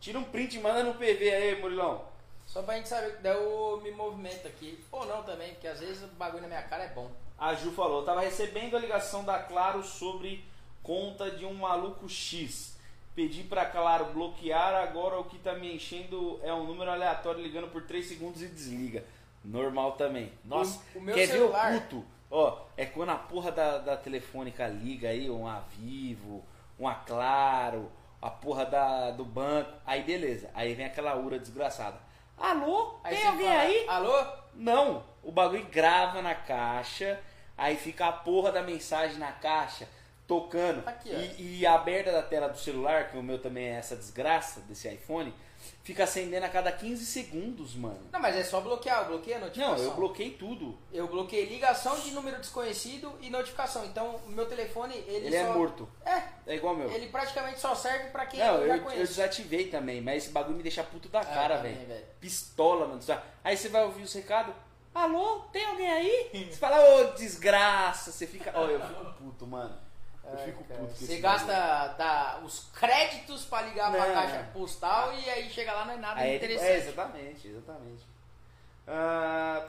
Tira 0.00 0.18
um 0.18 0.24
print 0.24 0.56
e 0.56 0.60
manda 0.60 0.82
no 0.84 0.94
PV 0.94 1.30
aí, 1.34 1.60
Murilão. 1.60 2.04
Só 2.46 2.62
pra 2.62 2.76
gente 2.76 2.88
saber, 2.88 3.18
daí 3.20 3.34
eu 3.36 3.80
me 3.82 3.90
movimento 3.90 4.46
aqui. 4.46 4.82
Ou 4.90 5.04
não 5.04 5.22
também, 5.22 5.52
porque 5.52 5.68
às 5.68 5.80
vezes 5.80 6.02
o 6.04 6.06
bagulho 6.14 6.42
na 6.42 6.48
minha 6.48 6.62
cara 6.62 6.84
é 6.84 6.88
bom. 6.88 7.10
A 7.38 7.52
Ju 7.54 7.72
falou, 7.72 8.04
tava 8.04 8.20
recebendo 8.20 8.76
a 8.76 8.80
ligação 8.80 9.24
da 9.24 9.38
Claro 9.40 9.82
sobre 9.82 10.44
conta 10.92 11.30
de 11.30 11.44
um 11.44 11.52
maluco 11.52 12.08
X. 12.08 12.78
Pedi 13.14 13.42
pra 13.42 13.66
Claro 13.66 14.06
bloquear, 14.06 14.74
agora 14.74 15.18
o 15.20 15.24
que 15.24 15.38
tá 15.38 15.52
me 15.52 15.74
enchendo 15.74 16.40
é 16.42 16.50
um 16.54 16.64
número 16.64 16.90
aleatório 16.90 17.42
ligando 17.42 17.68
por 17.70 17.82
3 17.82 18.06
segundos 18.08 18.40
e 18.40 18.46
desliga. 18.48 19.04
Normal 19.44 19.92
também. 19.92 20.32
Nossa, 20.42 20.80
O- 20.94 20.98
o 20.98 21.02
meu 21.02 21.14
quer 21.14 21.26
celular- 21.26 21.72
ver 21.72 21.76
o 21.76 21.80
puto? 21.82 22.04
Ó, 22.30 22.58
é 22.74 22.86
quando 22.86 23.10
a 23.10 23.16
porra 23.16 23.52
da, 23.52 23.76
da 23.78 23.96
telefônica 23.98 24.66
liga 24.66 25.10
aí, 25.10 25.28
um 25.28 25.46
a 25.46 25.60
Vivo, 25.76 26.42
um 26.80 26.88
a 26.88 26.94
Claro, 26.94 27.90
a 28.22 28.30
porra 28.30 28.64
da, 28.64 29.10
do 29.10 29.24
banco. 29.26 29.70
Aí 29.84 30.02
beleza, 30.02 30.48
aí 30.54 30.72
vem 30.74 30.86
aquela 30.86 31.14
ura 31.16 31.38
desgraçada. 31.38 31.98
Alô? 32.38 32.94
Aí 33.04 33.14
Tem 33.16 33.26
alguém 33.26 33.46
fala, 33.46 33.60
aí? 33.60 33.86
Alô? 33.88 34.26
Não, 34.54 35.02
o 35.22 35.30
bagulho 35.32 35.66
grava 35.66 36.22
na 36.22 36.34
caixa, 36.34 37.20
aí 37.58 37.76
fica 37.76 38.06
a 38.06 38.12
porra 38.12 38.50
da 38.52 38.62
mensagem 38.62 39.18
na 39.18 39.32
caixa 39.32 39.86
tocando. 40.28 40.86
Aqui, 40.86 41.08
e, 41.38 41.60
e 41.60 41.66
a 41.66 41.74
aberta 41.74 42.12
da 42.12 42.22
tela 42.22 42.48
do 42.48 42.58
celular, 42.58 43.10
que 43.10 43.16
o 43.18 43.22
meu 43.22 43.40
também 43.40 43.64
é 43.64 43.72
essa 43.78 43.96
desgraça 43.96 44.60
desse 44.60 44.86
iPhone, 44.88 45.34
fica 45.82 46.04
acendendo 46.04 46.44
a 46.44 46.48
cada 46.50 46.70
15 46.70 47.04
segundos, 47.06 47.74
mano. 47.74 47.98
Não, 48.12 48.20
mas 48.20 48.36
é 48.36 48.44
só 48.44 48.60
bloquear, 48.60 49.00
eu 49.02 49.06
bloqueei 49.08 49.36
a 49.36 49.38
Não, 49.38 49.46
notificação. 49.46 49.84
eu 49.84 49.90
bloqueei 49.94 50.30
tudo. 50.32 50.78
Eu 50.92 51.08
bloqueei 51.08 51.46
ligação 51.46 51.98
de 51.98 52.10
número 52.10 52.38
desconhecido 52.38 53.10
e 53.22 53.30
notificação. 53.30 53.84
Então, 53.86 54.16
o 54.26 54.28
meu 54.30 54.44
telefone, 54.46 54.94
ele, 55.08 55.26
Ele 55.28 55.36
é 55.36 55.46
só... 55.46 55.54
morto. 55.54 55.88
É, 56.04 56.22
É 56.46 56.56
igual 56.56 56.74
o 56.74 56.76
meu. 56.76 56.90
ele 56.92 57.08
praticamente 57.08 57.58
só 57.58 57.74
serve 57.74 58.10
pra 58.10 58.26
quem 58.26 58.38
Não, 58.38 58.56
eu 58.58 58.76
eu, 58.76 58.90
eu 58.92 59.06
desativei 59.06 59.68
também, 59.70 60.02
mas 60.02 60.24
esse 60.24 60.32
bagulho 60.32 60.56
me 60.58 60.62
deixa 60.62 60.84
puto 60.84 61.08
da 61.08 61.20
Ah, 61.20 61.24
cara, 61.24 61.56
velho. 61.56 61.86
velho. 61.86 62.04
Pistola, 62.20 62.86
mano. 62.86 63.00
Aí 63.42 63.56
você 63.56 63.70
vai 63.70 63.82
ouvir 63.84 64.02
os 64.02 64.12
recados. 64.12 64.54
Alô, 64.94 65.40
tem 65.52 65.64
alguém 65.64 65.90
aí? 65.90 66.30
Você 66.50 66.56
fala, 66.58 66.80
ô 66.96 67.04
desgraça. 67.12 68.10
Você 68.10 68.26
fica. 68.26 68.50
Ó, 68.54 68.66
eu 68.66 68.80
fico 68.80 69.04
puto, 69.14 69.46
mano. 69.46 69.87
Eu 70.32 70.38
Ai, 70.38 70.44
fico 70.44 70.64
puto 70.64 70.94
Você 70.94 71.18
gasta 71.18 71.88
dá 71.98 72.40
os 72.44 72.66
créditos 72.74 73.44
pra 73.44 73.62
ligar 73.62 73.90
pra 73.90 74.06
Não. 74.06 74.14
caixa 74.14 74.48
postal 74.52 75.12
e 75.14 75.28
aí 75.30 75.48
chega 75.50 75.72
lá 75.72 75.84
não 75.84 75.94
é 75.94 75.96
nada 75.96 76.20
Aí, 76.20 76.30
é, 76.32 76.36
interessante. 76.36 76.66
é, 76.68 76.76
exatamente, 76.78 77.48
exatamente. 77.48 78.02
Ah, 78.86 79.68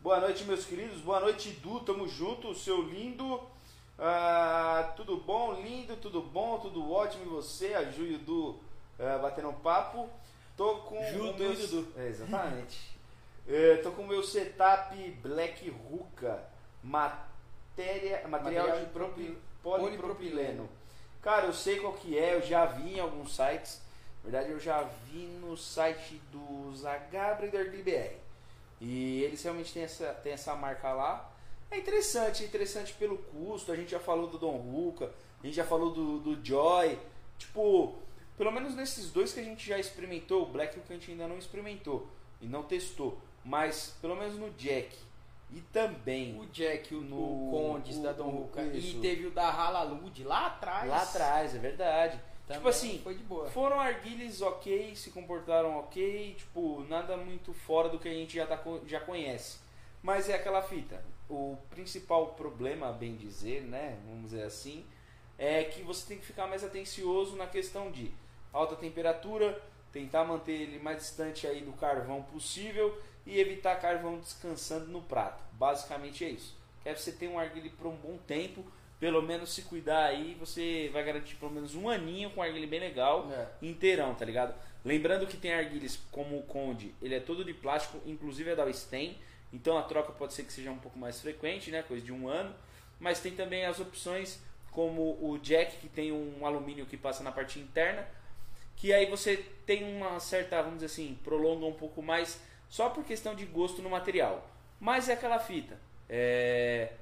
boa 0.00 0.20
noite, 0.20 0.44
meus 0.44 0.64
queridos. 0.64 1.00
Boa 1.00 1.20
noite, 1.20 1.50
Du. 1.62 1.80
Tamo 1.80 2.08
junto, 2.08 2.54
seu 2.54 2.82
lindo. 2.82 3.40
Ah, 3.98 4.92
tudo 4.96 5.16
bom, 5.18 5.52
lindo, 5.60 5.96
tudo 5.96 6.22
bom, 6.22 6.58
tudo 6.58 6.90
ótimo. 6.92 7.24
E 7.26 7.28
você, 7.28 7.74
a 7.74 7.84
Ju 7.90 8.04
e 8.04 8.14
o 8.14 8.18
Du 8.18 8.60
ah, 8.98 9.18
batendo 9.18 9.48
um 9.48 9.54
papo. 9.54 10.08
Tô 10.56 10.76
com 10.78 11.02
Ju, 11.06 11.30
o 11.30 11.36
meu... 11.38 11.52
e 11.52 11.56
Dudu. 11.56 11.92
É, 11.96 12.06
exatamente. 12.08 12.90
É, 13.48 13.78
tô 13.78 13.90
com 13.90 14.02
o 14.02 14.06
meu 14.06 14.22
setup 14.22 14.94
Black 15.22 15.68
Ruka. 15.70 16.40
Matéria, 16.84 18.26
material, 18.28 18.66
Material 18.66 18.78
de 18.78 18.84
de 18.84 18.90
propi- 18.92 19.38
polipropileno. 19.62 20.68
Cara, 21.22 21.46
eu 21.46 21.52
sei 21.52 21.78
qual 21.78 21.92
que 21.92 22.18
é, 22.18 22.34
eu 22.34 22.42
já 22.42 22.64
vi 22.64 22.94
em 22.94 23.00
alguns 23.00 23.34
sites. 23.34 23.80
Na 24.22 24.30
verdade, 24.30 24.52
eu 24.52 24.60
já 24.60 24.82
vi 24.82 25.26
no 25.40 25.56
site 25.56 26.20
do 26.32 26.74
Zagabra 26.74 27.48
da 27.48 27.60
RDBR. 27.60 28.16
E 28.80 29.22
eles 29.22 29.42
realmente 29.42 29.72
têm 29.72 29.82
essa, 29.82 30.14
têm 30.14 30.32
essa 30.32 30.54
marca 30.54 30.92
lá. 30.92 31.30
É 31.70 31.78
interessante, 31.78 32.42
é 32.42 32.46
interessante 32.46 32.92
pelo 32.94 33.18
custo. 33.18 33.70
A 33.70 33.76
gente 33.76 33.90
já 33.90 34.00
falou 34.00 34.26
do 34.26 34.38
Don 34.38 34.56
Ruka, 34.56 35.12
a 35.42 35.46
gente 35.46 35.54
já 35.54 35.64
falou 35.64 35.90
do, 35.90 36.18
do 36.18 36.44
Joy. 36.44 36.98
Tipo, 37.38 37.98
pelo 38.36 38.50
menos 38.50 38.74
nesses 38.74 39.10
dois 39.10 39.32
que 39.32 39.40
a 39.40 39.44
gente 39.44 39.66
já 39.66 39.78
experimentou, 39.78 40.42
o 40.42 40.46
Black 40.46 40.78
Hook 40.78 40.86
a 40.90 40.94
gente 40.94 41.10
ainda 41.10 41.28
não 41.28 41.38
experimentou 41.38 42.08
e 42.40 42.46
não 42.46 42.62
testou. 42.62 43.20
Mas 43.44 43.96
pelo 44.00 44.16
menos 44.16 44.36
no 44.36 44.50
Jack 44.52 44.96
e 45.52 45.60
também 45.72 46.38
O 46.40 46.46
Jack, 46.46 46.94
o, 46.94 47.00
No- 47.00 47.48
o 47.48 47.50
Condes 47.50 47.96
o- 47.96 48.02
da 48.02 48.12
Ruka. 48.12 48.62
isso. 48.62 48.96
E 48.98 49.00
teve 49.00 49.26
o 49.26 49.30
da 49.30 49.48
Halalud 49.50 50.24
lá 50.24 50.46
atrás. 50.46 50.88
lá 50.88 51.02
atrás, 51.02 51.54
é 51.54 51.58
verdade. 51.58 52.20
Também 52.46 52.58
tipo 52.58 52.68
assim, 52.68 53.00
foi 53.02 53.14
de 53.14 53.22
boa. 53.22 53.48
Foram 53.50 53.78
arguilhas 53.80 54.42
ok, 54.42 54.94
se 54.96 55.10
comportaram 55.10 55.78
ok, 55.78 56.34
tipo, 56.36 56.84
nada 56.88 57.16
muito 57.16 57.52
fora 57.52 57.88
do 57.88 57.98
que 57.98 58.08
a 58.08 58.12
gente 58.12 58.34
já, 58.36 58.46
tá, 58.46 58.60
já 58.86 59.00
conhece. 59.00 59.58
Mas 60.02 60.28
é 60.28 60.34
aquela 60.34 60.62
fita. 60.62 61.02
O 61.28 61.56
principal 61.70 62.28
problema, 62.28 62.90
bem 62.92 63.14
dizer, 63.16 63.62
né? 63.62 63.98
Vamos 64.08 64.30
dizer 64.30 64.42
assim, 64.42 64.84
é 65.38 65.62
que 65.64 65.82
você 65.82 66.06
tem 66.08 66.18
que 66.18 66.26
ficar 66.26 66.46
mais 66.48 66.64
atencioso 66.64 67.36
na 67.36 67.46
questão 67.46 67.90
de 67.90 68.10
alta 68.52 68.74
temperatura, 68.74 69.60
tentar 69.92 70.24
manter 70.24 70.52
ele 70.62 70.78
mais 70.80 70.98
distante 70.98 71.46
aí 71.46 71.60
do 71.60 71.72
carvão 71.72 72.22
possível 72.22 73.00
e 73.26 73.38
evitar 73.38 73.80
carvão 73.80 74.18
descansando 74.18 74.86
no 74.86 75.02
prato. 75.02 75.42
Basicamente 75.52 76.24
é 76.24 76.28
isso. 76.30 76.56
Quer 76.82 76.96
você 76.96 77.12
ter 77.12 77.28
um 77.28 77.38
arguile 77.38 77.70
por 77.70 77.86
um 77.86 77.96
bom 77.96 78.16
tempo, 78.26 78.64
pelo 78.98 79.22
menos 79.22 79.52
se 79.52 79.62
cuidar 79.62 80.04
aí, 80.06 80.34
você 80.38 80.90
vai 80.92 81.04
garantir 81.04 81.36
pelo 81.36 81.50
menos 81.52 81.74
um 81.74 81.88
aninho 81.88 82.30
com 82.30 82.42
arguile 82.42 82.66
bem 82.66 82.80
legal 82.80 83.30
É. 83.32 83.48
inteirão, 83.62 84.14
tá 84.14 84.24
ligado? 84.24 84.54
Lembrando 84.84 85.26
que 85.26 85.36
tem 85.36 85.52
arguilhas 85.52 85.98
como 86.10 86.38
o 86.38 86.42
Conde, 86.42 86.94
ele 87.02 87.14
é 87.14 87.20
todo 87.20 87.44
de 87.44 87.52
plástico, 87.52 88.00
inclusive 88.06 88.50
é 88.50 88.56
da 88.56 88.70
Stem, 88.72 89.18
então 89.52 89.76
a 89.76 89.82
troca 89.82 90.12
pode 90.12 90.32
ser 90.32 90.44
que 90.44 90.52
seja 90.52 90.70
um 90.70 90.78
pouco 90.78 90.98
mais 90.98 91.20
frequente, 91.20 91.70
né? 91.70 91.82
Coisa 91.82 92.04
de 92.04 92.12
um 92.12 92.28
ano. 92.28 92.54
Mas 92.98 93.20
tem 93.20 93.32
também 93.32 93.64
as 93.66 93.80
opções 93.80 94.40
como 94.70 95.18
o 95.20 95.38
Jack, 95.38 95.76
que 95.78 95.88
tem 95.88 96.12
um 96.12 96.46
alumínio 96.46 96.86
que 96.86 96.96
passa 96.96 97.22
na 97.24 97.32
parte 97.32 97.58
interna, 97.58 98.06
que 98.76 98.92
aí 98.92 99.06
você 99.06 99.36
tem 99.66 99.82
uma 99.96 100.20
certa, 100.20 100.62
vamos 100.62 100.76
dizer 100.80 100.86
assim, 100.86 101.18
prolonga 101.24 101.66
um 101.66 101.72
pouco 101.72 102.00
mais, 102.02 102.40
só 102.70 102.88
por 102.88 103.04
questão 103.04 103.34
de 103.34 103.44
gosto 103.44 103.82
no 103.82 103.90
material. 103.90 104.46
Mas 104.80 105.10
é 105.10 105.12
aquela 105.12 105.38
fita. 105.38 105.76
É, 106.08 106.92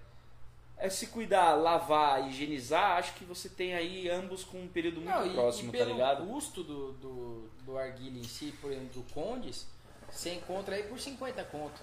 é 0.76 0.90
se 0.90 1.06
cuidar, 1.08 1.52
lavar, 1.54 2.26
higienizar, 2.28 2.96
acho 2.98 3.14
que 3.14 3.24
você 3.24 3.48
tem 3.48 3.74
aí 3.74 4.08
ambos 4.10 4.42
com 4.42 4.60
um 4.62 4.68
período 4.68 4.96
muito 5.00 5.10
Não, 5.14 5.26
e- 5.26 5.34
próximo, 5.34 5.68
e 5.68 5.72
tá 5.72 5.78
pelo 5.78 5.92
ligado? 5.92 6.26
custo 6.26 6.64
do, 6.64 6.92
do, 6.94 7.48
do 7.64 7.78
arguile 7.78 8.18
em 8.20 8.24
si, 8.24 8.52
por 8.60 8.72
exemplo, 8.72 9.00
do 9.02 9.12
Condes, 9.14 9.66
você 10.10 10.34
encontra 10.34 10.74
aí 10.74 10.82
por 10.84 10.98
50 10.98 11.44
conto. 11.44 11.80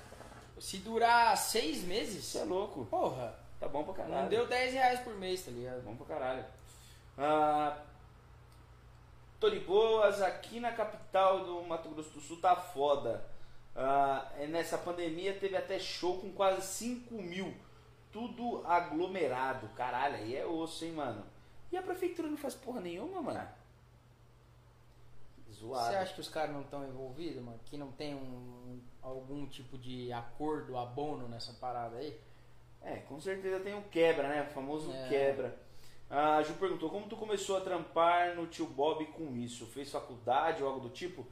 Se 0.59 0.77
durar 0.77 1.35
seis 1.37 1.83
meses, 1.83 2.25
Isso 2.25 2.37
é 2.39 2.43
louco. 2.43 2.85
porra, 2.85 3.37
Tá 3.59 3.67
bom 3.69 3.83
pra 3.83 3.93
caralho. 3.93 4.15
não 4.23 4.27
deu 4.29 4.45
10 4.47 4.73
reais 4.73 4.99
por 4.99 5.15
mês, 5.15 5.39
tá 5.41 5.51
Tá 5.51 5.57
ligado? 5.57 5.81
bom 5.83 5.95
pra 5.95 6.05
caralho. 6.05 6.45
Ah, 7.17 7.77
tô 9.39 9.49
de 9.49 9.59
boas, 9.61 10.21
aqui 10.21 10.59
na 10.59 10.71
capital 10.71 11.43
do 11.45 11.63
Mato 11.63 11.89
Grosso 11.89 12.09
do 12.11 12.21
Sul 12.21 12.37
tá 12.39 12.55
foda. 12.55 13.23
Ah, 13.75 14.31
é 14.37 14.47
nessa 14.47 14.77
pandemia 14.77 15.33
teve 15.37 15.57
até 15.57 15.77
show 15.79 16.19
com 16.19 16.31
quase 16.31 16.65
5 16.65 17.13
mil. 17.15 17.53
Tudo 18.11 18.65
aglomerado. 18.65 19.67
Caralho, 19.75 20.15
aí 20.15 20.35
é 20.35 20.45
osso, 20.45 20.85
hein, 20.85 20.93
mano. 20.93 21.25
E 21.71 21.77
a 21.77 21.81
prefeitura 21.81 22.29
não 22.29 22.37
faz 22.37 22.53
porra 22.55 22.79
nenhuma, 22.79 23.21
mano? 23.21 23.47
Zoado. 25.51 25.91
Você 25.91 25.95
acha 25.97 26.13
que 26.13 26.21
os 26.21 26.29
caras 26.29 26.53
não 26.53 26.61
estão 26.61 26.87
envolvidos, 26.87 27.41
mano? 27.41 27.59
Que 27.65 27.77
não 27.77 27.91
tem 27.91 28.13
um, 28.15 28.79
algum 29.01 29.45
tipo 29.45 29.77
de 29.77 30.11
acordo, 30.11 30.77
abono 30.77 31.27
nessa 31.27 31.53
parada 31.53 31.97
aí? 31.97 32.17
É, 32.81 32.97
com 32.97 33.19
certeza 33.19 33.59
tem 33.61 33.73
um 33.73 33.81
quebra, 33.83 34.27
né? 34.27 34.47
O 34.49 34.53
famoso 34.53 34.91
É. 34.91 35.07
quebra. 35.09 35.57
A 36.09 36.41
Ju 36.43 36.53
perguntou, 36.53 36.89
como 36.89 37.07
tu 37.07 37.15
começou 37.17 37.57
a 37.57 37.61
trampar 37.61 38.35
no 38.35 38.45
tio 38.47 38.67
Bob 38.67 39.05
com 39.07 39.35
isso? 39.35 39.65
Fez 39.67 39.89
faculdade 39.91 40.61
ou 40.61 40.69
algo 40.69 40.81
do 40.81 40.89
tipo? 40.89 41.25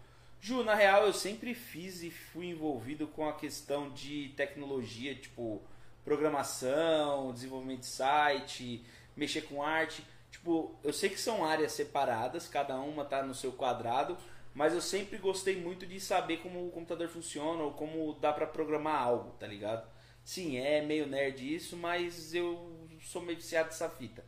Ju, 0.43 0.61
na 0.61 0.75
real 0.75 1.05
eu 1.05 1.13
sempre 1.13 1.55
fiz 1.55 2.03
e 2.03 2.11
fui 2.11 2.47
envolvido 2.47 3.07
com 3.07 3.29
a 3.29 3.31
questão 3.31 3.89
de 3.91 4.33
tecnologia, 4.35 5.15
tipo 5.15 5.61
programação, 6.03 7.31
desenvolvimento 7.31 7.79
de 7.79 7.85
site, 7.85 8.85
mexer 9.15 9.43
com 9.43 9.63
arte. 9.63 10.03
Tipo, 10.29 10.77
eu 10.83 10.91
sei 10.91 11.09
que 11.09 11.17
são 11.17 11.45
áreas 11.45 11.71
separadas, 11.71 12.49
cada 12.49 12.75
uma 12.75 13.05
tá 13.05 13.23
no 13.23 13.33
seu 13.33 13.53
quadrado, 13.53 14.17
mas 14.53 14.73
eu 14.73 14.81
sempre 14.81 15.17
gostei 15.17 15.55
muito 15.55 15.85
de 15.85 15.97
saber 16.01 16.41
como 16.41 16.67
o 16.67 16.71
computador 16.71 17.07
funciona 17.07 17.63
ou 17.63 17.71
como 17.71 18.13
dá 18.15 18.33
pra 18.33 18.45
programar 18.45 19.01
algo, 19.01 19.31
tá 19.39 19.47
ligado? 19.47 19.89
Sim, 20.25 20.57
é 20.57 20.81
meio 20.81 21.07
nerd 21.07 21.55
isso, 21.55 21.77
mas 21.77 22.33
eu 22.33 22.85
sou 23.01 23.21
meio 23.21 23.37
viciado 23.37 23.69
dessa 23.69 23.89
fita. 23.89 24.25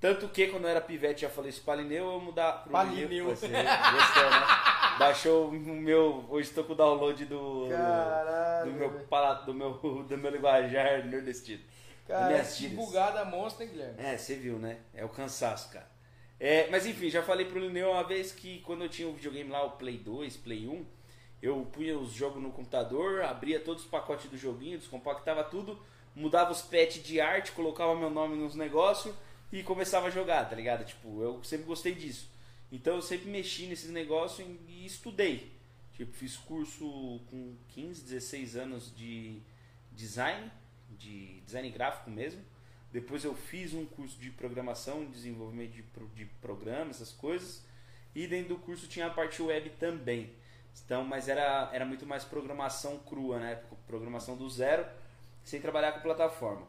Tanto 0.00 0.28
que 0.28 0.48
quando 0.48 0.64
eu 0.64 0.70
era 0.70 0.80
pivete, 0.80 1.22
já 1.22 1.30
falei 1.30 1.50
isso, 1.50 1.62
Palineu, 1.62 2.12
eu 2.12 2.20
mudar 2.20 2.62
pro 2.62 2.70
Palineu. 2.70 3.24
Gostou, 3.24 3.48
né? 3.48 3.64
Baixou 4.98 5.48
o 5.48 5.52
meu. 5.52 6.24
Hoje 6.28 6.48
estou 6.50 6.64
com 6.64 6.74
o 6.74 6.76
download 6.76 7.24
do. 7.24 7.68
Caralho. 7.70 8.72
do 8.72 8.78
meu, 8.78 8.90
do 9.46 9.54
meu, 9.54 10.02
do 10.04 10.18
meu 10.18 10.30
linguajar 10.30 11.06
nordestino. 11.06 11.62
Cara, 12.06 12.44
que 12.44 12.68
bugada 12.68 13.24
monstra, 13.24 13.64
hein, 13.64 13.70
Guilherme? 13.70 13.94
É, 13.98 14.16
você 14.16 14.36
viu, 14.36 14.58
né? 14.58 14.78
É 14.94 15.04
o 15.04 15.08
cansaço, 15.08 15.72
cara. 15.72 15.88
É, 16.38 16.68
mas 16.70 16.86
enfim, 16.86 17.08
já 17.08 17.22
falei 17.22 17.46
pro 17.46 17.58
Lineu 17.58 17.90
uma 17.90 18.04
vez 18.04 18.30
que 18.30 18.60
quando 18.60 18.84
eu 18.84 18.88
tinha 18.88 19.08
o 19.08 19.14
videogame 19.14 19.50
lá, 19.50 19.64
o 19.64 19.72
Play 19.72 19.96
2, 19.96 20.36
Play 20.36 20.68
1, 20.68 20.86
eu 21.42 21.66
punha 21.72 21.98
os 21.98 22.12
jogos 22.12 22.42
no 22.42 22.52
computador, 22.52 23.22
abria 23.22 23.58
todos 23.58 23.84
os 23.84 23.88
pacotes 23.88 24.30
do 24.30 24.36
joguinho, 24.36 24.78
descompactava 24.78 25.42
tudo, 25.42 25.78
mudava 26.14 26.52
os 26.52 26.60
patches 26.60 27.02
de 27.02 27.20
arte, 27.20 27.52
colocava 27.52 27.96
meu 27.96 28.10
nome 28.10 28.36
nos 28.36 28.54
negócios 28.54 29.14
e 29.52 29.62
começava 29.62 30.08
a 30.08 30.10
jogar, 30.10 30.48
tá 30.48 30.56
ligado? 30.56 30.84
Tipo, 30.84 31.22
eu 31.22 31.42
sempre 31.44 31.66
gostei 31.66 31.94
disso. 31.94 32.28
Então 32.70 32.96
eu 32.96 33.02
sempre 33.02 33.30
mexi 33.30 33.66
nesses 33.66 33.90
negócios 33.90 34.46
e 34.68 34.84
estudei. 34.84 35.52
Tipo, 35.94 36.12
fiz 36.12 36.36
curso 36.36 37.20
com 37.30 37.54
15, 37.68 38.02
16 38.02 38.56
anos 38.56 38.94
de 38.94 39.40
design, 39.92 40.50
de 40.90 41.40
design 41.40 41.70
gráfico 41.70 42.10
mesmo. 42.10 42.42
Depois 42.92 43.24
eu 43.24 43.34
fiz 43.34 43.72
um 43.74 43.84
curso 43.84 44.18
de 44.18 44.30
programação, 44.30 45.04
desenvolvimento 45.06 45.72
de, 45.72 45.84
de 46.14 46.24
programas, 46.40 46.96
essas 46.96 47.12
coisas. 47.12 47.64
E 48.14 48.26
dentro 48.26 48.56
do 48.56 48.60
curso 48.60 48.86
tinha 48.86 49.06
a 49.06 49.10
parte 49.10 49.42
web 49.42 49.70
também. 49.78 50.32
Então, 50.84 51.04
mas 51.04 51.28
era, 51.28 51.70
era 51.72 51.84
muito 51.84 52.06
mais 52.06 52.24
programação 52.24 52.98
crua, 52.98 53.38
né? 53.38 53.62
Programação 53.86 54.36
do 54.36 54.48
zero, 54.48 54.86
sem 55.44 55.60
trabalhar 55.60 55.92
com 55.92 56.00
plataforma. 56.00 56.66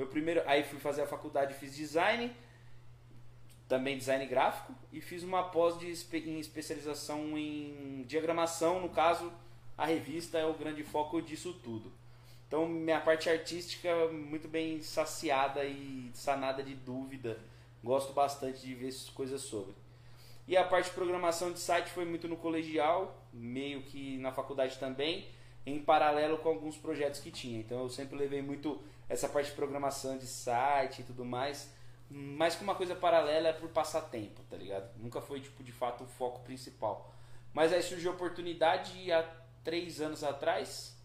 Meu 0.00 0.06
primeiro, 0.06 0.42
aí 0.46 0.64
fui 0.64 0.78
fazer 0.78 1.02
a 1.02 1.06
faculdade, 1.06 1.52
fiz 1.52 1.76
design, 1.76 2.34
também 3.68 3.98
design 3.98 4.24
gráfico 4.24 4.74
e 4.90 4.98
fiz 4.98 5.22
uma 5.22 5.42
pós 5.42 5.78
de 5.78 5.88
em 6.26 6.40
especialização 6.40 7.36
em 7.36 8.02
diagramação, 8.08 8.80
no 8.80 8.88
caso, 8.88 9.30
a 9.76 9.84
revista 9.84 10.38
é 10.38 10.46
o 10.46 10.54
grande 10.54 10.82
foco 10.82 11.20
disso 11.20 11.52
tudo. 11.62 11.92
Então, 12.48 12.66
minha 12.66 12.98
parte 12.98 13.28
artística 13.28 14.08
muito 14.08 14.48
bem 14.48 14.80
saciada 14.80 15.66
e 15.66 16.10
sanada 16.14 16.62
de 16.62 16.74
dúvida. 16.74 17.38
Gosto 17.84 18.14
bastante 18.14 18.62
de 18.62 18.74
ver 18.74 18.94
coisas 19.12 19.42
sobre. 19.42 19.74
E 20.48 20.56
a 20.56 20.64
parte 20.64 20.86
de 20.86 20.94
programação 20.94 21.52
de 21.52 21.58
site 21.58 21.90
foi 21.90 22.06
muito 22.06 22.26
no 22.26 22.38
colegial, 22.38 23.22
meio 23.34 23.82
que 23.82 24.16
na 24.16 24.32
faculdade 24.32 24.78
também, 24.78 25.28
em 25.66 25.78
paralelo 25.78 26.38
com 26.38 26.48
alguns 26.48 26.78
projetos 26.78 27.20
que 27.20 27.30
tinha. 27.30 27.60
Então 27.60 27.80
eu 27.80 27.90
sempre 27.90 28.16
levei 28.16 28.40
muito 28.40 28.80
essa 29.10 29.28
parte 29.28 29.50
de 29.50 29.56
programação 29.56 30.16
de 30.16 30.26
site 30.26 31.00
e 31.00 31.04
tudo 31.04 31.24
mais, 31.24 31.70
mais 32.08 32.54
que 32.54 32.62
uma 32.62 32.74
coisa 32.74 32.94
paralela 32.94 33.48
é 33.48 33.52
por 33.52 33.68
passatempo, 33.68 34.42
tá 34.48 34.56
ligado? 34.56 34.88
Nunca 34.96 35.20
foi 35.20 35.40
tipo 35.40 35.62
de 35.62 35.72
fato 35.72 36.04
o 36.04 36.06
foco 36.06 36.40
principal. 36.40 37.12
Mas 37.52 37.72
aí 37.72 37.82
surgiu 37.82 38.12
a 38.12 38.14
oportunidade 38.14 39.10
há 39.12 39.22
três 39.64 40.00
anos 40.00 40.22
atrás, 40.24 40.96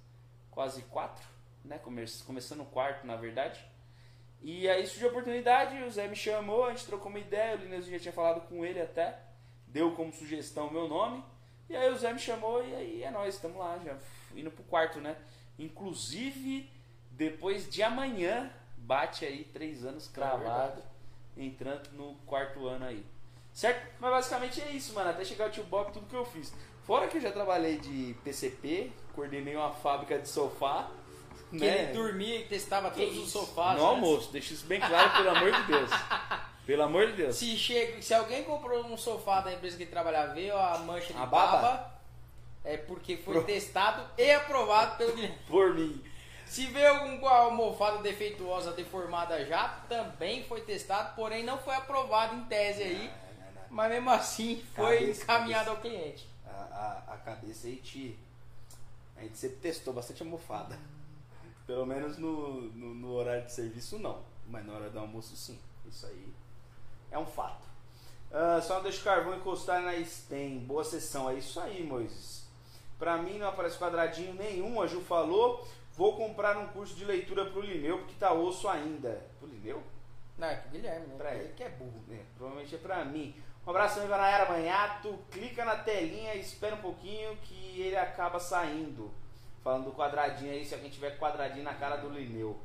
quase 0.51 0.83
quatro, 0.83 1.25
né? 1.63 1.79
Come- 1.79 2.05
Começando 2.25 2.61
o 2.61 2.65
quarto, 2.65 3.05
na 3.05 3.15
verdade. 3.15 3.59
E 4.41 4.69
aí 4.69 4.85
surgiu 4.85 5.07
a 5.07 5.11
oportunidade, 5.11 5.81
o 5.83 5.89
Zé 5.91 6.07
me 6.07 6.15
chamou, 6.15 6.65
a 6.65 6.69
gente 6.69 6.85
trocou 6.85 7.09
uma 7.09 7.19
ideia, 7.19 7.55
o 7.55 7.59
Lineuzinho 7.59 7.97
já 7.97 8.03
tinha 8.03 8.13
falado 8.13 8.47
com 8.47 8.63
ele 8.63 8.79
até, 8.79 9.19
deu 9.67 9.91
como 9.95 10.13
sugestão 10.13 10.67
o 10.67 10.71
meu 10.71 10.87
nome. 10.87 11.23
E 11.67 11.75
aí 11.75 11.91
o 11.91 11.97
Zé 11.97 12.13
me 12.13 12.19
chamou 12.19 12.63
e 12.63 12.75
aí 12.75 13.03
é 13.03 13.09
nóis, 13.09 13.33
estamos 13.33 13.57
lá, 13.57 13.79
já 13.83 13.97
indo 14.35 14.51
pro 14.51 14.63
quarto, 14.65 14.99
né? 15.01 15.15
Inclusive, 15.57 16.69
depois 17.17 17.69
de 17.69 17.81
amanhã, 17.81 18.49
bate 18.77 19.25
aí 19.25 19.43
três 19.45 19.85
anos 19.85 20.07
cravado, 20.07 20.81
entrando 21.37 21.89
no 21.93 22.15
quarto 22.25 22.67
ano 22.67 22.85
aí. 22.85 23.05
Certo? 23.53 23.87
Mas 23.99 24.11
basicamente 24.11 24.61
é 24.61 24.69
isso, 24.71 24.93
mano. 24.93 25.09
Até 25.09 25.23
chegar 25.23 25.47
o 25.47 25.51
tio 25.51 25.63
Bob, 25.63 25.91
tudo 25.93 26.07
que 26.07 26.15
eu 26.15 26.25
fiz. 26.25 26.53
Fora 26.83 27.07
que 27.07 27.17
eu 27.17 27.21
já 27.21 27.31
trabalhei 27.31 27.77
de 27.77 28.13
PCP, 28.23 28.91
coordenei 29.13 29.55
uma 29.55 29.71
fábrica 29.71 30.19
de 30.19 30.27
sofá. 30.27 30.89
Que 31.49 31.57
né? 31.59 31.83
ele 31.83 31.93
dormia 31.93 32.39
e 32.41 32.45
testava 32.45 32.91
Que 32.91 33.05
todos 33.05 33.17
os 33.19 33.31
sofás. 33.31 33.77
No 33.77 33.83
né? 33.83 33.89
almoço, 33.89 34.31
deixa 34.31 34.53
isso 34.53 34.65
bem 34.65 34.79
claro, 34.79 35.11
pelo 35.15 35.29
amor 35.29 35.51
de 35.51 35.63
Deus. 35.63 35.89
Pelo 36.65 36.81
amor 36.81 37.05
de 37.05 37.13
Deus. 37.13 37.35
Se, 37.35 37.55
chega, 37.55 38.01
se 38.01 38.11
alguém 38.11 38.43
comprou 38.43 38.83
um 38.87 38.97
sofá 38.97 39.39
da 39.39 39.53
empresa 39.53 39.77
que 39.77 39.83
ele 39.83 39.91
trabalhava, 39.91 40.33
veio 40.33 40.57
a 40.57 40.79
mancha 40.79 41.13
de 41.13 41.19
A 41.19 41.23
baba, 41.23 41.61
baba? 41.61 41.99
é 42.63 42.75
porque 42.75 43.17
foi 43.17 43.35
Pro- 43.35 43.43
testado 43.43 44.03
e 44.17 44.31
aprovado 44.31 44.97
pelo. 44.97 45.15
Por 45.47 45.75
mim. 45.75 46.03
Se 46.45 46.67
vê 46.67 46.85
alguma 46.85 47.31
almofada 47.31 47.97
defeituosa, 48.01 48.71
deformada 48.71 49.43
já, 49.45 49.67
também 49.89 50.43
foi 50.43 50.61
testado, 50.61 51.15
porém 51.15 51.43
não 51.43 51.57
foi 51.57 51.75
aprovado 51.75 52.35
em 52.35 52.45
tese 52.45 52.83
aí, 52.83 53.11
mas 53.69 53.91
mesmo 53.91 54.09
assim 54.09 54.63
foi 54.75 54.99
Cabeça, 54.99 55.23
encaminhado 55.23 55.69
ao 55.71 55.77
cliente. 55.77 56.27
A, 56.45 57.03
a, 57.09 57.13
a 57.13 57.17
cabeça 57.17 57.67
a 57.67 57.69
gente, 57.71 58.17
a 59.17 59.21
gente 59.21 59.37
sempre 59.37 59.57
testou 59.57 59.93
bastante 59.93 60.21
almofada. 60.21 60.77
Pelo 61.65 61.85
menos 61.85 62.17
no, 62.17 62.61
no, 62.73 62.93
no 62.93 63.13
horário 63.13 63.45
de 63.45 63.51
serviço 63.51 63.97
não. 63.97 64.21
Mas 64.47 64.65
na 64.65 64.73
hora 64.73 64.89
do 64.89 64.99
almoço 64.99 65.35
sim. 65.35 65.59
Isso 65.87 66.05
aí 66.05 66.33
é 67.11 67.17
um 67.17 67.25
fato. 67.25 67.65
Ah, 68.31 68.61
só 68.61 68.75
não 68.75 68.83
deixa 68.83 69.01
o 69.01 69.03
carvão 69.03 69.35
encostar 69.35 69.81
na 69.81 69.93
stem. 70.03 70.59
Boa 70.59 70.83
sessão. 70.83 71.29
É 71.29 71.35
isso 71.35 71.59
aí, 71.59 71.83
Moisés. 71.83 72.45
Pra 72.99 73.17
mim 73.17 73.37
não 73.37 73.47
aparece 73.47 73.77
quadradinho 73.77 74.33
nenhum, 74.33 74.81
a 74.81 74.87
Ju 74.87 75.01
falou. 75.01 75.67
Vou 75.95 76.17
comprar 76.17 76.57
um 76.57 76.67
curso 76.67 76.93
de 76.93 77.05
leitura 77.05 77.45
pro 77.45 77.61
Lineu, 77.61 77.99
porque 77.99 78.15
tá 78.19 78.33
osso 78.33 78.67
ainda. 78.67 79.25
Pro 79.39 79.47
Lineu? 79.47 79.81
Não, 80.37 80.47
é 80.47 80.55
que 80.57 80.67
o 80.67 80.71
Guilherme, 80.71 81.07
né? 81.07 81.15
Pra 81.17 81.33
ele 81.33 81.53
que 81.53 81.63
é 81.63 81.69
burro. 81.69 82.03
É, 82.11 82.19
provavelmente 82.35 82.75
é 82.75 82.77
pra 82.77 83.05
mim. 83.05 83.33
Um 83.65 83.69
abraço 83.69 83.95
também 83.95 84.09
pra 84.09 84.17
Nayara 84.17 84.51
Manhato. 84.51 85.17
Clica 85.31 85.63
na 85.63 85.77
telinha 85.77 86.35
e 86.35 86.41
espera 86.41 86.75
um 86.75 86.81
pouquinho 86.81 87.37
que 87.37 87.79
ele 87.79 87.95
acaba 87.95 88.39
saindo. 88.39 89.09
Falando 89.63 89.85
do 89.85 89.93
quadradinho 89.93 90.51
aí, 90.51 90.65
se 90.65 90.75
alguém 90.75 90.89
tiver 90.89 91.17
quadradinho 91.17 91.63
na 91.63 91.73
cara 91.73 91.95
do 91.95 92.09
Lineu. 92.09 92.59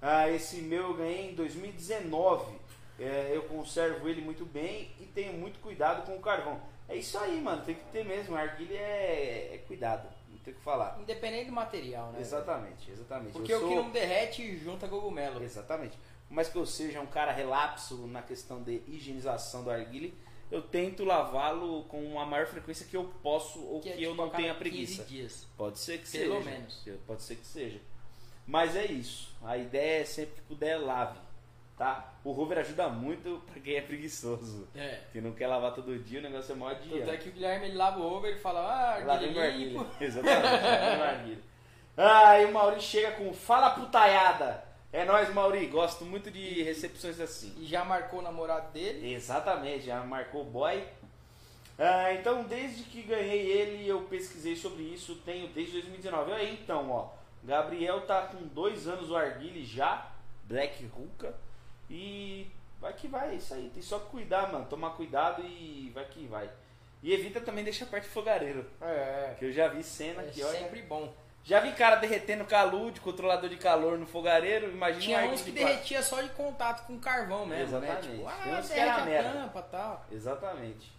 Ah, 0.00 0.28
esse 0.30 0.62
meu 0.62 0.90
eu 0.90 0.94
ganhei 0.94 1.32
em 1.32 1.34
2019. 1.34 2.54
É, 3.00 3.32
eu 3.34 3.42
conservo 3.44 4.08
ele 4.08 4.20
muito 4.20 4.44
bem 4.44 4.92
e 5.00 5.06
tenho 5.06 5.32
muito 5.32 5.58
cuidado 5.58 6.06
com 6.06 6.16
o 6.16 6.20
carvão. 6.20 6.60
É 6.88 6.94
isso 6.94 7.18
aí, 7.18 7.40
mano. 7.40 7.64
Tem 7.64 7.74
que 7.74 7.84
ter 7.86 8.04
mesmo. 8.04 8.36
A 8.36 8.40
argilha 8.40 8.78
é, 8.78 9.54
é 9.54 9.58
cuidado. 9.66 10.19
Tem 10.44 10.52
o 10.54 10.56
que 10.56 10.62
falar. 10.62 10.98
Independente 11.00 11.46
do 11.46 11.52
material, 11.52 12.12
né? 12.12 12.20
Exatamente, 12.20 12.90
exatamente. 12.90 13.32
Porque 13.32 13.52
Eu 13.52 13.64
o 13.64 13.68
que 13.68 13.74
não 13.74 13.90
derrete 13.90 14.56
junta 14.56 14.88
cogumelo. 14.88 15.42
Exatamente. 15.42 15.96
Por 16.28 16.34
mais 16.34 16.48
que 16.48 16.56
eu 16.56 16.64
seja 16.64 17.00
um 17.00 17.06
cara 17.06 17.32
relapso 17.32 18.06
na 18.06 18.22
questão 18.22 18.62
de 18.62 18.82
higienização 18.86 19.64
do 19.64 19.70
arguile, 19.70 20.16
eu 20.50 20.62
tento 20.62 21.04
lavá-lo 21.04 21.84
com 21.84 22.18
a 22.18 22.24
maior 22.26 22.46
frequência 22.46 22.86
que 22.86 22.96
eu 22.96 23.04
posso 23.22 23.60
ou 23.64 23.80
que, 23.80 23.88
é 23.90 23.94
eu 23.94 24.10
tipo 24.10 24.14
não 24.14 24.30
tenha 24.30 24.54
15 24.54 24.58
preguiça. 24.58 25.04
dias. 25.04 25.46
Pode 25.56 25.78
ser 25.78 25.98
que 25.98 26.10
Pelo 26.10 26.38
seja. 26.38 26.50
menos. 26.50 26.88
Pode 27.06 27.22
ser 27.22 27.36
que 27.36 27.46
seja. 27.46 27.80
Mas 28.46 28.74
é 28.74 28.86
isso. 28.86 29.32
A 29.42 29.56
ideia 29.56 30.00
é 30.02 30.04
sempre 30.04 30.34
que 30.36 30.42
puder 30.42 30.76
lave, 30.78 31.18
tá? 31.80 32.12
O 32.22 32.32
rover 32.32 32.58
ajuda 32.58 32.90
muito 32.90 33.42
pra 33.50 33.58
quem 33.58 33.76
é 33.76 33.80
preguiçoso. 33.80 34.68
É. 34.76 34.98
Que 35.10 35.18
não 35.18 35.32
quer 35.32 35.46
lavar 35.46 35.74
todo 35.74 35.98
dia, 35.98 36.20
o 36.20 36.22
negócio 36.22 36.52
é 36.52 36.54
mó 36.54 36.70
dia. 36.74 36.98
Tanto 36.98 37.10
é 37.10 37.16
que 37.16 37.30
o 37.30 37.32
Guilherme 37.32 37.68
ele 37.68 37.76
lava 37.78 37.98
o 37.98 38.02
over 38.02 38.36
e 38.36 38.38
fala, 38.38 38.60
ah, 38.60 38.96
arguilha 38.96 39.48
limpo. 39.48 39.86
Exatamente. 39.98 41.38
Ah, 41.96 42.38
e 42.38 42.44
o 42.44 42.52
Mauri 42.52 42.82
chega 42.82 43.12
com 43.12 43.32
fala 43.32 43.70
putaiada. 43.70 44.62
É 44.92 45.06
nóis, 45.06 45.32
Mauri. 45.32 45.66
Gosto 45.68 46.04
muito 46.04 46.30
de 46.30 46.62
recepções 46.62 47.18
assim. 47.18 47.54
E 47.58 47.64
já 47.64 47.82
marcou 47.82 48.20
o 48.20 48.22
namorado 48.22 48.70
dele. 48.72 49.14
Exatamente, 49.14 49.86
já 49.86 50.02
marcou 50.02 50.42
o 50.42 50.50
boy. 50.50 50.84
Ah, 51.78 52.12
então, 52.12 52.42
desde 52.44 52.82
que 52.82 53.00
ganhei 53.00 53.52
ele, 53.52 53.88
eu 53.88 54.02
pesquisei 54.02 54.54
sobre 54.54 54.82
isso, 54.82 55.14
tenho 55.24 55.48
desde 55.48 55.72
2019. 55.72 56.30
Aí, 56.30 56.58
então, 56.62 56.90
ó, 56.90 57.08
Gabriel 57.42 58.02
tá 58.02 58.20
com 58.20 58.46
dois 58.48 58.86
anos 58.86 59.10
o 59.10 59.16
Arguile 59.16 59.64
já, 59.64 60.10
Black 60.44 60.84
Ruka, 60.84 61.34
e 61.90 62.46
vai 62.80 62.92
que 62.94 63.08
vai, 63.08 63.30
é 63.32 63.34
isso 63.34 63.52
aí. 63.52 63.70
Tem 63.74 63.82
só 63.82 63.98
que 63.98 64.06
cuidar, 64.06 64.50
mano, 64.52 64.64
tomar 64.66 64.90
cuidado 64.90 65.42
e 65.44 65.90
vai 65.94 66.04
que 66.06 66.26
vai. 66.26 66.48
E 67.02 67.12
evita 67.12 67.40
também 67.40 67.64
deixar 67.64 67.86
perto 67.86 68.04
de 68.04 68.10
fogareiro, 68.10 68.64
É, 68.80 69.34
que 69.38 69.44
eu 69.46 69.52
já 69.52 69.68
vi 69.68 69.82
cena 69.82 70.22
é 70.22 70.26
que, 70.26 70.42
olha... 70.42 70.58
sempre 70.58 70.82
bom. 70.82 71.12
Já 71.42 71.58
vi 71.60 71.72
cara 71.72 71.96
derretendo 71.96 72.44
calude, 72.44 73.00
controlador 73.00 73.48
de 73.48 73.56
calor 73.56 73.98
no 73.98 74.06
fogareiro, 74.06 74.70
imagina 74.70 75.00
Tinha 75.02 75.30
uns 75.32 75.40
que 75.40 75.52
quatro. 75.52 75.66
derretia 75.68 76.02
só 76.02 76.20
de 76.20 76.28
contato 76.30 76.86
com 76.86 76.98
carvão 77.00 77.46
mesmo, 77.46 77.78
Exatamente. 77.78 78.08
né? 78.08 78.14
Tipo, 78.16 78.28
ah, 78.28 78.40
Tem 78.44 78.52
derrete 78.52 79.00
a 79.00 79.04
merda. 79.06 79.32
tampa 79.32 79.58
e 79.66 79.70
tal. 79.70 80.06
Exatamente. 80.12 80.92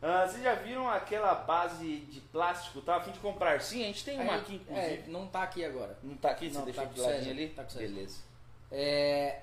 Ah, 0.00 0.26
vocês 0.26 0.42
já 0.42 0.54
viram 0.54 0.88
aquela 0.88 1.34
base 1.34 1.98
de 2.00 2.20
plástico? 2.20 2.80
Tá 2.80 2.96
a 2.96 3.00
fim 3.02 3.10
de 3.10 3.18
comprar? 3.18 3.60
Sim, 3.60 3.82
a 3.82 3.86
gente 3.88 4.02
tem 4.04 4.18
uma 4.18 4.32
Aí, 4.32 4.40
aqui, 4.40 4.54
inclusive. 4.56 4.86
é, 4.86 5.04
não 5.08 5.26
tá 5.26 5.42
aqui 5.42 5.62
agora. 5.64 5.98
Não 6.02 6.16
tá 6.16 6.30
aqui? 6.30 6.48
Você 6.48 6.56
Não, 6.58 6.64
deixou 6.64 6.86
tá 6.86 6.92
de 6.92 7.00
ladinho 7.00 7.30
ali? 7.32 7.48
tá 7.50 7.64
com. 7.64 7.78
Beleza. 7.78 8.20
É, 8.72 9.40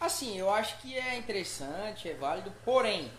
assim, 0.00 0.38
eu 0.38 0.50
acho 0.50 0.78
que 0.78 0.96
é 0.96 1.16
interessante, 1.16 2.08
é 2.08 2.14
válido, 2.14 2.52
porém, 2.64 3.10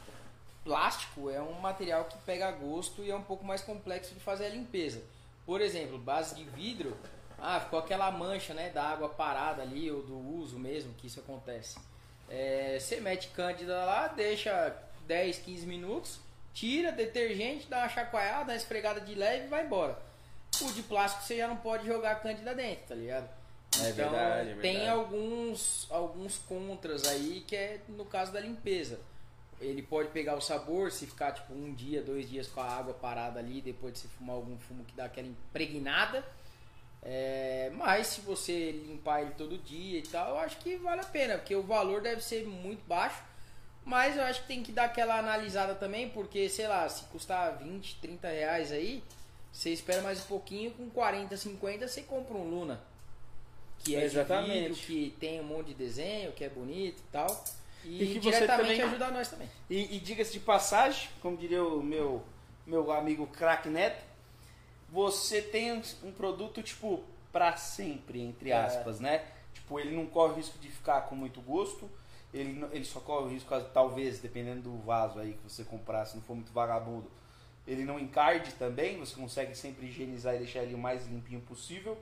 plástico 0.64 1.30
é 1.30 1.42
um 1.42 1.54
material 1.54 2.06
que 2.06 2.18
pega 2.20 2.52
gosto 2.52 3.04
e 3.04 3.10
é 3.10 3.16
um 3.16 3.24
pouco 3.24 3.46
mais 3.46 3.62
complexo 3.62 4.14
de 4.14 4.20
fazer 4.20 4.48
a 4.48 4.50
limpeza. 4.50 5.02
Por 5.46 5.62
exemplo, 5.62 5.98
base 5.98 6.36
de 6.36 6.44
vidro, 6.44 6.98
ah, 7.40 7.60
ficou 7.60 7.80
aquela 7.80 8.12
mancha 8.12 8.54
né, 8.54 8.70
da 8.70 8.84
água 8.84 9.08
parada 9.08 9.62
ali, 9.62 9.90
ou 9.90 10.02
do 10.02 10.18
uso 10.18 10.60
mesmo, 10.60 10.94
que 10.96 11.08
isso 11.08 11.20
acontece. 11.20 11.78
É, 12.30 12.78
você 12.80 13.00
mete 13.00 13.30
cândida 13.30 13.86
lá, 13.86 14.08
deixa 14.08 14.76
10, 15.06 15.40
15 15.40 15.66
minutos, 15.66 16.20
tira 16.54 16.92
detergente, 16.92 17.68
dá 17.68 17.80
uma 17.80 17.90
chacoalhada, 17.90 18.52
uma 18.52 18.58
esfregada 18.58 19.00
de 19.00 19.16
leve 19.16 19.46
e 19.46 19.48
vai 19.48 19.66
embora. 19.66 19.98
O 20.62 20.74
de 20.74 20.82
plástico 20.82 21.24
você 21.24 21.38
já 21.38 21.48
não 21.48 21.58
pode 21.58 21.86
jogar 21.86 22.22
cândida 22.22 22.54
dentro, 22.54 22.88
tá 22.88 22.96
ligado? 22.96 23.30
É 23.84 23.90
então 23.90 24.10
verdade, 24.10 24.50
é 24.50 24.56
tem 24.56 24.78
verdade. 24.78 24.90
alguns, 24.90 25.88
alguns 25.90 26.38
contras 26.38 27.08
aí 27.08 27.44
que 27.48 27.56
é 27.56 27.80
no 27.90 28.06
caso 28.06 28.32
da 28.32 28.40
limpeza. 28.40 29.00
Ele 29.60 29.82
pode 29.82 30.10
pegar 30.10 30.36
o 30.36 30.42
sabor 30.42 30.92
se 30.92 31.08
ficar 31.08 31.32
tipo 31.32 31.54
um 31.54 31.74
dia, 31.74 32.02
dois 32.02 32.30
dias 32.30 32.48
com 32.48 32.62
a 32.62 32.66
água 32.66 32.94
parada 32.94 33.40
ali, 33.40 33.60
depois 33.62 33.94
de 33.94 34.00
você 34.00 34.08
fumar 34.08 34.36
algum 34.36 34.58
fumo 34.58 34.86
que 34.86 34.94
dá 34.94 35.06
aquela 35.06 35.28
impregnada. 35.28 36.24
É, 37.02 37.72
mas 37.74 38.08
se 38.08 38.22
você 38.22 38.72
limpar 38.72 39.22
ele 39.22 39.32
todo 39.32 39.58
dia 39.58 40.00
e 40.00 40.04
tal, 40.04 40.32
eu 40.32 40.40
acho 40.40 40.58
que 40.58 40.76
vale 40.78 41.02
a 41.02 41.06
pena, 41.06 41.38
porque 41.38 41.56
o 41.56 41.64
valor 41.64 42.02
deve 42.02 42.22
ser 42.22 42.46
muito 42.46 42.86
baixo. 42.88 43.24
Mas 43.84 44.18
eu 44.18 44.24
acho 44.24 44.42
que 44.42 44.48
tem 44.48 44.62
que 44.62 44.72
dar 44.74 44.86
aquela 44.86 45.18
analisada 45.18 45.74
também, 45.74 46.10
porque, 46.10 46.50
sei 46.50 46.68
lá, 46.68 46.88
se 46.90 47.06
custar 47.06 47.58
20, 47.58 47.96
30 48.02 48.28
reais 48.28 48.72
aí, 48.72 49.02
você 49.52 49.70
espera 49.70 50.02
mais 50.02 50.20
um 50.20 50.28
pouquinho, 50.28 50.72
com 50.72 50.90
40, 50.90 51.38
50 51.38 51.88
você 51.88 52.02
compra 52.02 52.36
um 52.36 52.50
Luna. 52.50 52.82
Que 53.88 53.96
é 53.96 54.04
Exatamente. 54.06 54.52
de 54.54 54.60
vidro, 54.60 54.76
que 54.76 55.16
tem 55.20 55.40
um 55.42 55.44
monte 55.44 55.68
de 55.68 55.74
desenho, 55.74 56.32
que 56.32 56.44
é 56.44 56.50
bonito 56.50 57.00
e 57.00 57.12
tal. 57.12 57.46
E, 57.84 58.04
E 58.04 58.08
que 58.08 58.20
você 58.20 58.32
diretamente 58.32 58.70
também- 58.70 58.82
ajuda 58.82 59.12
nós 59.12 59.28
também. 59.30 59.50
E, 59.70 59.96
e 59.96 60.00
diga-se 60.00 60.34
de 60.34 60.40
passagem, 60.40 61.10
como 61.22 61.38
diria 61.38 61.64
o 61.64 61.82
meu, 61.82 62.22
meu 62.66 62.92
amigo 62.92 63.26
Crack 63.28 63.70
Neto, 63.70 64.04
você 64.90 65.42
tem 65.42 65.72
um, 66.04 66.12
produto, 66.12 66.62
tipo, 66.64 67.04
pra 67.32 67.56
sempre, 67.58 68.22
entre 68.22 68.52
É. 68.52 68.58
aspas, 68.58 69.00
né? 69.00 69.26
Tipo, 69.54 69.80
ele 69.80 69.96
não 69.96 70.06
corre 70.06 70.34
o 70.34 70.36
risco 70.36 70.58
de 70.60 70.70
ficar 70.70 71.02
com 71.02 71.16
muito 71.16 71.42
gosto, 71.42 71.90
ele, 72.34 72.64
ele 72.72 72.86
só 72.86 73.00
corre 73.00 73.26
o 73.26 73.30
risco, 73.30 73.50
talvez, 73.74 74.20
dependendo 74.20 74.62
do 74.62 74.78
vaso 74.80 75.20
aí 75.20 75.34
que 75.34 75.44
você 75.50 75.64
comprar, 75.64 76.06
se 76.06 76.16
não 76.16 76.24
for 76.24 76.36
muito 76.36 76.52
vagabundo, 76.54 77.10
ele 77.66 77.84
não 77.84 78.00
encarde 78.00 78.54
também, 78.54 78.98
você 78.98 79.16
consegue 79.16 79.56
sempre 79.56 79.88
higienizar 79.88 80.36
e 80.36 80.40
deixar 80.40 80.64
ele 80.64 80.74
o 80.74 80.78
mais 80.78 81.06
limpinho 81.08 81.42
possível. 81.42 81.98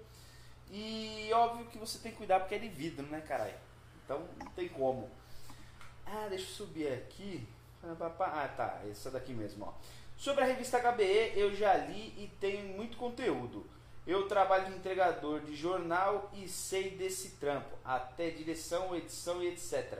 E 0.71 1.29
óbvio 1.33 1.65
que 1.67 1.77
você 1.77 1.99
tem 1.99 2.11
que 2.11 2.17
cuidar 2.17 2.39
porque 2.39 2.55
é 2.55 2.59
de 2.59 2.69
vidro, 2.69 3.05
né, 3.07 3.21
caralho? 3.21 3.53
Então 4.03 4.23
não 4.39 4.47
tem 4.51 4.67
como. 4.69 5.09
Ah, 6.05 6.27
deixa 6.29 6.45
eu 6.45 6.55
subir 6.55 6.91
aqui. 6.93 7.47
Ah, 7.83 8.47
tá, 8.55 8.81
essa 8.89 9.11
daqui 9.11 9.33
mesmo, 9.33 9.65
ó. 9.65 9.73
Sobre 10.17 10.43
a 10.43 10.47
revista 10.47 10.79
HBE, 10.79 11.33
eu 11.35 11.53
já 11.55 11.75
li 11.75 12.13
e 12.17 12.31
tenho 12.39 12.75
muito 12.75 12.97
conteúdo. 12.97 13.65
Eu 14.07 14.27
trabalho 14.27 14.67
de 14.67 14.77
entregador 14.77 15.41
de 15.41 15.55
jornal 15.55 16.31
e 16.33 16.47
sei 16.47 16.91
desse 16.91 17.31
trampo, 17.31 17.75
até 17.83 18.29
direção, 18.29 18.95
edição 18.95 19.41
e 19.41 19.47
etc. 19.47 19.99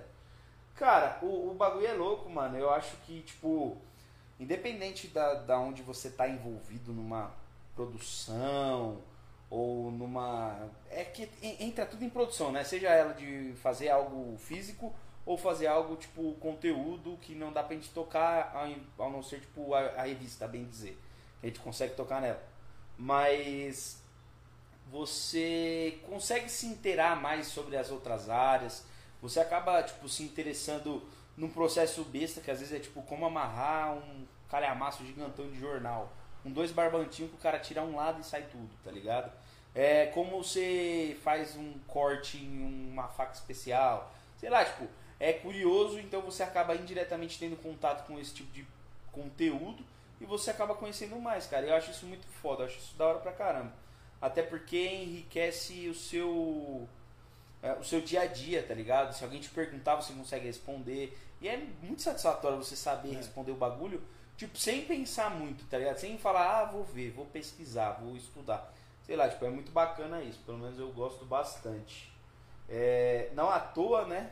Cara, 0.76 1.20
o, 1.22 1.52
o 1.52 1.54
bagulho 1.56 1.88
é 1.88 1.94
louco, 1.94 2.30
mano. 2.30 2.58
Eu 2.58 2.70
acho 2.70 2.96
que, 2.98 3.22
tipo, 3.22 3.82
independente 4.40 5.08
da, 5.08 5.36
da 5.36 5.60
onde 5.60 5.82
você 5.82 6.10
tá 6.10 6.28
envolvido 6.28 6.94
numa 6.94 7.32
produção 7.76 9.02
ou 9.50 9.92
numa. 9.92 10.70
É 10.90 11.04
que 11.04 11.30
en- 11.42 11.66
entra 11.68 11.86
tudo 11.86 12.04
em 12.04 12.10
produção, 12.10 12.52
né? 12.52 12.64
Seja 12.64 12.90
ela 12.90 13.14
de 13.14 13.54
fazer 13.62 13.90
algo 13.90 14.38
físico 14.38 14.94
ou 15.26 15.38
fazer 15.38 15.68
algo 15.68 15.96
tipo 15.96 16.34
conteúdo 16.36 17.18
que 17.22 17.34
não 17.36 17.52
dá 17.52 17.64
pra 17.64 17.76
gente 17.76 17.90
tocar 17.92 18.52
ao, 18.98 19.10
não 19.12 19.24
ser 19.24 19.40
tipo 19.42 19.74
a, 19.74 19.80
a 19.80 20.04
revista, 20.04 20.48
bem 20.48 20.66
dizer. 20.66 21.00
a 21.42 21.48
gente 21.48 21.60
consegue 21.60 21.96
tocar 21.96 22.22
nela. 22.22 22.42
Mas 22.98 24.02
você 24.92 26.00
consegue 26.08 26.50
se 26.50 26.68
inteirar 26.68 27.20
mais 27.20 27.48
sobre 27.48 27.76
as 27.78 27.90
outras 27.90 28.30
áreas, 28.30 28.86
você 29.22 29.40
acaba 29.40 29.82
tipo 29.84 30.08
se 30.08 30.24
interessando 30.24 31.04
num 31.36 31.50
processo 31.50 32.04
besta 32.04 32.40
que 32.40 32.52
às 32.52 32.60
vezes 32.60 32.74
é 32.74 32.80
tipo 32.80 33.02
como 33.04 33.26
amarrar 33.26 33.94
um 33.96 34.26
calhamaço 34.50 35.06
gigantão 35.06 35.50
de 35.50 35.60
jornal, 35.60 36.12
um 36.46 36.52
dois 36.52 36.72
barbantinhos 36.72 37.32
que 37.32 37.38
o 37.38 37.42
cara 37.42 37.60
tira 37.60 37.82
um 37.82 37.96
lado 37.96 38.22
e 38.22 38.24
sai 38.24 38.44
tudo, 38.44 38.70
tá 38.84 38.92
ligado? 38.92 39.32
É 39.74 40.06
como 40.08 40.44
você 40.44 41.18
faz 41.24 41.56
um 41.58 41.74
corte 41.88 42.38
em 42.38 42.92
uma 42.92 43.08
faca 43.08 43.34
especial, 43.34 44.14
sei 44.38 44.50
lá, 44.50 44.64
tipo, 44.64 44.88
é 45.20 45.34
curioso, 45.34 46.00
então 46.00 46.22
você 46.22 46.44
acaba 46.44 46.76
indiretamente 46.76 47.40
tendo 47.40 47.56
contato 47.62 48.06
com 48.06 48.20
esse 48.20 48.34
tipo 48.34 48.52
de 48.54 48.66
conteúdo 49.12 49.84
e 50.22 50.26
você 50.26 50.52
acaba 50.52 50.76
conhecendo 50.76 51.20
mais, 51.20 51.48
cara. 51.48 51.66
Eu 51.66 51.76
acho 51.76 51.92
isso 51.92 52.06
muito 52.06 52.28
foda, 52.28 52.64
eu 52.64 52.68
acho 52.68 52.78
isso 52.78 52.96
da 52.96 53.08
hora 53.08 53.20
pra 53.20 53.32
caramba. 53.32 53.74
Até 54.22 54.42
porque 54.42 54.78
enriquece 54.78 55.90
o 55.90 55.94
seu 55.94 56.88
é, 57.62 57.74
o 57.74 57.84
seu 57.84 58.00
dia 58.00 58.22
a 58.22 58.26
dia, 58.28 58.62
tá 58.62 58.74
ligado? 58.74 59.14
Se 59.14 59.24
alguém 59.24 59.42
te 59.42 59.50
perguntar, 59.50 59.96
você 59.96 60.14
consegue 60.14 60.46
responder. 60.46 61.18
E 61.42 61.48
é 61.48 61.58
muito 61.82 62.02
satisfatório 62.02 62.58
você 62.58 62.76
saber 62.76 63.14
é. 63.14 63.18
responder 63.18 63.52
o 63.52 63.56
bagulho, 63.56 64.02
tipo, 64.38 64.58
sem 64.58 64.86
pensar 64.86 65.30
muito, 65.30 65.66
tá 65.66 65.78
ligado? 65.78 65.98
Sem 65.98 66.18
falar, 66.18 66.62
ah, 66.62 66.66
vou 66.66 66.84
ver, 66.84 67.12
vou 67.12 67.26
pesquisar, 67.26 67.94
vou 67.94 68.16
estudar. 68.16 68.74
Sei 69.04 69.16
lá, 69.16 69.30
tipo, 69.30 69.46
é 69.46 69.50
muito 69.50 69.72
bacana 69.72 70.22
isso. 70.22 70.40
Pelo 70.46 70.58
menos 70.58 70.80
eu 70.80 70.92
gosto 70.92 71.26
bastante. 71.26 72.12
É, 72.68 73.30
não 73.34 73.50
à 73.50 73.60
toa, 73.60 74.06
né? 74.06 74.32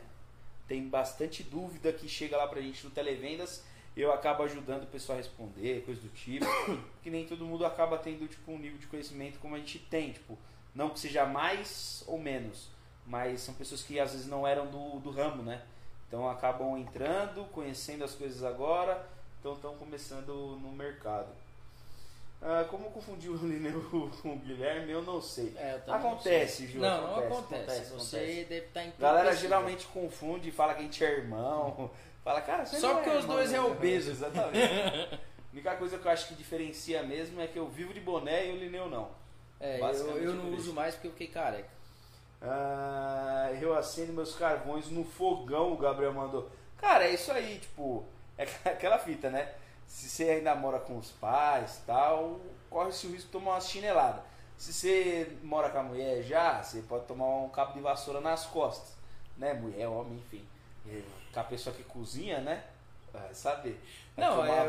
Tem 0.66 0.88
bastante 0.88 1.42
dúvida 1.42 1.92
que 1.92 2.08
chega 2.08 2.36
lá 2.36 2.46
pra 2.48 2.60
gente 2.60 2.84
no 2.84 2.90
Televendas 2.90 3.62
eu 3.96 4.12
acabo 4.12 4.42
ajudando 4.42 4.84
o 4.84 4.88
pessoal 4.88 5.16
a 5.16 5.20
responder, 5.20 5.84
coisa 5.84 6.00
do 6.00 6.08
tipo. 6.08 6.44
que 7.02 7.10
nem 7.10 7.26
todo 7.26 7.44
mundo 7.44 7.64
acaba 7.64 7.96
tendo 7.96 8.26
tipo, 8.26 8.50
um 8.50 8.58
nível 8.58 8.78
de 8.78 8.86
conhecimento 8.86 9.38
como 9.38 9.54
a 9.54 9.58
gente 9.58 9.78
tem. 9.78 10.12
Tipo, 10.12 10.36
não 10.74 10.90
que 10.90 10.98
seja 10.98 11.24
mais 11.24 12.02
ou 12.06 12.18
menos, 12.18 12.70
mas 13.06 13.40
são 13.40 13.54
pessoas 13.54 13.82
que 13.82 14.00
às 14.00 14.12
vezes 14.12 14.26
não 14.26 14.46
eram 14.46 14.66
do, 14.66 14.98
do 14.98 15.10
ramo, 15.10 15.42
né? 15.42 15.62
Então 16.08 16.28
acabam 16.28 16.76
entrando, 16.76 17.44
conhecendo 17.52 18.04
as 18.04 18.14
coisas 18.14 18.42
agora, 18.42 19.08
então 19.44 19.52
estão 19.52 19.74
começando 19.74 20.58
no 20.62 20.72
mercado. 20.72 21.28
Ah, 22.40 22.64
como 22.70 22.90
confundir 22.90 23.30
o 23.30 23.36
Lineu 23.36 23.82
com 24.22 24.32
o 24.32 24.38
Guilherme, 24.38 24.90
eu 24.90 25.02
não 25.02 25.20
sei. 25.20 25.52
É, 25.54 25.78
eu 25.86 25.94
acontece, 25.94 26.66
Ju. 26.66 26.78
Não, 26.78 26.88
acontece, 26.88 27.28
não 27.28 27.38
acontece. 27.38 27.62
acontece 27.62 27.90
Você 27.90 28.16
acontece. 28.16 28.44
deve 28.44 28.66
estar 28.66 28.80
tá 28.80 28.86
em 28.86 28.92
Galera 28.98 29.36
geralmente 29.36 29.86
confunde 29.88 30.48
e 30.48 30.52
fala 30.52 30.72
que 30.72 30.80
a 30.80 30.84
gente 30.84 31.04
é 31.04 31.10
irmão. 31.10 31.90
Fala, 32.24 32.40
cara, 32.40 32.64
você 32.64 32.80
Só 32.80 32.94
porque 32.94 33.10
é 33.10 33.18
os 33.18 33.26
dois 33.26 33.52
é 33.52 33.60
obeso. 33.60 34.12
Exatamente. 34.12 34.64
a 34.64 35.18
única 35.52 35.76
coisa 35.76 35.98
que 35.98 36.06
eu 36.06 36.10
acho 36.10 36.28
que 36.28 36.34
diferencia 36.34 37.02
mesmo 37.02 37.38
é 37.38 37.46
que 37.46 37.58
eu 37.58 37.68
vivo 37.68 37.92
de 37.92 38.00
boné 38.00 38.46
e 38.46 38.52
o 38.52 38.56
Lineu 38.56 38.88
não. 38.88 39.10
É, 39.60 39.78
eu, 39.78 40.22
eu 40.22 40.34
não 40.34 40.54
uso 40.54 40.72
mais 40.72 40.94
porque 40.94 41.08
eu 41.08 41.12
fiquei 41.12 41.26
careca. 41.26 41.68
Ah, 42.40 43.50
eu 43.60 43.76
acendo 43.76 44.14
meus 44.14 44.34
carvões 44.34 44.88
no 44.88 45.04
fogão, 45.04 45.74
o 45.74 45.76
Gabriel 45.76 46.14
mandou. 46.14 46.50
Cara, 46.78 47.04
é 47.04 47.12
isso 47.12 47.30
aí, 47.30 47.58
tipo, 47.58 48.06
é 48.36 48.44
aquela 48.68 48.98
fita, 48.98 49.30
né? 49.30 49.52
Se 49.86 50.08
você 50.08 50.30
ainda 50.30 50.54
mora 50.54 50.78
com 50.78 50.96
os 50.96 51.10
pais 51.10 51.82
tal, 51.86 52.40
corre-se 52.70 53.06
o 53.06 53.10
risco 53.10 53.26
de 53.26 53.32
tomar 53.32 53.52
uma 53.52 53.60
chinelada. 53.60 54.22
Se 54.56 54.72
você 54.72 55.36
mora 55.42 55.68
com 55.68 55.78
a 55.78 55.82
mulher 55.82 56.22
já, 56.22 56.62
você 56.62 56.82
pode 56.82 57.06
tomar 57.06 57.26
um 57.26 57.48
cabo 57.48 57.72
de 57.72 57.80
vassoura 57.80 58.20
nas 58.20 58.46
costas, 58.46 58.94
né? 59.36 59.52
Mulher, 59.52 59.88
homem, 59.88 60.18
enfim. 60.18 60.44
Com 61.32 61.40
a 61.40 61.44
pessoa 61.44 61.74
que 61.74 61.82
cozinha, 61.82 62.40
né? 62.40 62.64
Vai 63.12 63.34
saber. 63.34 63.80
Não, 64.16 64.44
é, 64.44 64.66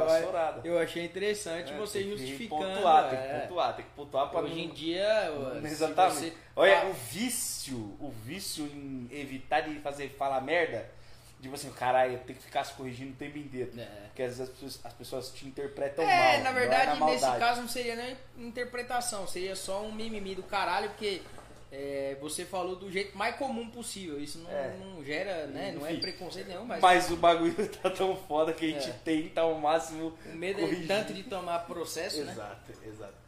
eu, 0.64 0.74
eu 0.74 0.80
achei 0.80 1.06
interessante 1.06 1.72
é, 1.72 1.78
você 1.78 2.04
justificando. 2.04 2.64
Pontuar, 2.64 3.14
é. 3.14 3.18
Tem 3.18 3.20
que 3.20 3.42
pontuar, 3.42 3.76
tem 3.76 3.86
que 3.86 3.92
pontuar 3.92 4.30
para 4.30 4.42
Hoje 4.42 4.56
não... 4.56 4.62
em 4.62 4.70
dia. 4.70 5.32
Exatamente. 5.64 6.16
Você... 6.16 6.34
Olha, 6.56 6.86
o 6.88 6.94
vício, 6.94 7.78
o 8.00 8.12
vício 8.24 8.66
em 8.66 9.08
evitar 9.12 9.62
de 9.62 9.80
fazer 9.82 10.10
falar 10.10 10.42
merda, 10.42 10.90
de 11.46 11.50
você, 11.50 11.70
caralho, 11.70 12.18
tem 12.20 12.36
que 12.36 12.42
ficar 12.42 12.64
se 12.64 12.74
corrigindo 12.74 13.12
o 13.12 13.16
tempo 13.16 13.38
inteiro. 13.38 13.72
É. 13.80 13.86
Porque 14.08 14.24
às 14.24 14.38
vezes 14.38 14.42
as 14.42 14.50
pessoas, 14.50 14.80
as 14.84 14.94
pessoas 14.94 15.30
te 15.32 15.48
interpretam 15.48 16.04
é, 16.04 16.08
mal. 16.08 16.26
É, 16.26 16.38
na 16.42 16.52
verdade, 16.52 17.04
nesse 17.04 17.26
caso 17.38 17.62
não 17.62 17.68
seria 17.70 17.96
nem 17.96 18.18
interpretação, 18.38 19.28
seria 19.28 19.56
só 19.56 19.84
um 19.84 19.92
mimimi 19.92 20.34
do 20.34 20.44
caralho, 20.44 20.90
porque 20.90 21.22
é, 21.72 22.18
você 22.20 22.46
falou 22.46 22.76
do 22.76 22.92
jeito 22.92 23.16
mais 23.16 23.36
comum 23.36 23.70
possível. 23.70 24.20
Isso 24.20 24.40
não, 24.40 24.50
é. 24.50 24.76
não 24.80 25.04
gera, 25.04 25.46
né? 25.48 25.70
Enfim, 25.70 25.80
não 25.80 25.88
é 25.88 25.94
preconceito 25.98 26.48
nenhum, 26.48 26.66
mas. 26.66 26.82
Mas 26.82 27.12
o 27.12 27.18
bagulho 27.18 27.54
tá 27.82 27.90
tão 27.92 28.16
foda 28.16 28.52
que 28.52 28.66
a 28.66 28.68
gente 28.70 28.90
é. 28.90 28.94
tenta 29.04 29.42
ao 29.42 29.54
máximo. 29.56 30.18
O 30.26 30.36
medo 30.36 30.62
é 30.62 30.88
tanto 30.88 31.14
de 31.14 31.24
tomar 31.24 31.60
processo, 31.60 32.22
exato, 32.22 32.38
né? 32.38 32.56
Exato, 32.70 32.88
exato. 32.88 33.25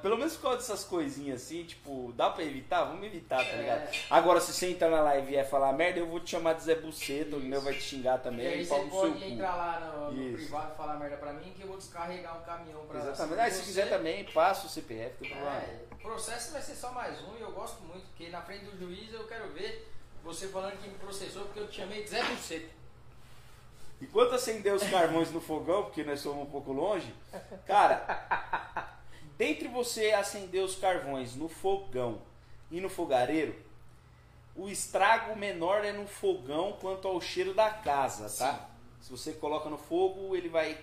Pelo 0.00 0.16
menos 0.16 0.34
por 0.34 0.42
causa 0.42 0.58
dessas 0.58 0.84
coisinhas 0.84 1.42
assim, 1.42 1.64
tipo, 1.64 2.12
dá 2.16 2.30
pra 2.30 2.44
evitar? 2.44 2.84
Vamos 2.84 3.04
evitar, 3.04 3.38
tá 3.38 3.50
é. 3.50 3.56
ligado? 3.56 3.96
Agora, 4.10 4.40
se 4.40 4.52
você 4.52 4.70
entrar 4.70 4.90
na 4.90 5.00
live 5.00 5.26
e 5.26 5.30
vier 5.30 5.48
falar 5.48 5.72
merda, 5.72 5.98
eu 5.98 6.06
vou 6.06 6.20
te 6.20 6.30
chamar 6.30 6.54
de 6.54 6.62
Zé 6.62 6.74
Buceta, 6.74 7.36
o 7.36 7.40
meu 7.40 7.60
vai 7.60 7.74
te 7.74 7.82
xingar 7.82 8.18
também. 8.18 8.46
E 8.46 8.48
aí 8.48 8.64
você 8.64 8.84
pode 8.86 9.24
entrar 9.24 9.54
lá 9.54 9.80
no, 9.80 10.12
no 10.12 10.32
privado 10.32 10.72
e 10.72 10.76
falar 10.76 10.98
merda 10.98 11.16
pra 11.16 11.32
mim 11.32 11.52
que 11.54 11.62
eu 11.62 11.68
vou 11.68 11.76
descarregar 11.76 12.40
um 12.40 12.42
caminhão 12.42 12.86
pra 12.86 13.00
Exatamente. 13.00 13.40
Ah, 13.40 13.50
se 13.50 13.62
quiser 13.62 13.88
também, 13.88 14.24
passa 14.24 14.66
o 14.66 14.70
CPF, 14.70 15.16
tem 15.18 15.30
problema. 15.30 15.56
É, 15.56 15.80
o 15.92 15.96
processo 15.96 16.52
vai 16.52 16.62
ser 16.62 16.74
só 16.74 16.92
mais 16.92 17.20
um 17.22 17.36
e 17.38 17.40
eu 17.42 17.52
gosto 17.52 17.82
muito, 17.82 18.06
porque 18.06 18.28
na 18.28 18.40
frente 18.42 18.64
do 18.64 18.78
juiz 18.78 19.12
eu 19.12 19.26
quero 19.26 19.48
ver 19.52 19.90
você 20.22 20.48
falando 20.48 20.80
que 20.80 20.88
me 20.88 20.94
processou 20.94 21.44
porque 21.44 21.60
eu 21.60 21.68
te 21.68 21.76
chamei 21.76 22.02
de 22.02 22.10
Zé 22.10 22.22
Buceta. 22.22 22.84
Enquanto 24.00 24.34
acender 24.34 24.74
os 24.74 24.82
carvões 24.82 25.30
no 25.30 25.40
fogão, 25.40 25.84
porque 25.84 26.02
nós 26.02 26.20
somos 26.20 26.42
um 26.46 26.50
pouco 26.50 26.72
longe, 26.72 27.14
cara, 27.66 28.93
dentre 29.36 29.68
você 29.68 30.12
acender 30.12 30.62
os 30.62 30.76
carvões 30.76 31.34
no 31.34 31.48
fogão 31.48 32.20
e 32.70 32.80
no 32.80 32.88
fogareiro, 32.88 33.54
o 34.56 34.68
estrago 34.68 35.36
menor 35.36 35.84
é 35.84 35.92
no 35.92 36.06
fogão 36.06 36.76
quanto 36.80 37.08
ao 37.08 37.20
cheiro 37.20 37.52
da 37.52 37.70
casa, 37.70 38.24
tá? 38.24 38.54
Sim. 38.54 38.74
Se 39.02 39.10
você 39.10 39.32
coloca 39.32 39.68
no 39.68 39.76
fogo, 39.76 40.34
ele 40.34 40.48
vai 40.48 40.78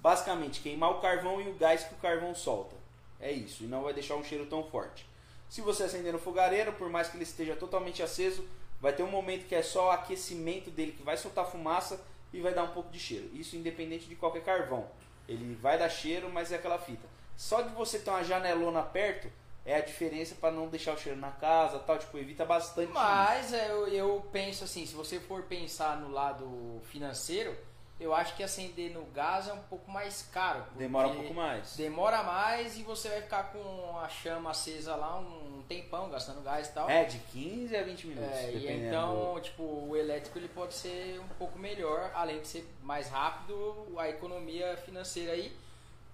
basicamente 0.00 0.60
queimar 0.60 0.90
o 0.90 1.00
carvão 1.00 1.40
e 1.40 1.48
o 1.48 1.54
gás 1.54 1.84
que 1.84 1.94
o 1.94 1.98
carvão 1.98 2.34
solta. 2.34 2.74
É 3.20 3.30
isso, 3.30 3.64
e 3.64 3.66
não 3.66 3.82
vai 3.82 3.92
deixar 3.92 4.16
um 4.16 4.24
cheiro 4.24 4.46
tão 4.46 4.64
forte. 4.64 5.06
Se 5.48 5.60
você 5.60 5.82
acender 5.82 6.12
no 6.12 6.18
fogareiro, 6.18 6.72
por 6.72 6.88
mais 6.88 7.08
que 7.08 7.16
ele 7.16 7.24
esteja 7.24 7.54
totalmente 7.54 8.02
aceso, 8.02 8.48
vai 8.80 8.92
ter 8.92 9.02
um 9.02 9.10
momento 9.10 9.46
que 9.46 9.54
é 9.54 9.62
só 9.62 9.88
o 9.88 9.90
aquecimento 9.90 10.70
dele 10.70 10.92
que 10.92 11.02
vai 11.02 11.16
soltar 11.16 11.50
fumaça 11.50 12.00
e 12.32 12.40
vai 12.40 12.54
dar 12.54 12.64
um 12.64 12.72
pouco 12.72 12.90
de 12.90 12.98
cheiro. 12.98 13.28
Isso 13.34 13.56
independente 13.56 14.06
de 14.06 14.16
qualquer 14.16 14.42
carvão. 14.42 14.88
Ele 15.28 15.54
vai 15.54 15.78
dar 15.78 15.88
cheiro, 15.88 16.30
mas 16.30 16.50
é 16.50 16.56
aquela 16.56 16.78
fita. 16.78 17.06
Só 17.40 17.62
de 17.62 17.70
você 17.70 17.98
ter 17.98 18.10
uma 18.10 18.22
janelona 18.22 18.82
perto 18.82 19.26
é 19.64 19.74
a 19.74 19.80
diferença 19.80 20.34
para 20.38 20.50
não 20.50 20.68
deixar 20.68 20.92
o 20.92 20.98
cheiro 20.98 21.18
na 21.18 21.30
casa, 21.30 21.78
tal, 21.78 21.98
tipo, 21.98 22.18
evita 22.18 22.44
bastante. 22.44 22.92
Mas 22.92 23.54
eu, 23.54 23.88
eu 23.88 24.28
penso 24.30 24.64
assim, 24.64 24.84
se 24.84 24.94
você 24.94 25.18
for 25.18 25.44
pensar 25.44 25.96
no 25.96 26.10
lado 26.10 26.82
financeiro, 26.84 27.56
eu 27.98 28.14
acho 28.14 28.36
que 28.36 28.42
acender 28.42 28.92
no 28.92 29.06
gás 29.06 29.48
é 29.48 29.54
um 29.54 29.62
pouco 29.70 29.90
mais 29.90 30.28
caro. 30.30 30.62
Demora 30.76 31.08
um 31.08 31.14
pouco 31.14 31.32
mais. 31.32 31.76
Demora 31.76 32.22
mais 32.22 32.76
e 32.76 32.82
você 32.82 33.08
vai 33.08 33.22
ficar 33.22 33.44
com 33.44 33.98
a 33.98 34.06
chama 34.10 34.50
acesa 34.50 34.94
lá 34.94 35.18
um 35.18 35.64
tempão, 35.66 36.10
gastando 36.10 36.42
gás 36.42 36.68
e 36.68 36.72
tal. 36.72 36.90
É, 36.90 37.04
de 37.04 37.18
15 37.20 37.74
a 37.74 37.82
20 37.82 38.06
minutos. 38.06 38.36
É, 38.36 38.52
e 38.52 38.86
então, 38.86 39.40
tipo, 39.40 39.62
o 39.62 39.96
elétrico 39.96 40.38
ele 40.38 40.48
pode 40.48 40.74
ser 40.74 41.18
um 41.18 41.28
pouco 41.38 41.58
melhor, 41.58 42.10
além 42.14 42.42
de 42.42 42.48
ser 42.48 42.70
mais 42.82 43.08
rápido, 43.08 43.94
a 43.96 44.10
economia 44.10 44.76
financeira 44.76 45.32
aí. 45.32 45.50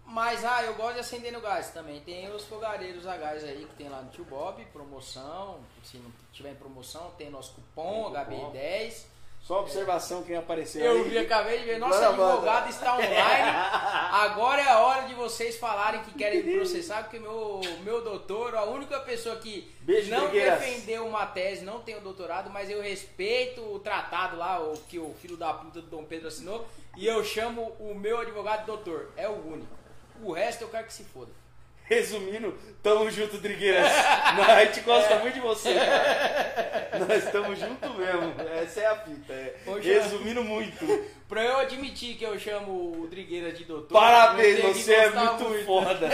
Mas, 0.06 0.44
ah, 0.44 0.62
eu 0.62 0.74
gosto 0.74 0.94
de 0.94 1.00
acender 1.00 1.32
no 1.32 1.40
gás 1.40 1.70
também. 1.70 2.00
Tem 2.00 2.30
os 2.32 2.44
fogareiros 2.44 3.06
a 3.06 3.16
gás 3.16 3.42
aí 3.42 3.66
que 3.68 3.74
tem 3.74 3.88
lá 3.88 4.00
no 4.00 4.10
Tio 4.10 4.24
Bob, 4.24 4.64
promoção. 4.66 5.58
Se 5.82 5.96
não 5.98 6.10
tiver 6.32 6.52
em 6.52 6.54
promoção, 6.54 7.10
tem 7.18 7.28
nosso 7.28 7.54
cupom, 7.54 8.12
HB10. 8.12 9.04
Só 9.40 9.60
observação 9.60 10.24
quem 10.24 10.34
apareceu 10.34 10.84
Eu 10.84 11.04
aí. 11.04 11.08
vi, 11.08 11.18
acabei 11.18 11.60
de 11.60 11.64
ver. 11.66 11.78
Nosso 11.78 12.02
advogado 12.02 12.68
está 12.68 12.94
online. 12.94 13.12
Agora 14.10 14.60
é 14.60 14.68
a 14.68 14.80
hora 14.80 15.02
de 15.06 15.14
vocês 15.14 15.56
falarem 15.56 16.02
que 16.02 16.14
querem 16.14 16.42
me 16.42 16.54
processar, 16.54 17.02
porque 17.04 17.20
meu, 17.20 17.60
meu 17.84 18.02
doutor, 18.02 18.56
a 18.56 18.64
única 18.64 18.98
pessoa 19.00 19.36
que 19.36 19.72
Beijo, 19.82 20.10
não 20.10 20.30
defendeu 20.30 21.06
uma 21.06 21.26
tese, 21.26 21.64
não 21.64 21.80
tem 21.80 21.96
o 21.96 22.00
doutorado, 22.00 22.50
mas 22.50 22.68
eu 22.68 22.82
respeito 22.82 23.60
o 23.60 23.78
tratado 23.78 24.36
lá, 24.36 24.60
o 24.60 24.76
que 24.88 24.98
o 24.98 25.14
filho 25.20 25.36
da 25.36 25.52
puta 25.54 25.80
do 25.80 25.86
Dom 25.88 26.04
Pedro 26.04 26.26
assinou, 26.26 26.66
e 26.96 27.06
eu 27.06 27.22
chamo 27.22 27.72
o 27.78 27.94
meu 27.94 28.18
advogado 28.18 28.66
doutor. 28.66 29.12
É 29.16 29.28
o 29.28 29.34
único. 29.46 29.85
O 30.22 30.32
resto 30.32 30.62
eu 30.62 30.68
quero 30.68 30.86
que 30.86 30.92
se 30.92 31.04
foda. 31.04 31.30
Resumindo, 31.88 32.52
tamo 32.82 33.08
junto, 33.10 33.38
Drigueiras. 33.38 33.86
a 33.92 34.64
gente 34.64 34.80
gosta 34.80 35.14
é. 35.14 35.20
muito 35.20 35.34
de 35.34 35.40
você, 35.40 35.74
cara. 35.74 36.98
Nós 37.06 37.24
estamos 37.24 37.58
junto 37.58 37.94
mesmo. 37.94 38.34
Essa 38.60 38.80
é 38.80 38.86
a 38.86 38.96
fita. 38.96 39.32
É. 39.32 39.56
Resumindo 39.80 40.42
muito. 40.42 40.84
Pra 41.28 41.44
eu 41.44 41.58
admitir 41.58 42.16
que 42.16 42.24
eu 42.24 42.38
chamo 42.38 43.02
o 43.02 43.06
Drigueiras 43.08 43.56
de 43.56 43.64
doutor. 43.64 43.96
Parabéns, 43.96 44.60
você 44.62 44.94
é 44.94 45.10
muito, 45.10 45.44
muito, 45.44 45.64
foda. 45.64 46.08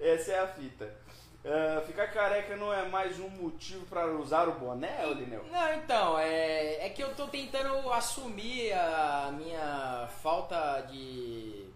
Essa 0.00 0.32
é 0.32 0.38
a 0.40 0.46
fita. 0.48 1.04
Uh, 1.44 1.86
ficar 1.86 2.06
careca 2.06 2.56
não 2.56 2.72
é 2.72 2.88
mais 2.88 3.20
um 3.20 3.28
motivo 3.28 3.84
para 3.84 4.06
usar 4.06 4.48
o 4.48 4.52
boné, 4.52 5.04
Lineu? 5.14 5.44
Não, 5.52 5.74
então, 5.74 6.18
é, 6.18 6.86
é 6.86 6.88
que 6.88 7.02
eu 7.02 7.14
tô 7.14 7.26
tentando 7.26 7.92
assumir 7.92 8.72
a 8.72 9.30
minha 9.36 10.08
falta 10.22 10.80
de 10.90 11.66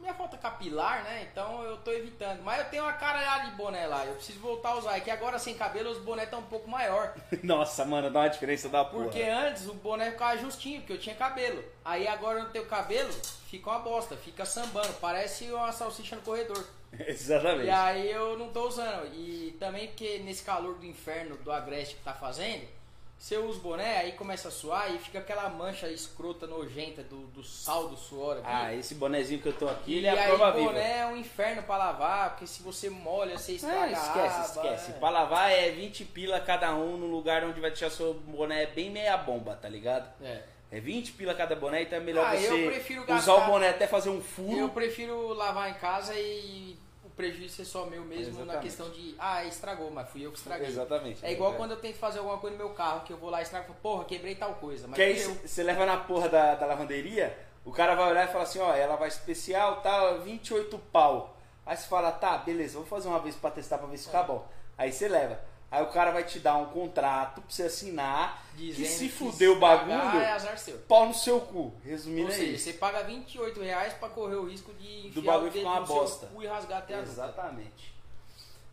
minha 0.00 0.14
falta 0.14 0.36
capilar, 0.36 1.04
né? 1.04 1.28
Então 1.30 1.62
eu 1.62 1.76
tô 1.78 1.92
evitando. 1.92 2.42
Mas 2.42 2.60
eu 2.60 2.64
tenho 2.66 2.82
uma 2.82 2.92
caralhada 2.92 3.50
de 3.50 3.56
boné 3.56 3.86
lá. 3.86 4.04
Eu 4.04 4.14
preciso 4.14 4.40
voltar 4.40 4.70
a 4.70 4.78
usar. 4.78 4.96
É 4.96 5.00
que 5.00 5.10
agora 5.10 5.38
sem 5.38 5.54
cabelo 5.54 5.90
os 5.90 5.98
bonés 5.98 6.24
estão 6.24 6.40
um 6.40 6.46
pouco 6.46 6.68
maior. 6.68 7.14
Nossa, 7.42 7.84
mano, 7.84 8.10
dá 8.10 8.20
uma 8.20 8.28
diferença 8.28 8.68
da 8.68 8.84
porra. 8.84 9.04
Porque 9.04 9.22
antes 9.22 9.66
o 9.66 9.74
boné 9.74 10.10
ficava 10.10 10.36
justinho, 10.38 10.80
porque 10.80 10.94
eu 10.94 10.98
tinha 10.98 11.14
cabelo. 11.14 11.62
Aí 11.84 12.06
agora 12.08 12.38
eu 12.38 12.44
não 12.44 12.50
tenho 12.50 12.66
cabelo, 12.66 13.12
fica 13.48 13.70
uma 13.70 13.80
bosta, 13.80 14.16
fica 14.16 14.44
sambando. 14.44 14.92
Parece 15.00 15.50
uma 15.50 15.72
salsicha 15.72 16.16
no 16.16 16.22
corredor. 16.22 16.64
Exatamente. 17.06 17.66
E 17.66 17.70
aí 17.70 18.10
eu 18.10 18.38
não 18.38 18.48
tô 18.50 18.66
usando. 18.66 19.06
E 19.14 19.56
também 19.58 19.88
porque 19.88 20.18
nesse 20.18 20.42
calor 20.42 20.74
do 20.78 20.86
inferno 20.86 21.36
do 21.36 21.52
agreste 21.52 21.96
que 21.96 22.02
tá 22.02 22.12
fazendo, 22.14 22.66
você 23.22 23.36
usa 23.36 23.58
o 23.58 23.60
boné, 23.60 23.98
aí 23.98 24.12
começa 24.12 24.48
a 24.48 24.50
suar 24.50 24.94
e 24.94 24.98
fica 24.98 25.18
aquela 25.18 25.46
mancha 25.50 25.86
escrota, 25.90 26.46
nojenta 26.46 27.02
do, 27.02 27.26
do 27.26 27.44
sal 27.44 27.86
do 27.88 27.96
suor 27.96 28.38
aqui. 28.38 28.46
Ah, 28.46 28.74
esse 28.74 28.94
bonezinho 28.94 29.42
que 29.42 29.48
eu 29.48 29.52
tô 29.52 29.68
aqui, 29.68 29.98
ele 29.98 30.06
é 30.06 30.10
a 30.10 30.22
aí 30.22 30.28
prova 30.28 30.48
o 30.48 30.52
viva. 30.54 30.72
boné 30.72 30.98
é 31.00 31.06
um 31.06 31.16
inferno 31.18 31.62
pra 31.64 31.76
lavar, 31.76 32.30
porque 32.30 32.46
se 32.46 32.62
você 32.62 32.88
molha, 32.88 33.36
você 33.38 33.52
Ah, 33.52 33.54
estraga 33.56 33.84
a 33.84 33.90
esquece, 33.92 34.40
esquece. 34.58 34.90
é. 34.92 34.94
Pra 34.94 35.10
lavar 35.10 35.52
é 35.52 35.70
20 35.70 36.04
pila 36.06 36.40
cada 36.40 36.74
um 36.74 36.96
no 36.96 37.06
lugar 37.08 37.44
onde 37.44 37.60
vai 37.60 37.70
deixar 37.70 37.90
seu 37.90 38.14
boné 38.14 38.64
bem 38.66 38.88
meia 38.90 39.18
bomba, 39.18 39.54
tá 39.54 39.68
ligado? 39.68 40.08
É. 40.24 40.42
É 40.72 40.80
20 40.80 41.12
pila 41.12 41.34
cada 41.34 41.54
boné, 41.54 41.82
então 41.82 41.98
é 41.98 42.00
melhor 42.00 42.24
Ah, 42.26 42.36
eu 42.36 42.50
você 42.56 42.66
prefiro 42.68 43.12
usar 43.14 43.34
o 43.34 43.44
boné 43.46 43.68
até 43.68 43.86
fazer 43.86 44.08
um 44.08 44.22
furo. 44.22 44.56
Eu 44.56 44.68
prefiro 44.70 45.34
lavar 45.34 45.68
em 45.68 45.74
casa 45.74 46.14
e 46.14 46.78
o 46.78 46.89
prejuízo 47.20 47.54
ser 47.56 47.64
só 47.64 47.86
meu 47.86 48.02
mesmo 48.04 48.44
na 48.44 48.58
questão 48.58 48.90
de, 48.90 49.14
ah, 49.18 49.44
estragou, 49.44 49.90
mas 49.90 50.08
fui 50.10 50.24
eu 50.26 50.32
que 50.32 50.38
estraguei. 50.38 50.66
Exatamente. 50.68 51.24
É 51.24 51.32
igual 51.32 51.54
quando 51.54 51.72
eu 51.72 51.76
tento 51.76 51.96
fazer 51.96 52.18
alguma 52.18 52.38
coisa 52.38 52.56
no 52.56 52.64
meu 52.64 52.74
carro, 52.74 53.04
que 53.04 53.12
eu 53.12 53.16
vou 53.16 53.30
lá 53.30 53.40
e 53.40 53.42
estrago, 53.42 53.66
falo, 53.66 53.78
porra, 53.82 54.04
quebrei 54.04 54.34
tal 54.34 54.54
coisa. 54.54 54.86
Mas 54.88 54.96
Que 54.96 55.02
aí 55.02 55.18
você 55.22 55.62
leva 55.62 55.84
na 55.86 55.98
porra 55.98 56.28
da, 56.28 56.54
da 56.54 56.66
lavanderia, 56.66 57.36
o 57.64 57.70
cara 57.72 57.94
vai 57.94 58.10
olhar 58.10 58.24
e 58.28 58.32
fala 58.32 58.44
assim, 58.44 58.58
ó, 58.58 58.72
ela 58.74 58.96
vai 58.96 59.08
especial, 59.08 59.80
tal, 59.82 60.20
28 60.20 60.78
pau. 60.92 61.36
Aí 61.66 61.76
você 61.76 61.86
fala, 61.86 62.10
tá, 62.10 62.38
beleza, 62.38 62.78
vou 62.78 62.86
fazer 62.86 63.08
uma 63.08 63.20
vez 63.20 63.36
pra 63.36 63.50
testar 63.50 63.78
pra 63.78 63.86
ver 63.86 63.98
se 63.98 64.08
É. 64.08 64.10
fica 64.10 64.22
bom. 64.22 64.46
Aí 64.76 64.90
você 64.92 65.08
leva. 65.08 65.38
Aí 65.70 65.82
o 65.84 65.86
cara 65.86 66.10
vai 66.10 66.24
te 66.24 66.40
dar 66.40 66.56
um 66.56 66.66
contrato 66.66 67.40
pra 67.42 67.44
você 67.48 67.62
assinar, 67.62 68.44
que 68.56 68.72
Dizendo 68.72 68.86
se 68.88 69.04
que 69.04 69.10
fuder 69.10 69.50
o 69.50 69.52
estragar 69.54 69.86
bagulho, 69.86 70.20
É 70.20 70.32
azar 70.32 70.58
seu. 70.58 70.76
pau 70.78 71.06
no 71.06 71.14
seu 71.14 71.40
cu. 71.40 71.72
Resumindo 71.84 72.26
Ou 72.26 72.32
é 72.32 72.36
seja, 72.36 72.52
isso. 72.52 72.64
você 72.64 72.72
paga 72.72 73.04
28 73.04 73.60
reais 73.62 73.92
pra 73.94 74.08
correr 74.08 74.34
o 74.34 74.48
risco 74.48 74.72
de 74.74 75.06
enfiar 75.06 75.22
bagulho 75.22 75.48
o 75.48 75.52
ficar 75.52 75.68
uma 75.68 75.80
bosta. 75.82 76.28
e 76.40 76.46
rasgar 76.46 76.78
até. 76.78 76.98
Exatamente. 76.98 77.94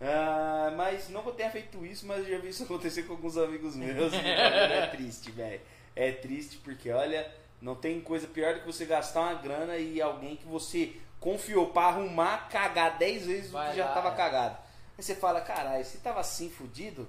Ah, 0.01 0.73
mas 0.75 1.09
não 1.09 1.21
que 1.21 1.29
eu 1.29 1.33
tenha 1.33 1.49
feito 1.51 1.85
isso, 1.85 2.05
mas 2.05 2.19
eu 2.19 2.35
já 2.35 2.39
vi 2.39 2.49
isso 2.49 2.63
acontecer 2.63 3.03
com 3.03 3.13
alguns 3.13 3.37
amigos 3.37 3.75
meus. 3.75 4.13
é 4.13 4.87
triste, 4.87 5.31
velho. 5.31 5.61
É 5.95 6.11
triste 6.11 6.57
porque, 6.57 6.91
olha, 6.91 7.31
não 7.61 7.75
tem 7.75 7.99
coisa 8.01 8.27
pior 8.27 8.53
do 8.55 8.59
que 8.61 8.65
você 8.67 8.85
gastar 8.85 9.21
uma 9.21 9.33
grana 9.35 9.77
e 9.77 10.01
alguém 10.01 10.35
que 10.35 10.45
você 10.45 10.93
confiou 11.19 11.67
pra 11.67 11.83
arrumar 11.87 12.47
cagar 12.49 12.97
10 12.97 13.25
vezes 13.25 13.53
o 13.53 13.57
que 13.57 13.75
já 13.75 13.85
lá, 13.85 13.93
tava 13.93 14.09
é. 14.09 14.15
cagado. 14.15 14.57
Aí 14.97 15.03
você 15.03 15.15
fala, 15.15 15.41
caralho, 15.41 15.83
se 15.85 15.99
tava 15.99 16.19
assim 16.19 16.49
fudido, 16.49 17.07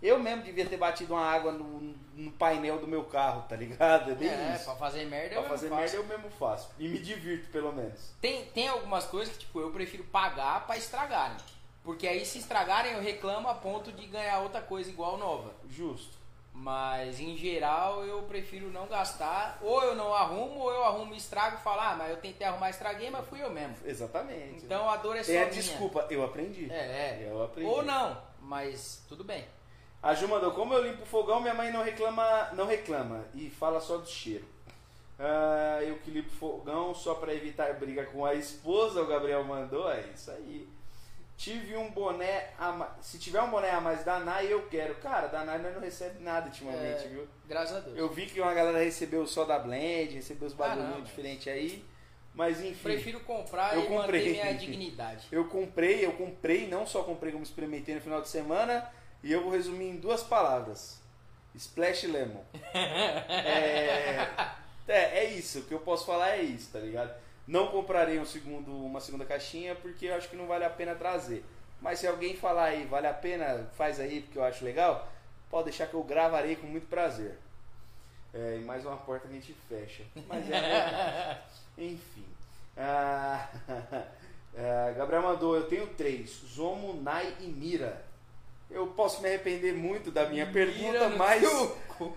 eu 0.00 0.18
mesmo 0.20 0.42
devia 0.44 0.64
ter 0.66 0.76
batido 0.76 1.14
uma 1.14 1.24
água 1.26 1.50
no, 1.50 1.80
no 2.14 2.30
painel 2.32 2.78
do 2.78 2.86
meu 2.86 3.04
carro, 3.04 3.42
tá 3.48 3.56
ligado? 3.56 4.12
É 4.12 4.14
bem 4.14 4.28
É, 4.28 4.54
isso. 4.54 4.64
pra 4.66 4.76
fazer 4.76 5.04
merda 5.06 5.30
Pra 5.34 5.44
eu 5.44 5.48
fazer 5.48 5.68
faço. 5.68 5.80
merda 5.80 5.96
eu 5.96 6.06
mesmo 6.06 6.30
faço. 6.38 6.70
E 6.78 6.86
me 6.88 6.98
divirto, 7.00 7.50
pelo 7.50 7.72
menos. 7.72 8.12
Tem, 8.20 8.44
tem 8.46 8.68
algumas 8.68 9.04
coisas 9.06 9.34
que, 9.34 9.40
tipo, 9.40 9.60
eu 9.60 9.70
prefiro 9.72 10.04
pagar 10.04 10.64
pra 10.66 10.76
estragarem. 10.76 11.36
Porque 11.82 12.06
aí 12.06 12.24
se 12.24 12.38
estragarem 12.38 12.92
eu 12.92 13.00
reclamo 13.02 13.48
a 13.48 13.54
ponto 13.54 13.90
de 13.90 14.06
ganhar 14.06 14.38
outra 14.40 14.60
coisa 14.60 14.88
igual 14.90 15.16
nova. 15.18 15.52
Justo. 15.68 16.16
Mas 16.60 17.20
em 17.20 17.36
geral 17.36 18.04
eu 18.04 18.22
prefiro 18.22 18.68
não 18.70 18.88
gastar. 18.88 19.58
Ou 19.62 19.80
eu 19.84 19.94
não 19.94 20.12
arrumo, 20.12 20.58
ou 20.58 20.72
eu 20.72 20.82
arrumo 20.82 21.14
e 21.14 21.16
estrago 21.16 21.56
e 21.56 21.62
falo, 21.62 21.80
ah, 21.80 21.94
mas 21.96 22.10
eu 22.10 22.16
tentei 22.16 22.46
arrumar 22.46 22.66
e 22.66 22.70
estraguei, 22.70 23.10
mas 23.10 23.26
fui 23.28 23.40
eu 23.40 23.50
mesmo. 23.50 23.76
Exatamente. 23.84 24.64
Então 24.64 24.90
a 24.90 24.96
dor 24.96 25.16
é 25.16 25.22
só 25.22 25.30
Tem 25.30 25.42
a 25.42 25.48
desculpa, 25.48 26.06
eu 26.10 26.24
aprendi. 26.24 26.68
É, 26.70 26.74
é. 26.74 27.28
Eu 27.30 27.44
aprendi. 27.44 27.70
Ou 27.70 27.82
não, 27.82 28.20
mas 28.40 29.04
tudo 29.08 29.22
bem. 29.22 29.46
A 30.02 30.14
Ju 30.14 30.26
mandou, 30.26 30.50
como 30.50 30.74
eu 30.74 30.82
limpo 30.82 31.04
o 31.04 31.06
fogão, 31.06 31.40
minha 31.40 31.54
mãe 31.54 31.72
não 31.72 31.84
reclama, 31.84 32.50
não 32.54 32.66
reclama 32.66 33.24
e 33.34 33.48
fala 33.48 33.80
só 33.80 33.96
do 33.96 34.08
cheiro. 34.08 34.44
Ah, 35.16 35.78
eu 35.82 35.98
que 35.98 36.10
limpo 36.10 36.32
o 36.32 36.36
fogão 36.38 36.92
só 36.92 37.14
pra 37.14 37.34
evitar 37.34 37.72
briga 37.74 38.04
com 38.06 38.26
a 38.26 38.34
esposa, 38.34 39.00
o 39.00 39.06
Gabriel 39.06 39.44
mandou, 39.44 39.90
é 39.90 40.00
isso 40.12 40.30
aí. 40.32 40.68
Tive 41.38 41.76
um 41.76 41.88
boné 41.92 42.50
a 42.58 42.72
mais. 42.72 42.90
Se 43.00 43.16
tiver 43.16 43.40
um 43.40 43.48
boné 43.48 43.70
a 43.70 43.80
mais 43.80 44.04
da 44.04 44.18
Nai, 44.18 44.52
eu 44.52 44.66
quero. 44.66 44.96
Cara, 44.96 45.28
da 45.28 45.44
Nai 45.44 45.58
nós 45.58 45.72
não 45.72 45.80
recebe 45.80 46.20
nada 46.20 46.46
ultimamente, 46.48 47.04
É, 47.04 47.08
viu? 47.08 47.28
Graças 47.46 47.76
a 47.76 47.80
Deus. 47.80 47.96
Eu 47.96 48.08
vi 48.08 48.26
que 48.26 48.40
uma 48.40 48.52
galera 48.52 48.82
recebeu 48.82 49.24
só 49.24 49.44
da 49.44 49.56
Blend, 49.56 50.16
recebeu 50.16 50.48
os 50.48 50.52
bagulhinhos 50.52 51.04
diferentes 51.04 51.46
aí. 51.46 51.84
Mas 52.34 52.60
enfim. 52.60 52.82
Prefiro 52.82 53.20
comprar 53.20 53.76
Eu 53.76 53.84
e 53.84 53.86
comprei. 53.86 54.32
minha 54.32 54.52
dignidade. 54.58 55.28
Eu 55.30 55.44
comprei, 55.44 56.04
eu 56.04 56.12
comprei, 56.14 56.66
não 56.66 56.84
só 56.84 57.04
comprei 57.04 57.30
como 57.30 57.44
experimentei 57.44 57.94
no 57.94 58.00
final 58.00 58.20
de 58.20 58.28
semana, 58.28 58.90
e 59.22 59.32
eu 59.32 59.42
vou 59.42 59.52
resumir 59.52 59.90
em 59.90 59.96
duas 59.96 60.24
palavras. 60.24 61.00
Splash 61.54 62.04
Lemon. 62.08 62.42
é, 62.74 64.28
é, 64.88 65.18
é 65.18 65.24
isso, 65.34 65.60
o 65.60 65.62
que 65.62 65.72
eu 65.74 65.80
posso 65.80 66.04
falar 66.04 66.36
é 66.36 66.42
isso, 66.42 66.72
tá 66.72 66.80
ligado? 66.80 67.12
Não 67.48 67.68
comprarei 67.68 68.18
um 68.18 68.26
segundo, 68.26 68.70
uma 68.70 69.00
segunda 69.00 69.24
caixinha 69.24 69.74
porque 69.74 70.04
eu 70.04 70.14
acho 70.14 70.28
que 70.28 70.36
não 70.36 70.46
vale 70.46 70.66
a 70.66 70.70
pena 70.70 70.94
trazer. 70.94 71.42
Mas 71.80 71.98
se 71.98 72.06
alguém 72.06 72.36
falar 72.36 72.64
aí, 72.64 72.84
vale 72.84 73.06
a 73.06 73.14
pena, 73.14 73.66
faz 73.74 73.98
aí 73.98 74.20
porque 74.20 74.38
eu 74.38 74.44
acho 74.44 74.62
legal, 74.62 75.10
pode 75.48 75.64
deixar 75.64 75.86
que 75.86 75.94
eu 75.94 76.02
gravarei 76.02 76.56
com 76.56 76.66
muito 76.66 76.86
prazer. 76.88 77.38
É, 78.34 78.58
e 78.60 78.64
mais 78.64 78.84
uma 78.84 78.98
porta 78.98 79.26
que 79.26 79.32
a 79.32 79.40
gente 79.40 79.56
fecha. 79.66 80.02
Mas 80.28 80.50
é, 80.50 81.40
enfim. 81.78 82.26
Ah, 82.76 83.48
ah, 84.54 84.92
Gabriel 84.98 85.22
mandou, 85.22 85.56
eu 85.56 85.66
tenho 85.66 85.86
três: 85.86 86.42
Zomo, 86.54 87.00
Nai 87.00 87.34
e 87.40 87.46
Mira. 87.46 88.04
Eu 88.70 88.88
posso 88.88 89.22
me 89.22 89.28
arrepender 89.28 89.72
muito 89.72 90.10
da 90.10 90.28
minha 90.28 90.46
pergunta, 90.46 90.92
Mira 90.92 91.08
no 91.08 91.16
mas 91.16 91.42
o 91.98 92.14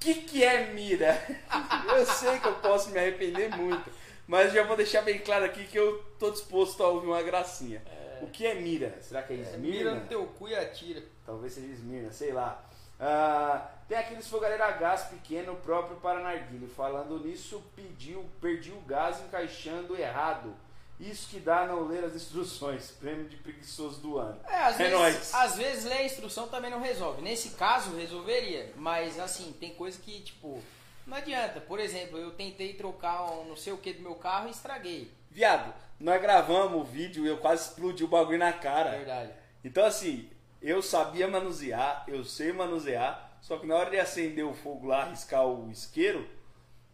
que, 0.00 0.14
que 0.14 0.42
é 0.42 0.72
Mira? 0.72 1.22
eu 1.94 2.06
sei 2.06 2.40
que 2.40 2.48
eu 2.48 2.54
posso 2.54 2.88
me 2.88 2.98
arrepender 2.98 3.54
muito, 3.54 3.90
mas 4.32 4.50
já 4.52 4.62
vou 4.64 4.76
deixar 4.78 5.02
bem 5.02 5.18
claro 5.18 5.44
aqui 5.44 5.64
que 5.66 5.78
eu 5.78 6.02
tô 6.18 6.30
disposto 6.30 6.82
a 6.82 6.88
ouvir 6.88 7.06
uma 7.06 7.22
gracinha. 7.22 7.82
O 8.22 8.26
que 8.28 8.46
é 8.46 8.54
Mira? 8.54 8.96
Será 9.02 9.22
que 9.22 9.34
é 9.34 9.36
É, 9.36 9.40
Esmirna? 9.40 9.58
mira 9.76 9.94
no 9.94 10.06
teu 10.06 10.26
cu 10.26 10.48
e 10.48 10.54
atira. 10.54 11.02
Talvez 11.26 11.52
seja 11.52 11.66
Esmirna, 11.66 12.10
sei 12.12 12.32
lá. 12.32 12.64
Ah, 12.98 13.68
tem 13.88 13.98
aqueles 13.98 14.26
fogareiro 14.28 14.62
a 14.62 14.70
gás 14.70 15.02
pequeno 15.02 15.54
próprio 15.56 15.96
para 15.98 16.20
narguilho. 16.20 16.66
Falando 16.68 17.18
nisso, 17.18 17.62
pediu, 17.76 18.24
perdi 18.40 18.70
o 18.70 18.80
gás 18.82 19.20
encaixando 19.20 19.96
errado. 19.98 20.54
Isso 20.98 21.28
que 21.28 21.40
dá 21.40 21.66
não 21.66 21.86
ler 21.88 22.04
as 22.04 22.14
instruções. 22.14 22.90
Prêmio 23.00 23.28
de 23.28 23.36
preguiçoso 23.36 24.00
do 24.00 24.18
ano. 24.18 24.38
É, 24.48 24.56
às, 24.62 24.74
É 24.80 24.84
vezes, 24.84 24.92
nóis. 24.98 25.34
às 25.34 25.56
vezes 25.56 25.84
ler 25.84 25.94
a 25.98 26.04
instrução 26.04 26.48
também 26.48 26.70
não 26.70 26.80
resolve. 26.80 27.20
Nesse 27.20 27.50
caso, 27.50 27.94
resolveria. 27.96 28.72
Mas 28.76 29.18
assim, 29.20 29.52
tem 29.60 29.74
coisa 29.74 29.98
que, 30.00 30.20
tipo, 30.20 30.62
não 31.06 31.16
adianta. 31.16 31.60
Por 31.60 31.78
exemplo, 31.80 32.18
eu 32.18 32.30
tentei 32.32 32.74
trocar 32.74 33.24
um 33.32 33.44
não 33.46 33.56
sei 33.56 33.72
o 33.72 33.78
que 33.78 33.92
do 33.92 34.02
meu 34.02 34.14
carro 34.14 34.48
e 34.48 34.50
estraguei. 34.50 35.10
Viado, 35.30 35.72
nós 35.98 36.20
gravamos 36.20 36.80
o 36.80 36.84
vídeo 36.84 37.24
e 37.24 37.28
eu 37.28 37.38
quase 37.38 37.68
explodi 37.68 38.04
o 38.04 38.08
bagulho 38.08 38.38
na 38.38 38.52
cara. 38.52 38.90
Verdade. 38.90 39.32
Então 39.64 39.84
assim, 39.84 40.28
eu 40.60 40.82
sabia 40.82 41.26
manusear, 41.28 42.04
eu 42.06 42.24
sei 42.24 42.52
manusear, 42.52 43.36
só 43.40 43.58
que 43.58 43.66
na 43.66 43.76
hora 43.76 43.90
de 43.90 43.98
acender 43.98 44.44
o 44.44 44.54
fogo 44.54 44.86
lá, 44.86 45.04
riscar 45.04 45.46
o 45.46 45.70
isqueiro, 45.70 46.28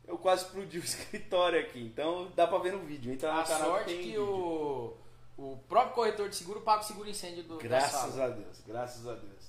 eu 0.07 0.17
quase 0.17 0.45
explodi 0.45 0.79
o 0.79 0.85
escritório 0.85 1.61
aqui. 1.61 1.81
Então 1.81 2.31
dá 2.35 2.47
pra 2.47 2.59
ver 2.59 2.73
no 2.73 2.81
vídeo. 2.81 3.13
Entra 3.13 3.33
no 3.33 3.41
A 3.41 3.45
sorte 3.45 3.95
que 3.95 4.03
vídeo. 4.03 4.25
o, 4.25 4.97
o 5.37 5.57
próprio 5.69 5.95
corretor 5.95 6.29
de 6.29 6.37
seguro 6.37 6.61
paga 6.63 6.83
o 6.83 6.85
seguro 6.85 7.09
incêndio 7.09 7.43
do, 7.45 7.59
Graças 7.59 8.19
a 8.19 8.29
Deus, 8.29 8.61
graças 8.67 9.07
a 9.07 9.15
Deus. 9.15 9.49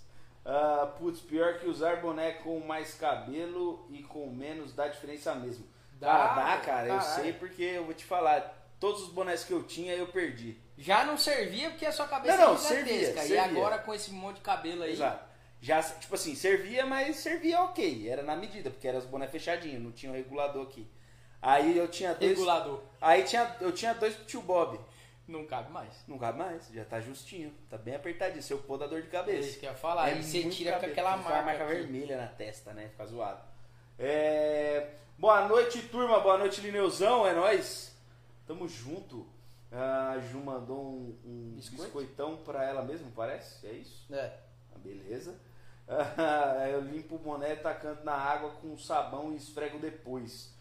Ah, 0.51 0.87
putz, 0.97 1.19
pior 1.19 1.59
que 1.59 1.67
usar 1.67 1.97
boné 1.97 2.31
com 2.31 2.59
mais 2.59 2.95
cabelo 2.95 3.85
e 3.91 4.01
com 4.01 4.27
menos 4.31 4.73
dá 4.73 4.87
diferença 4.87 5.35
mesmo. 5.35 5.65
Dá, 5.93 6.07
cara, 6.07 6.27
dá, 6.35 6.57
cara, 6.61 6.87
eu 6.87 6.97
caralho. 6.97 7.21
sei 7.21 7.33
porque 7.33 7.61
eu 7.61 7.85
vou 7.85 7.93
te 7.93 8.03
falar. 8.03 8.55
Todos 8.79 9.03
os 9.03 9.09
bonés 9.09 9.43
que 9.43 9.51
eu 9.51 9.61
tinha 9.63 9.93
eu 9.93 10.07
perdi. 10.07 10.57
Já 10.77 11.03
não 11.03 11.17
servia 11.17 11.69
porque 11.69 11.85
a 11.85 11.91
sua 11.91 12.07
cabeça 12.07 12.37
Não, 12.37 12.47
não, 12.47 12.53
é 12.55 12.57
gigantesca. 12.57 12.85
servia, 12.85 13.09
E 13.09 13.27
servia. 13.27 13.43
agora 13.43 13.77
com 13.79 13.93
esse 13.93 14.11
monte 14.11 14.37
de 14.37 14.41
cabelo 14.41 14.83
aí. 14.83 14.93
Exato. 14.93 15.25
Já, 15.61 15.83
tipo 15.83 16.15
assim, 16.15 16.33
servia, 16.33 16.85
mas 16.85 17.17
servia 17.17 17.61
ok. 17.63 18.07
Era 18.09 18.23
na 18.23 18.35
medida, 18.37 18.69
porque 18.71 18.87
eram 18.87 18.97
os 18.99 19.05
bonés 19.05 19.29
fechadinhos, 19.29 19.83
não 19.83 19.91
tinha 19.91 20.09
um 20.11 20.15
regulador 20.15 20.63
aqui. 20.63 20.87
Aí 21.41 21.77
eu 21.77 21.87
tinha 21.89 22.15
dois. 22.15 22.31
Regulador. 22.31 22.81
Aí 23.01 23.23
tinha, 23.23 23.55
eu 23.61 23.71
tinha 23.73 23.93
dois 23.93 24.15
pro 24.15 24.25
tio 24.25 24.41
Bob. 24.41 24.79
Não 25.29 25.45
cabe 25.45 25.71
mais. 25.71 25.93
Não 26.07 26.17
cabe 26.17 26.39
mais, 26.39 26.67
já 26.73 26.83
tá 26.83 26.99
justinho. 26.99 27.53
Tá 27.69 27.77
bem 27.77 27.95
apertadinho. 27.95 28.41
Seu 28.41 28.57
pô 28.57 28.77
dá 28.77 28.87
dor 28.87 29.01
de 29.01 29.07
É 29.07 29.11
cabeça. 29.11 29.47
isso 29.49 29.59
que 29.59 29.65
eu 29.65 29.69
ia 29.71 29.75
falar. 29.77 30.09
e 30.11 30.23
você 30.23 30.49
tira 30.49 30.79
com 30.79 30.85
aquela 30.87 31.15
marca. 31.17 31.41
marca 31.43 31.63
aqui. 31.65 31.73
vermelha 31.75 32.17
na 32.17 32.27
testa, 32.27 32.73
né? 32.73 32.87
Fica 32.89 33.05
zoado. 33.05 33.41
É, 33.97 34.89
Boa 35.17 35.47
noite, 35.47 35.81
turma. 35.83 36.19
Boa 36.19 36.37
noite, 36.37 36.61
Lineuzão. 36.61 37.27
É 37.27 37.33
nóis. 37.33 37.95
Tamo 38.47 38.67
junto. 38.67 39.27
A 39.71 40.17
Ju 40.31 40.39
mandou 40.39 40.83
um, 40.83 41.15
um 41.23 41.53
Biscoito? 41.55 41.83
biscoitão 41.83 42.37
pra 42.37 42.63
ela 42.63 42.81
mesmo, 42.81 43.11
parece? 43.11 43.67
É 43.67 43.71
isso? 43.73 44.11
É. 44.11 44.33
Ah, 44.73 44.79
Beleza. 44.79 45.35
Ah, 45.87 46.67
eu 46.71 46.81
limpo 46.81 47.15
o 47.15 47.19
boné 47.19 47.55
tacando 47.55 48.03
na 48.03 48.13
água 48.13 48.49
com 48.61 48.75
sabão 48.77 49.31
e 49.31 49.35
esfrego 49.35 49.77
depois. 49.77 50.51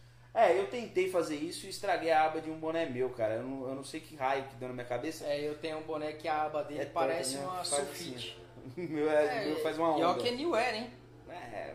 É, 0.41 0.57
eu 0.59 0.69
tentei 0.69 1.11
fazer 1.11 1.35
isso 1.37 1.67
e 1.67 1.71
estraguei 1.71 2.13
a 2.13 2.25
aba 2.25 2.41
de 2.41 2.49
um 2.49 2.59
boné 2.59 2.87
meu, 2.87 3.11
cara. 3.11 3.35
Eu 3.35 3.43
não, 3.43 3.69
eu 3.69 3.75
não 3.75 3.83
sei 3.85 3.99
que 4.01 4.15
raio 4.15 4.45
que 4.45 4.55
deu 4.55 4.69
na 4.69 4.75
minha 4.75 4.87
cabeça. 4.87 5.25
É, 5.27 5.41
eu 5.41 5.59
tenho 5.59 5.79
um 5.79 5.83
boné 5.83 6.13
que 6.13 6.29
a 6.29 6.43
aba 6.45 6.63
dele 6.63 6.83
É 6.83 6.85
parece 6.87 7.35
torta, 7.39 7.49
né? 7.49 7.55
uma 7.57 7.65
sulfite. 7.65 8.39
O 8.77 8.81
meu, 8.81 9.11
é, 9.11 9.45
o 9.45 9.49
meu 9.49 9.63
faz 9.63 9.79
uma 9.79 9.99
E 9.99 10.03
ó 10.03 10.13
onda. 10.13 10.23
que 10.23 10.29
é 10.29 10.31
New 10.33 10.55
Era, 10.55 10.77
hein? 10.77 10.91
É, 11.31 11.75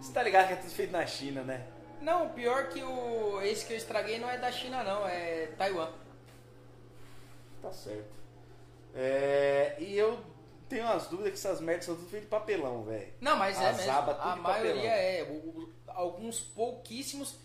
você 0.00 0.12
tá 0.12 0.22
ligado 0.22 0.46
que 0.46 0.52
é 0.52 0.56
tudo 0.56 0.70
feito 0.70 0.92
na 0.92 1.04
China, 1.04 1.42
né? 1.42 1.66
Não, 2.00 2.28
pior 2.30 2.68
que 2.68 2.80
o 2.82 3.42
esse 3.42 3.66
que 3.66 3.72
eu 3.72 3.76
estraguei 3.76 4.18
não 4.20 4.30
é 4.30 4.38
da 4.38 4.52
China 4.52 4.84
não, 4.84 5.06
é 5.08 5.48
Taiwan. 5.58 5.90
Tá 7.60 7.72
certo. 7.72 8.08
É, 8.94 9.74
e 9.80 9.96
eu 9.98 10.18
tenho 10.68 10.84
umas 10.84 11.06
dúvidas 11.08 11.32
que 11.32 11.38
essas 11.38 11.60
merdas 11.60 11.84
são 11.86 11.96
tudo 11.96 12.08
feitas 12.08 12.26
de 12.26 12.30
papelão, 12.30 12.84
velho. 12.84 13.12
Não, 13.20 13.36
mas 13.36 13.60
é 13.60 13.68
As 13.70 13.76
mesmo. 13.78 13.92
abas 13.92 14.16
tudo 14.16 14.28
A 14.28 14.36
maioria 14.36 14.72
papelão. 14.74 14.92
é. 14.94 15.22
O- 15.30 15.34
o- 15.62 15.72
alguns 15.88 16.40
pouquíssimos, 16.40 17.36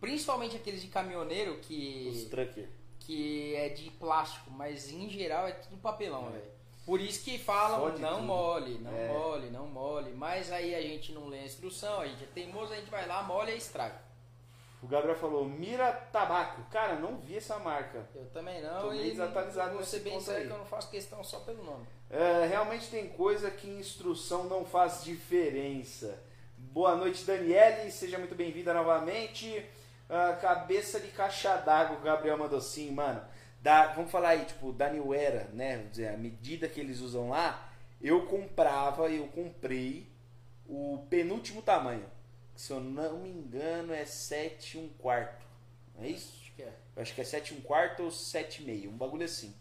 principalmente 0.00 0.56
aqueles 0.56 0.82
de 0.82 0.88
caminhoneiro 0.88 1.54
Os 1.54 1.66
que, 1.66 2.26
trucker. 2.30 2.68
que 3.00 3.54
é 3.56 3.68
de 3.70 3.90
plástico, 3.92 4.50
mas 4.50 4.90
em 4.90 5.08
geral 5.08 5.46
é 5.48 5.52
tudo 5.52 5.76
papelão, 5.78 6.28
É. 6.28 6.30
velho. 6.32 6.58
Por 6.86 7.00
isso 7.02 7.22
que 7.22 7.36
falam 7.38 7.80
Fode 7.80 8.00
não 8.00 8.14
tudo. 8.14 8.22
mole, 8.26 8.78
não 8.78 8.96
É. 8.96 9.08
mole, 9.08 9.50
não 9.50 9.66
mole. 9.66 10.10
Mas 10.12 10.50
aí 10.50 10.74
a 10.74 10.80
gente 10.80 11.12
não 11.12 11.28
lê 11.28 11.40
a 11.40 11.44
instrução, 11.44 12.00
a 12.00 12.06
gente 12.06 12.24
é 12.24 12.26
teimoso, 12.28 12.72
a 12.72 12.76
gente 12.76 12.90
vai 12.90 13.06
lá, 13.06 13.22
molha 13.22 13.50
e 13.52 13.58
estraga. 13.58 14.00
O 14.82 14.86
Gabriel 14.86 15.16
falou, 15.18 15.44
Mira 15.44 15.92
Tabaco. 15.92 16.62
Cara, 16.70 16.94
não 16.94 17.18
vi 17.18 17.36
essa 17.36 17.58
marca. 17.58 18.08
Eu 18.14 18.24
também 18.30 18.62
não, 18.62 18.80
Tô 18.80 18.90
meio 18.90 19.06
e 19.06 19.10
desatualizado 19.10 19.74
vou 19.74 19.84
ser 19.84 19.98
bem 20.00 20.18
sério 20.20 20.46
que 20.46 20.52
eu 20.52 20.58
não 20.58 20.64
faço 20.64 20.88
questão 20.88 21.22
só 21.24 21.40
pelo 21.40 21.62
nome. 21.64 21.84
É, 22.08 22.46
realmente 22.46 22.88
tem 22.88 23.08
coisa 23.08 23.50
que 23.50 23.68
instrução 23.68 24.44
não 24.44 24.64
faz 24.64 25.02
diferença. 25.04 26.22
Boa 26.56 26.94
noite, 26.96 27.24
Daniele. 27.24 27.90
Seja 27.90 28.18
muito 28.18 28.34
bem-vinda 28.36 28.72
novamente. 28.72 29.62
Ah, 30.08 30.36
cabeça 30.40 30.98
de 31.00 31.08
caixa 31.08 31.56
d'água, 31.58 31.98
o 31.98 32.00
Gabriel 32.00 32.38
mandou 32.38 32.60
sim, 32.60 32.90
mano. 32.90 33.22
Da, 33.60 33.88
vamos 33.88 34.10
falar 34.10 34.30
aí, 34.30 34.44
tipo, 34.44 34.72
da 34.72 34.88
New 34.88 35.12
Era, 35.12 35.48
né? 35.52 35.78
Dizer, 35.90 36.08
a 36.08 36.16
medida 36.16 36.68
que 36.68 36.80
eles 36.80 37.00
usam 37.00 37.28
lá, 37.28 37.68
eu 38.00 38.24
comprava, 38.26 39.10
eu 39.10 39.26
comprei 39.28 40.08
o 40.66 41.04
penúltimo 41.10 41.60
tamanho. 41.60 42.06
Que, 42.54 42.60
se 42.60 42.72
eu 42.72 42.80
não 42.80 43.18
me 43.18 43.28
engano, 43.30 43.92
é 43.92 44.04
7 44.04 44.78
um 44.78 44.88
quarto. 44.98 45.44
Não 45.94 46.04
é 46.04 46.08
isso? 46.08 46.38
Acho 46.40 46.52
que 46.54 46.62
é. 46.62 46.72
Eu 46.96 47.02
acho 47.02 47.14
que 47.14 47.20
é 47.20 47.24
7 47.24 47.54
um 47.54 47.60
quarto 47.60 48.04
ou 48.04 48.10
7 48.10 48.62
e 48.62 48.66
meio, 48.66 48.90
um 48.90 48.96
bagulho 48.96 49.24
assim. 49.24 49.54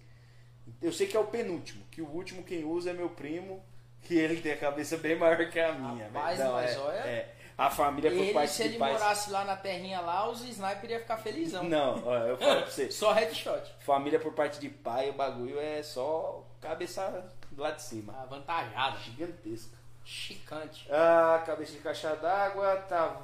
Eu 0.82 0.92
sei 0.92 1.08
que 1.08 1.16
é 1.18 1.20
o 1.20 1.26
penúltimo, 1.28 1.84
que 1.92 2.02
o 2.02 2.08
último 2.08 2.44
quem 2.44 2.64
usa 2.64 2.92
é 2.92 2.94
meu 2.94 3.10
primo, 3.10 3.64
que 4.04 4.16
ele 4.16 4.40
tem 4.42 4.52
a 4.54 4.58
cabeça 4.58 4.96
bem 4.98 5.16
maior 5.18 5.50
que 5.50 5.60
a 5.60 5.74
minha. 5.74 6.06
Rapaz, 6.06 6.40
mas 6.40 6.72
é, 6.72 6.80
olha- 6.80 6.96
é. 7.08 7.36
A 7.58 7.72
família 7.72 8.12
por 8.12 8.20
Ele, 8.20 8.34
parte 8.34 8.52
se 8.52 8.64
ele 8.64 8.78
pais. 8.78 8.94
morasse 8.94 9.32
lá 9.32 9.44
na 9.44 9.56
terrinha 9.58 10.00
lá, 10.00 10.30
os 10.30 10.42
sniper 10.42 10.92
ia 10.92 11.00
ficar 11.00 11.18
felizão. 11.18 11.64
Não, 11.64 11.98
eu 12.28 12.38
falo 12.38 12.62
pra 12.62 12.70
você. 12.70 12.92
Só 12.92 13.12
headshot. 13.14 13.74
Família 13.80 14.20
por 14.20 14.34
parte 14.34 14.60
de 14.60 14.70
pai, 14.70 15.10
o 15.10 15.14
bagulho 15.14 15.60
é 15.60 15.82
só 15.82 16.44
cabeça 16.62 17.32
lá 17.58 17.72
de 17.72 17.82
cima. 17.82 18.14
Avantajada. 18.22 19.00
Gigantesca. 19.00 19.76
Chicante. 20.06 20.88
Ah, 20.92 21.42
cabeça 21.46 21.72
de 21.74 21.80
caixa 21.80 22.16
d'água, 22.16 22.76
tá, 22.88 23.18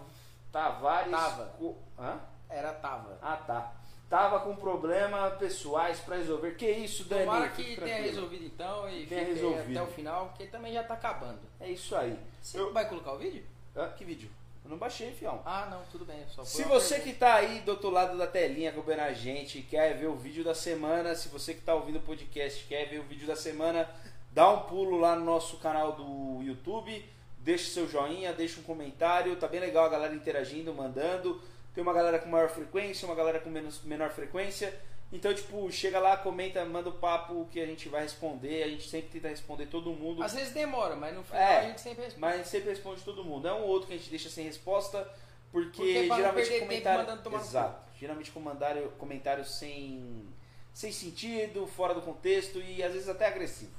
Tavares. 0.51 1.11
Tava. 1.11 1.45
Co- 1.57 1.77
Hã? 1.99 2.19
Era 2.49 2.73
tava. 2.73 3.17
Ah, 3.21 3.37
tá. 3.37 3.71
Tava 4.09 4.39
com 4.41 4.55
problemas 4.55 5.35
pessoais 5.37 5.99
pra 6.01 6.17
resolver. 6.17 6.55
Que 6.55 6.69
isso, 6.69 7.05
Dani? 7.05 7.25
Tomara 7.25 7.49
que 7.49 7.63
tranquilo. 7.63 7.81
tenha 7.85 8.01
resolvido 8.01 8.45
então 8.45 8.89
e 8.89 9.05
Tenha 9.07 9.25
resolvido. 9.25 9.77
até 9.79 9.81
o 9.81 9.93
final, 9.93 10.25
porque 10.27 10.45
também 10.45 10.73
já 10.73 10.83
tá 10.83 10.93
acabando. 10.95 11.39
É 11.59 11.69
isso 11.69 11.95
aí. 11.95 12.19
Você 12.41 12.59
Eu- 12.59 12.71
vai 12.73 12.87
colocar 12.87 13.13
o 13.13 13.17
vídeo? 13.17 13.43
Ah, 13.75 13.87
que 13.87 14.05
vídeo? 14.05 14.29
Eu 14.63 14.69
não 14.69 14.77
baixei, 14.77 15.11
fião. 15.11 15.41
Ah, 15.45 15.67
não, 15.69 15.83
tudo 15.91 16.05
bem. 16.05 16.23
Se 16.45 16.63
você 16.63 16.95
que 16.95 17.01
pergunta. 17.01 17.25
tá 17.25 17.33
aí 17.35 17.59
do 17.61 17.71
outro 17.71 17.89
lado 17.89 18.17
da 18.17 18.25
telinha 18.25 18.69
acompanhando 18.69 19.01
a 19.01 19.13
gente, 19.13 19.61
quer 19.61 19.97
ver 19.97 20.07
o 20.07 20.15
vídeo 20.15 20.43
da 20.43 20.55
semana, 20.55 21.15
se 21.15 21.27
você 21.27 21.53
que 21.53 21.61
tá 21.61 21.75
ouvindo 21.75 21.97
o 21.97 22.01
podcast 22.01 22.63
quer 22.65 22.85
ver 22.85 22.99
o 22.99 23.03
vídeo 23.03 23.27
da 23.27 23.35
semana, 23.35 23.89
dá 24.31 24.49
um 24.49 24.61
pulo 24.61 24.97
lá 24.97 25.15
no 25.15 25.25
nosso 25.25 25.57
canal 25.57 25.91
do 25.93 26.41
YouTube, 26.41 27.03
deixa 27.39 27.71
seu 27.71 27.89
joinha, 27.89 28.31
deixa 28.31 28.59
um 28.59 28.63
comentário, 28.63 29.35
tá 29.35 29.47
bem 29.47 29.59
legal 29.59 29.85
a 29.85 29.89
galera 29.89 30.15
interagindo, 30.15 30.73
mandando. 30.73 31.41
Tem 31.75 31.83
uma 31.83 31.93
galera 31.93 32.19
com 32.19 32.29
maior 32.29 32.49
frequência, 32.49 33.05
uma 33.05 33.15
galera 33.15 33.39
com 33.39 33.49
menos, 33.49 33.81
menor 33.83 34.11
frequência. 34.11 34.73
Então, 35.13 35.31
tipo, 35.31 35.71
chega 35.71 35.99
lá, 35.99 36.17
comenta, 36.17 36.65
manda 36.65 36.89
o 36.89 36.93
papo 36.93 37.47
que 37.51 37.59
a 37.59 37.65
gente 37.67 37.87
vai 37.87 38.01
responder. 38.01 38.63
A 38.63 38.67
gente 38.67 38.89
sempre 38.89 39.09
tenta 39.11 39.27
responder 39.27 39.67
todo 39.67 39.91
mundo. 39.91 40.23
Às 40.23 40.33
vezes 40.33 40.51
demora, 40.51 40.95
mas 40.95 41.15
no 41.15 41.23
final 41.23 41.39
É, 41.39 41.59
a 41.59 41.67
gente 41.67 41.81
sempre 41.81 42.03
responde. 42.05 42.19
Mas 42.19 42.33
a 42.33 42.37
gente 42.37 42.49
sempre 42.49 42.69
responde 42.71 43.03
todo 43.03 43.23
mundo. 43.23 43.47
É 43.47 43.53
um 43.53 43.61
ou 43.61 43.67
outro 43.67 43.87
que 43.87 43.93
a 43.93 43.97
gente 43.97 44.09
deixa 44.09 44.27
sem 44.27 44.43
resposta, 44.43 45.07
porque, 45.51 46.07
Porque 46.07 46.15
geralmente 46.15 46.59
comentário. 46.59 47.19
Exato. 47.35 47.83
Geralmente 47.99 48.31
comentário, 48.31 48.89
comentário 48.97 49.45
sem, 49.45 50.27
sem 50.73 50.91
sentido, 50.91 51.67
fora 51.67 51.93
do 51.93 52.01
contexto 52.01 52.59
e 52.59 52.81
às 52.81 52.91
vezes 52.91 53.07
até 53.07 53.27
agressivo. 53.27 53.71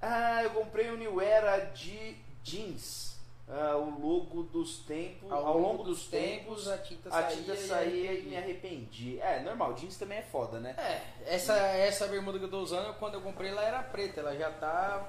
Ah, 0.00 0.42
eu 0.42 0.50
comprei 0.50 0.90
um 0.90 0.96
New 0.96 1.20
Era 1.20 1.58
de 1.58 2.16
jeans. 2.42 3.15
Ah, 3.48 3.76
o 3.76 3.90
logo 4.00 4.42
dos 4.42 4.78
tempos. 4.80 5.30
Ao, 5.30 5.56
longo 5.56 5.84
dos 5.84 6.08
tempos, 6.08 6.66
a 6.66 6.78
tinta 6.78 7.08
a 7.08 7.12
saía. 7.12 7.36
tinta 7.36 7.54
e 7.54 7.56
saía 7.68 8.10
aí- 8.10 8.24
e 8.26 8.28
me 8.28 8.36
arrependi. 8.36 9.20
É, 9.20 9.40
normal, 9.40 9.74
jeans 9.74 9.96
também 9.96 10.18
é 10.18 10.22
foda, 10.22 10.58
né? 10.58 10.74
É, 10.76 11.34
essa, 11.34 11.54
essa 11.56 12.08
bermuda 12.08 12.38
que 12.38 12.44
eu 12.44 12.50
tô 12.50 12.58
usando, 12.60 12.92
quando 12.98 13.14
eu 13.14 13.20
comprei 13.20 13.50
ela 13.50 13.62
era 13.62 13.82
preta, 13.84 14.20
ela 14.20 14.36
já 14.36 14.50
tá 14.50 15.08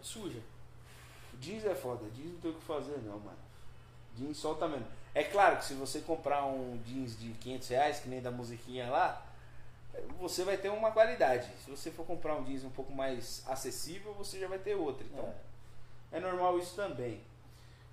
suja. 0.00 0.40
Jeans 1.38 1.66
é 1.66 1.74
foda, 1.74 2.08
jeans 2.14 2.32
não 2.32 2.40
tem 2.40 2.50
o 2.50 2.54
que 2.54 2.64
fazer 2.64 2.96
não, 3.04 3.18
mano. 3.18 3.36
Jeans 4.16 4.38
solta 4.38 4.66
mesmo. 4.66 4.86
É 5.14 5.22
claro 5.24 5.58
que 5.58 5.64
se 5.66 5.74
você 5.74 6.00
comprar 6.00 6.46
um 6.46 6.80
jeans 6.82 7.18
de 7.18 7.28
500 7.32 7.68
reais, 7.68 8.00
que 8.00 8.08
nem 8.08 8.22
da 8.22 8.30
musiquinha 8.30 8.88
lá, 8.90 9.22
você 10.18 10.44
vai 10.44 10.56
ter 10.56 10.70
uma 10.70 10.90
qualidade. 10.92 11.46
Se 11.62 11.70
você 11.70 11.90
for 11.90 12.06
comprar 12.06 12.36
um 12.36 12.44
jeans 12.44 12.64
um 12.64 12.70
pouco 12.70 12.92
mais 12.94 13.42
acessível, 13.46 14.14
você 14.14 14.40
já 14.40 14.48
vai 14.48 14.58
ter 14.58 14.74
outra. 14.74 15.04
Então, 15.04 15.34
é, 16.10 16.18
normal 16.20 16.58
isso 16.58 16.74
também. 16.74 17.20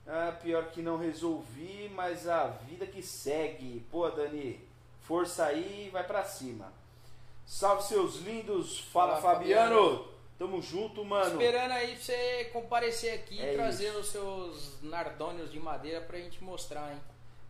Ah, 0.06 0.38
pior 0.42 0.66
que 0.68 0.82
não 0.82 0.98
resolvi, 0.98 1.90
mas 1.96 2.28
a 2.28 2.48
vida 2.48 2.86
que 2.86 3.02
segue. 3.02 3.86
Pô, 3.90 4.10
Dani, 4.10 4.60
força 5.02 5.46
aí 5.46 5.86
e 5.88 5.90
vai 5.90 6.04
pra 6.04 6.24
cima. 6.24 6.72
Salve 7.46 7.84
seus 7.84 8.18
lindos, 8.18 8.80
fala, 8.80 9.18
Fala, 9.22 9.36
Fabiano. 9.36 10.08
Tamo 10.38 10.62
junto, 10.62 11.06
mano. 11.06 11.32
Esperando 11.42 11.72
aí 11.72 11.94
pra 11.96 12.04
você 12.04 12.50
comparecer 12.52 13.14
aqui 13.14 13.40
É 13.40 13.54
e 13.54 13.56
trazer 13.56 13.90
isso. 13.90 14.00
os 14.00 14.08
seus 14.08 14.82
nardônios 14.82 15.52
de 15.52 15.60
madeira 15.60 16.02
pra 16.02 16.18
gente 16.18 16.44
mostrar, 16.44 16.92
hein? 16.92 17.00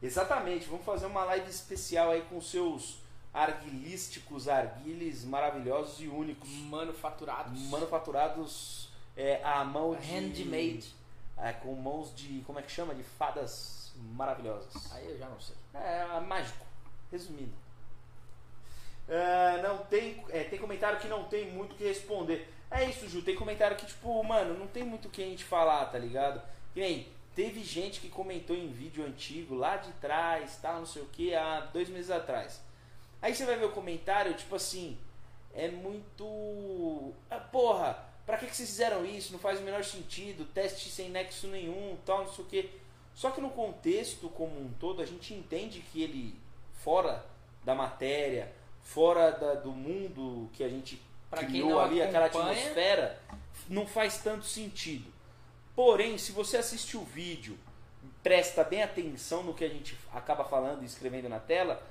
Exatamente, 0.01 0.67
vamos 0.67 0.85
fazer 0.85 1.05
uma 1.05 1.23
live 1.23 1.49
especial 1.49 2.11
aí 2.11 2.21
com 2.23 2.41
seus 2.41 2.97
arguilísticos 3.33 4.47
arguiles 4.47 5.23
maravilhosos 5.23 6.01
e 6.01 6.07
únicos. 6.07 6.49
Manufaturados. 6.49 7.59
Manufaturados 7.69 8.89
é, 9.15 9.41
à 9.43 9.63
mão 9.63 9.95
de. 9.95 10.11
Handmade. 10.11 10.93
É, 11.37 11.51
com 11.53 11.73
mãos 11.75 12.15
de. 12.15 12.41
Como 12.45 12.59
é 12.59 12.61
que 12.61 12.71
chama? 12.71 12.93
De 12.93 13.03
fadas 13.03 13.91
maravilhosas. 13.95 14.91
Aí 14.93 15.09
eu 15.09 15.17
já 15.17 15.27
não 15.27 15.39
sei. 15.39 15.55
É, 15.73 16.19
mágico. 16.19 16.65
Resumindo. 17.11 17.53
É, 19.07 19.61
não 19.61 19.79
tem, 19.79 20.23
é, 20.29 20.43
tem 20.43 20.57
comentário 20.57 20.99
que 20.99 21.07
não 21.07 21.25
tem 21.25 21.51
muito 21.51 21.73
o 21.73 21.75
que 21.75 21.83
responder. 21.83 22.51
É 22.71 22.85
isso, 22.85 23.07
Ju. 23.07 23.21
Tem 23.21 23.35
comentário 23.35 23.77
que, 23.77 23.85
tipo, 23.85 24.23
mano, 24.23 24.57
não 24.57 24.67
tem 24.67 24.83
muito 24.83 25.07
o 25.07 25.11
que 25.11 25.21
a 25.21 25.25
gente 25.25 25.43
falar, 25.43 25.85
tá 25.85 25.97
ligado? 25.97 26.41
E 26.75 26.81
aí, 26.81 27.13
teve 27.35 27.63
gente 27.63 27.99
que 27.99 28.09
comentou 28.09 28.55
em 28.55 28.71
vídeo 28.71 29.05
antigo, 29.05 29.55
lá 29.55 29.77
de 29.77 29.91
trás, 29.93 30.57
tal, 30.61 30.79
não 30.79 30.85
sei 30.85 31.01
o 31.01 31.07
que, 31.07 31.35
há 31.35 31.61
dois 31.71 31.89
meses 31.89 32.09
atrás. 32.09 32.61
Aí 33.21 33.35
você 33.35 33.45
vai 33.45 33.57
ver 33.57 33.65
o 33.65 33.71
comentário, 33.71 34.33
tipo 34.33 34.55
assim, 34.55 34.97
é 35.53 35.69
muito. 35.69 37.13
Ah, 37.29 37.39
porra, 37.39 38.03
pra 38.25 38.37
que, 38.37 38.47
que 38.47 38.55
vocês 38.55 38.69
fizeram 38.69 39.05
isso? 39.05 39.31
Não 39.33 39.39
faz 39.39 39.59
o 39.59 39.63
menor 39.63 39.83
sentido, 39.83 40.45
teste 40.53 40.89
sem 40.89 41.09
nexo 41.09 41.47
nenhum, 41.47 41.97
tal, 42.05 42.25
não 42.25 42.33
sei 42.33 42.45
o 42.45 42.47
que. 42.47 42.69
Só 43.13 43.29
que 43.31 43.39
no 43.41 43.49
contexto 43.51 44.29
como 44.29 44.59
um 44.59 44.71
todo, 44.79 45.01
a 45.01 45.05
gente 45.05 45.33
entende 45.33 45.81
que 45.91 46.01
ele, 46.01 46.35
fora 46.73 47.25
da 47.63 47.75
matéria, 47.75 48.51
fora 48.81 49.31
da- 49.31 49.53
do 49.55 49.71
mundo 49.71 50.49
que 50.53 50.63
a 50.63 50.69
gente 50.69 51.01
Pra 51.29 51.43
criou 51.45 51.79
ali, 51.79 52.01
aquela 52.01 52.29
atmosfera, 52.53 53.19
não 53.69 53.87
faz 53.87 54.17
tanto 54.19 54.45
sentido. 54.45 55.11
Porém, 55.75 56.17
se 56.17 56.31
você 56.31 56.57
assiste 56.57 56.95
o 56.97 57.03
vídeo, 57.03 57.57
presta 58.21 58.63
bem 58.63 58.83
atenção 58.83 59.41
no 59.43 59.53
que 59.53 59.63
a 59.63 59.69
gente 59.69 59.97
acaba 60.13 60.43
falando 60.43 60.83
e 60.83 60.85
escrevendo 60.85 61.27
na 61.29 61.39
tela, 61.39 61.81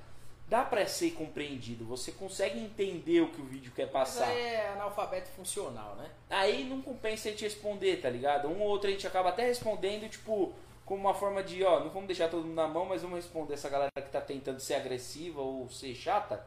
dá 0.47 0.63
pra 0.63 0.85
ser 0.85 1.11
compreendido. 1.11 1.85
Você 1.85 2.11
consegue 2.11 2.59
entender 2.59 3.21
o 3.21 3.29
que 3.29 3.41
o 3.41 3.45
vídeo 3.45 3.71
quer 3.75 3.85
Mas 3.85 3.93
passar. 3.93 4.27
aí 4.27 4.37
é 4.39 4.69
analfabeto 4.69 5.29
funcional, 5.29 5.95
né? 5.95 6.09
Aí 6.29 6.63
não 6.65 6.81
compensa 6.81 7.27
a 7.27 7.31
gente 7.31 7.43
responder, 7.43 7.97
tá 8.01 8.09
ligado? 8.09 8.47
Um 8.47 8.61
ou 8.61 8.67
outro 8.69 8.87
a 8.87 8.91
gente 8.91 9.07
acaba 9.07 9.29
até 9.29 9.43
respondendo, 9.45 10.09
tipo, 10.09 10.53
como 10.85 11.01
uma 11.01 11.13
forma 11.13 11.41
de, 11.43 11.63
ó, 11.63 11.79
não 11.79 11.89
vamos 11.89 12.07
deixar 12.07 12.29
todo 12.29 12.43
mundo 12.43 12.55
na 12.55 12.67
mão, 12.67 12.85
mas 12.85 13.01
vamos 13.01 13.17
responder 13.17 13.53
essa 13.53 13.69
galera 13.69 13.91
que 13.95 14.09
tá 14.09 14.21
tentando 14.21 14.59
ser 14.59 14.75
agressiva 14.75 15.41
ou 15.41 15.69
ser 15.69 15.95
chata 15.95 16.45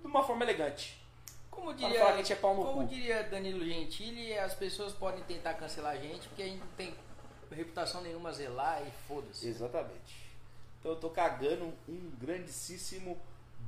de 0.00 0.06
uma 0.06 0.22
forma 0.24 0.44
elegante. 0.44 0.98
Como 1.50 1.74
diria, 1.74 2.06
a 2.06 2.16
gente 2.16 2.32
é 2.32 2.36
pau 2.36 2.54
no 2.54 2.64
como 2.64 2.82
cu. 2.82 2.94
diria 2.94 3.22
Danilo 3.24 3.64
Gentili, 3.64 4.38
as 4.38 4.54
pessoas 4.54 4.92
podem 4.92 5.22
tentar 5.24 5.54
cancelar 5.54 5.92
a 5.92 5.96
gente 5.96 6.26
porque 6.28 6.42
a 6.42 6.46
gente 6.46 6.60
não 6.60 6.66
tem 6.68 6.94
reputação 7.50 8.00
nenhuma 8.02 8.30
a 8.30 8.32
zelar 8.32 8.82
e 8.86 8.90
foda-se. 9.06 9.46
Exatamente. 9.48 10.29
Então 10.80 10.92
eu 10.92 10.98
tô 10.98 11.10
cagando 11.10 11.72
um 11.88 12.10
grandíssimo 12.20 13.16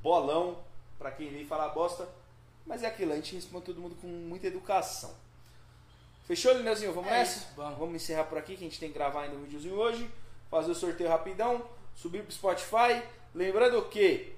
bolão 0.02 0.58
pra 0.98 1.10
quem 1.10 1.28
vem 1.30 1.44
falar 1.46 1.68
bosta. 1.68 2.08
Mas 2.66 2.82
é 2.82 2.86
aquilo, 2.86 3.12
a 3.12 3.16
gente 3.16 3.34
responde 3.34 3.66
todo 3.66 3.80
mundo 3.80 3.96
com 4.00 4.06
muita 4.06 4.46
educação. 4.46 5.14
Fechou, 6.26 6.52
Lineuzinho? 6.54 6.92
Vamos 6.92 7.10
É 7.10 7.18
nessa? 7.18 7.38
isso, 7.38 7.48
vamos. 7.56 7.78
Vamos 7.78 7.94
encerrar 7.96 8.24
por 8.24 8.38
aqui, 8.38 8.56
que 8.56 8.64
a 8.64 8.68
gente 8.68 8.78
tem 8.78 8.88
que 8.88 8.94
gravar 8.94 9.22
ainda 9.22 9.36
um 9.36 9.42
videozinho 9.42 9.74
hoje. 9.74 10.08
Fazer 10.50 10.70
o 10.70 10.74
sorteio 10.74 11.08
rapidão, 11.10 11.66
subir 11.94 12.22
pro 12.22 12.32
Spotify. 12.32 13.02
Lembrando 13.34 13.82
que 13.88 14.32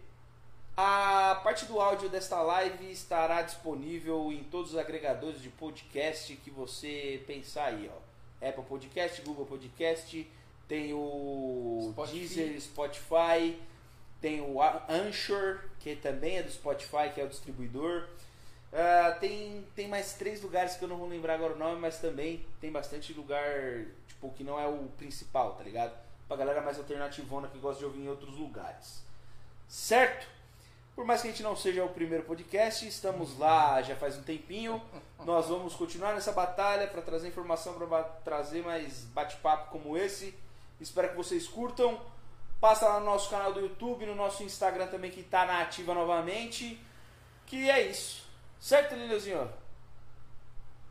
a 0.76 1.40
parte 1.44 1.66
do 1.66 1.80
áudio 1.80 2.08
desta 2.08 2.40
live 2.42 2.90
estará 2.90 3.42
disponível 3.42 4.32
em 4.32 4.42
todos 4.44 4.72
os 4.72 4.78
agregadores 4.78 5.40
de 5.42 5.48
podcast 5.50 6.34
que 6.36 6.50
você 6.50 7.22
pensar 7.26 7.66
aí, 7.66 7.90
ó. 7.94 8.46
Apple 8.48 8.64
Podcast, 8.64 9.20
Google 9.22 9.46
Podcast, 9.46 10.26
tem 10.68 10.92
o 10.92 11.90
Spotify. 11.92 12.18
Deezer, 12.18 12.60
Spotify, 12.60 13.60
tem 14.20 14.40
o 14.40 14.62
Anchor, 14.88 15.60
que 15.80 15.96
também 15.96 16.38
é 16.38 16.42
do 16.42 16.50
Spotify, 16.50 17.10
que 17.12 17.20
é 17.20 17.24
o 17.24 17.28
distribuidor. 17.28 18.08
Ah, 18.72 19.16
tem, 19.20 19.64
tem 19.76 19.86
mais 19.86 20.14
três 20.14 20.42
lugares 20.42 20.74
que 20.74 20.84
eu 20.84 20.88
não 20.88 20.96
vou 20.96 21.08
lembrar 21.08 21.34
agora 21.34 21.54
o 21.54 21.58
nome, 21.58 21.80
mas 21.80 22.00
também 22.00 22.44
tem 22.60 22.72
bastante 22.72 23.12
lugar, 23.12 23.84
tipo, 24.08 24.30
que 24.30 24.42
não 24.42 24.58
é 24.58 24.66
o 24.66 24.88
principal, 24.96 25.52
tá 25.54 25.62
ligado? 25.62 25.92
Pra 26.26 26.36
galera 26.36 26.60
mais 26.60 26.76
alternativona 26.78 27.46
que 27.46 27.58
gosta 27.58 27.78
de 27.78 27.84
ouvir 27.84 28.00
em 28.00 28.08
outros 28.08 28.36
lugares. 28.36 29.04
Certo? 29.68 30.26
Por 30.94 31.04
mais 31.04 31.22
que 31.22 31.28
a 31.28 31.30
gente 31.30 31.42
não 31.42 31.56
seja 31.56 31.84
o 31.84 31.88
primeiro 31.88 32.24
podcast, 32.24 32.86
estamos 32.86 33.38
lá 33.38 33.82
já 33.82 33.94
faz 33.94 34.16
um 34.16 34.22
tempinho. 34.22 34.82
Nós 35.24 35.46
vamos 35.46 35.74
continuar 35.74 36.14
nessa 36.14 36.32
batalha 36.32 36.86
para 36.86 37.02
trazer 37.02 37.28
informação, 37.28 37.74
para 37.74 38.02
trazer 38.24 38.64
mais 38.64 39.04
bate-papo 39.06 39.70
como 39.70 39.96
esse. 39.96 40.34
Espero 40.80 41.10
que 41.10 41.16
vocês 41.16 41.46
curtam. 41.46 42.00
Passa 42.60 42.88
lá 42.88 43.00
no 43.00 43.06
nosso 43.06 43.28
canal 43.30 43.52
do 43.52 43.60
YouTube, 43.60 44.06
no 44.06 44.14
nosso 44.14 44.42
Instagram 44.42 44.86
também 44.86 45.10
que 45.10 45.20
está 45.20 45.44
na 45.44 45.60
ativa 45.60 45.92
novamente. 45.94 46.80
Que 47.46 47.68
é 47.70 47.82
isso. 47.86 48.24
Certo, 48.58 48.94
Liliuzinho? 48.94 49.52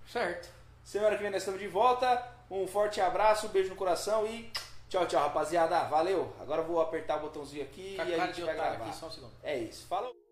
Certo. 0.07 0.49
Semana 0.83 1.15
que 1.15 1.23
vem 1.23 1.31
nós 1.31 1.41
estamos 1.41 1.59
de 1.59 1.67
volta. 1.67 2.31
Um 2.49 2.67
forte 2.67 3.01
abraço, 3.01 3.47
um 3.47 3.49
beijo 3.49 3.69
no 3.69 3.75
coração 3.75 4.27
e 4.27 4.51
tchau, 4.89 5.07
tchau, 5.07 5.21
rapaziada. 5.23 5.83
Valeu. 5.85 6.31
Agora 6.39 6.61
eu 6.61 6.67
vou 6.67 6.81
apertar 6.81 7.17
o 7.17 7.21
botãozinho 7.21 7.63
aqui 7.63 7.95
e 7.95 7.99
a 7.99 8.27
gente 8.27 8.41
vai 8.41 8.53
gravar. 8.53 8.85
aqui, 8.85 8.95
só 8.95 9.07
um 9.07 9.11
segundo. 9.11 9.33
É 9.41 9.57
isso. 9.57 9.87
Falou. 9.87 10.22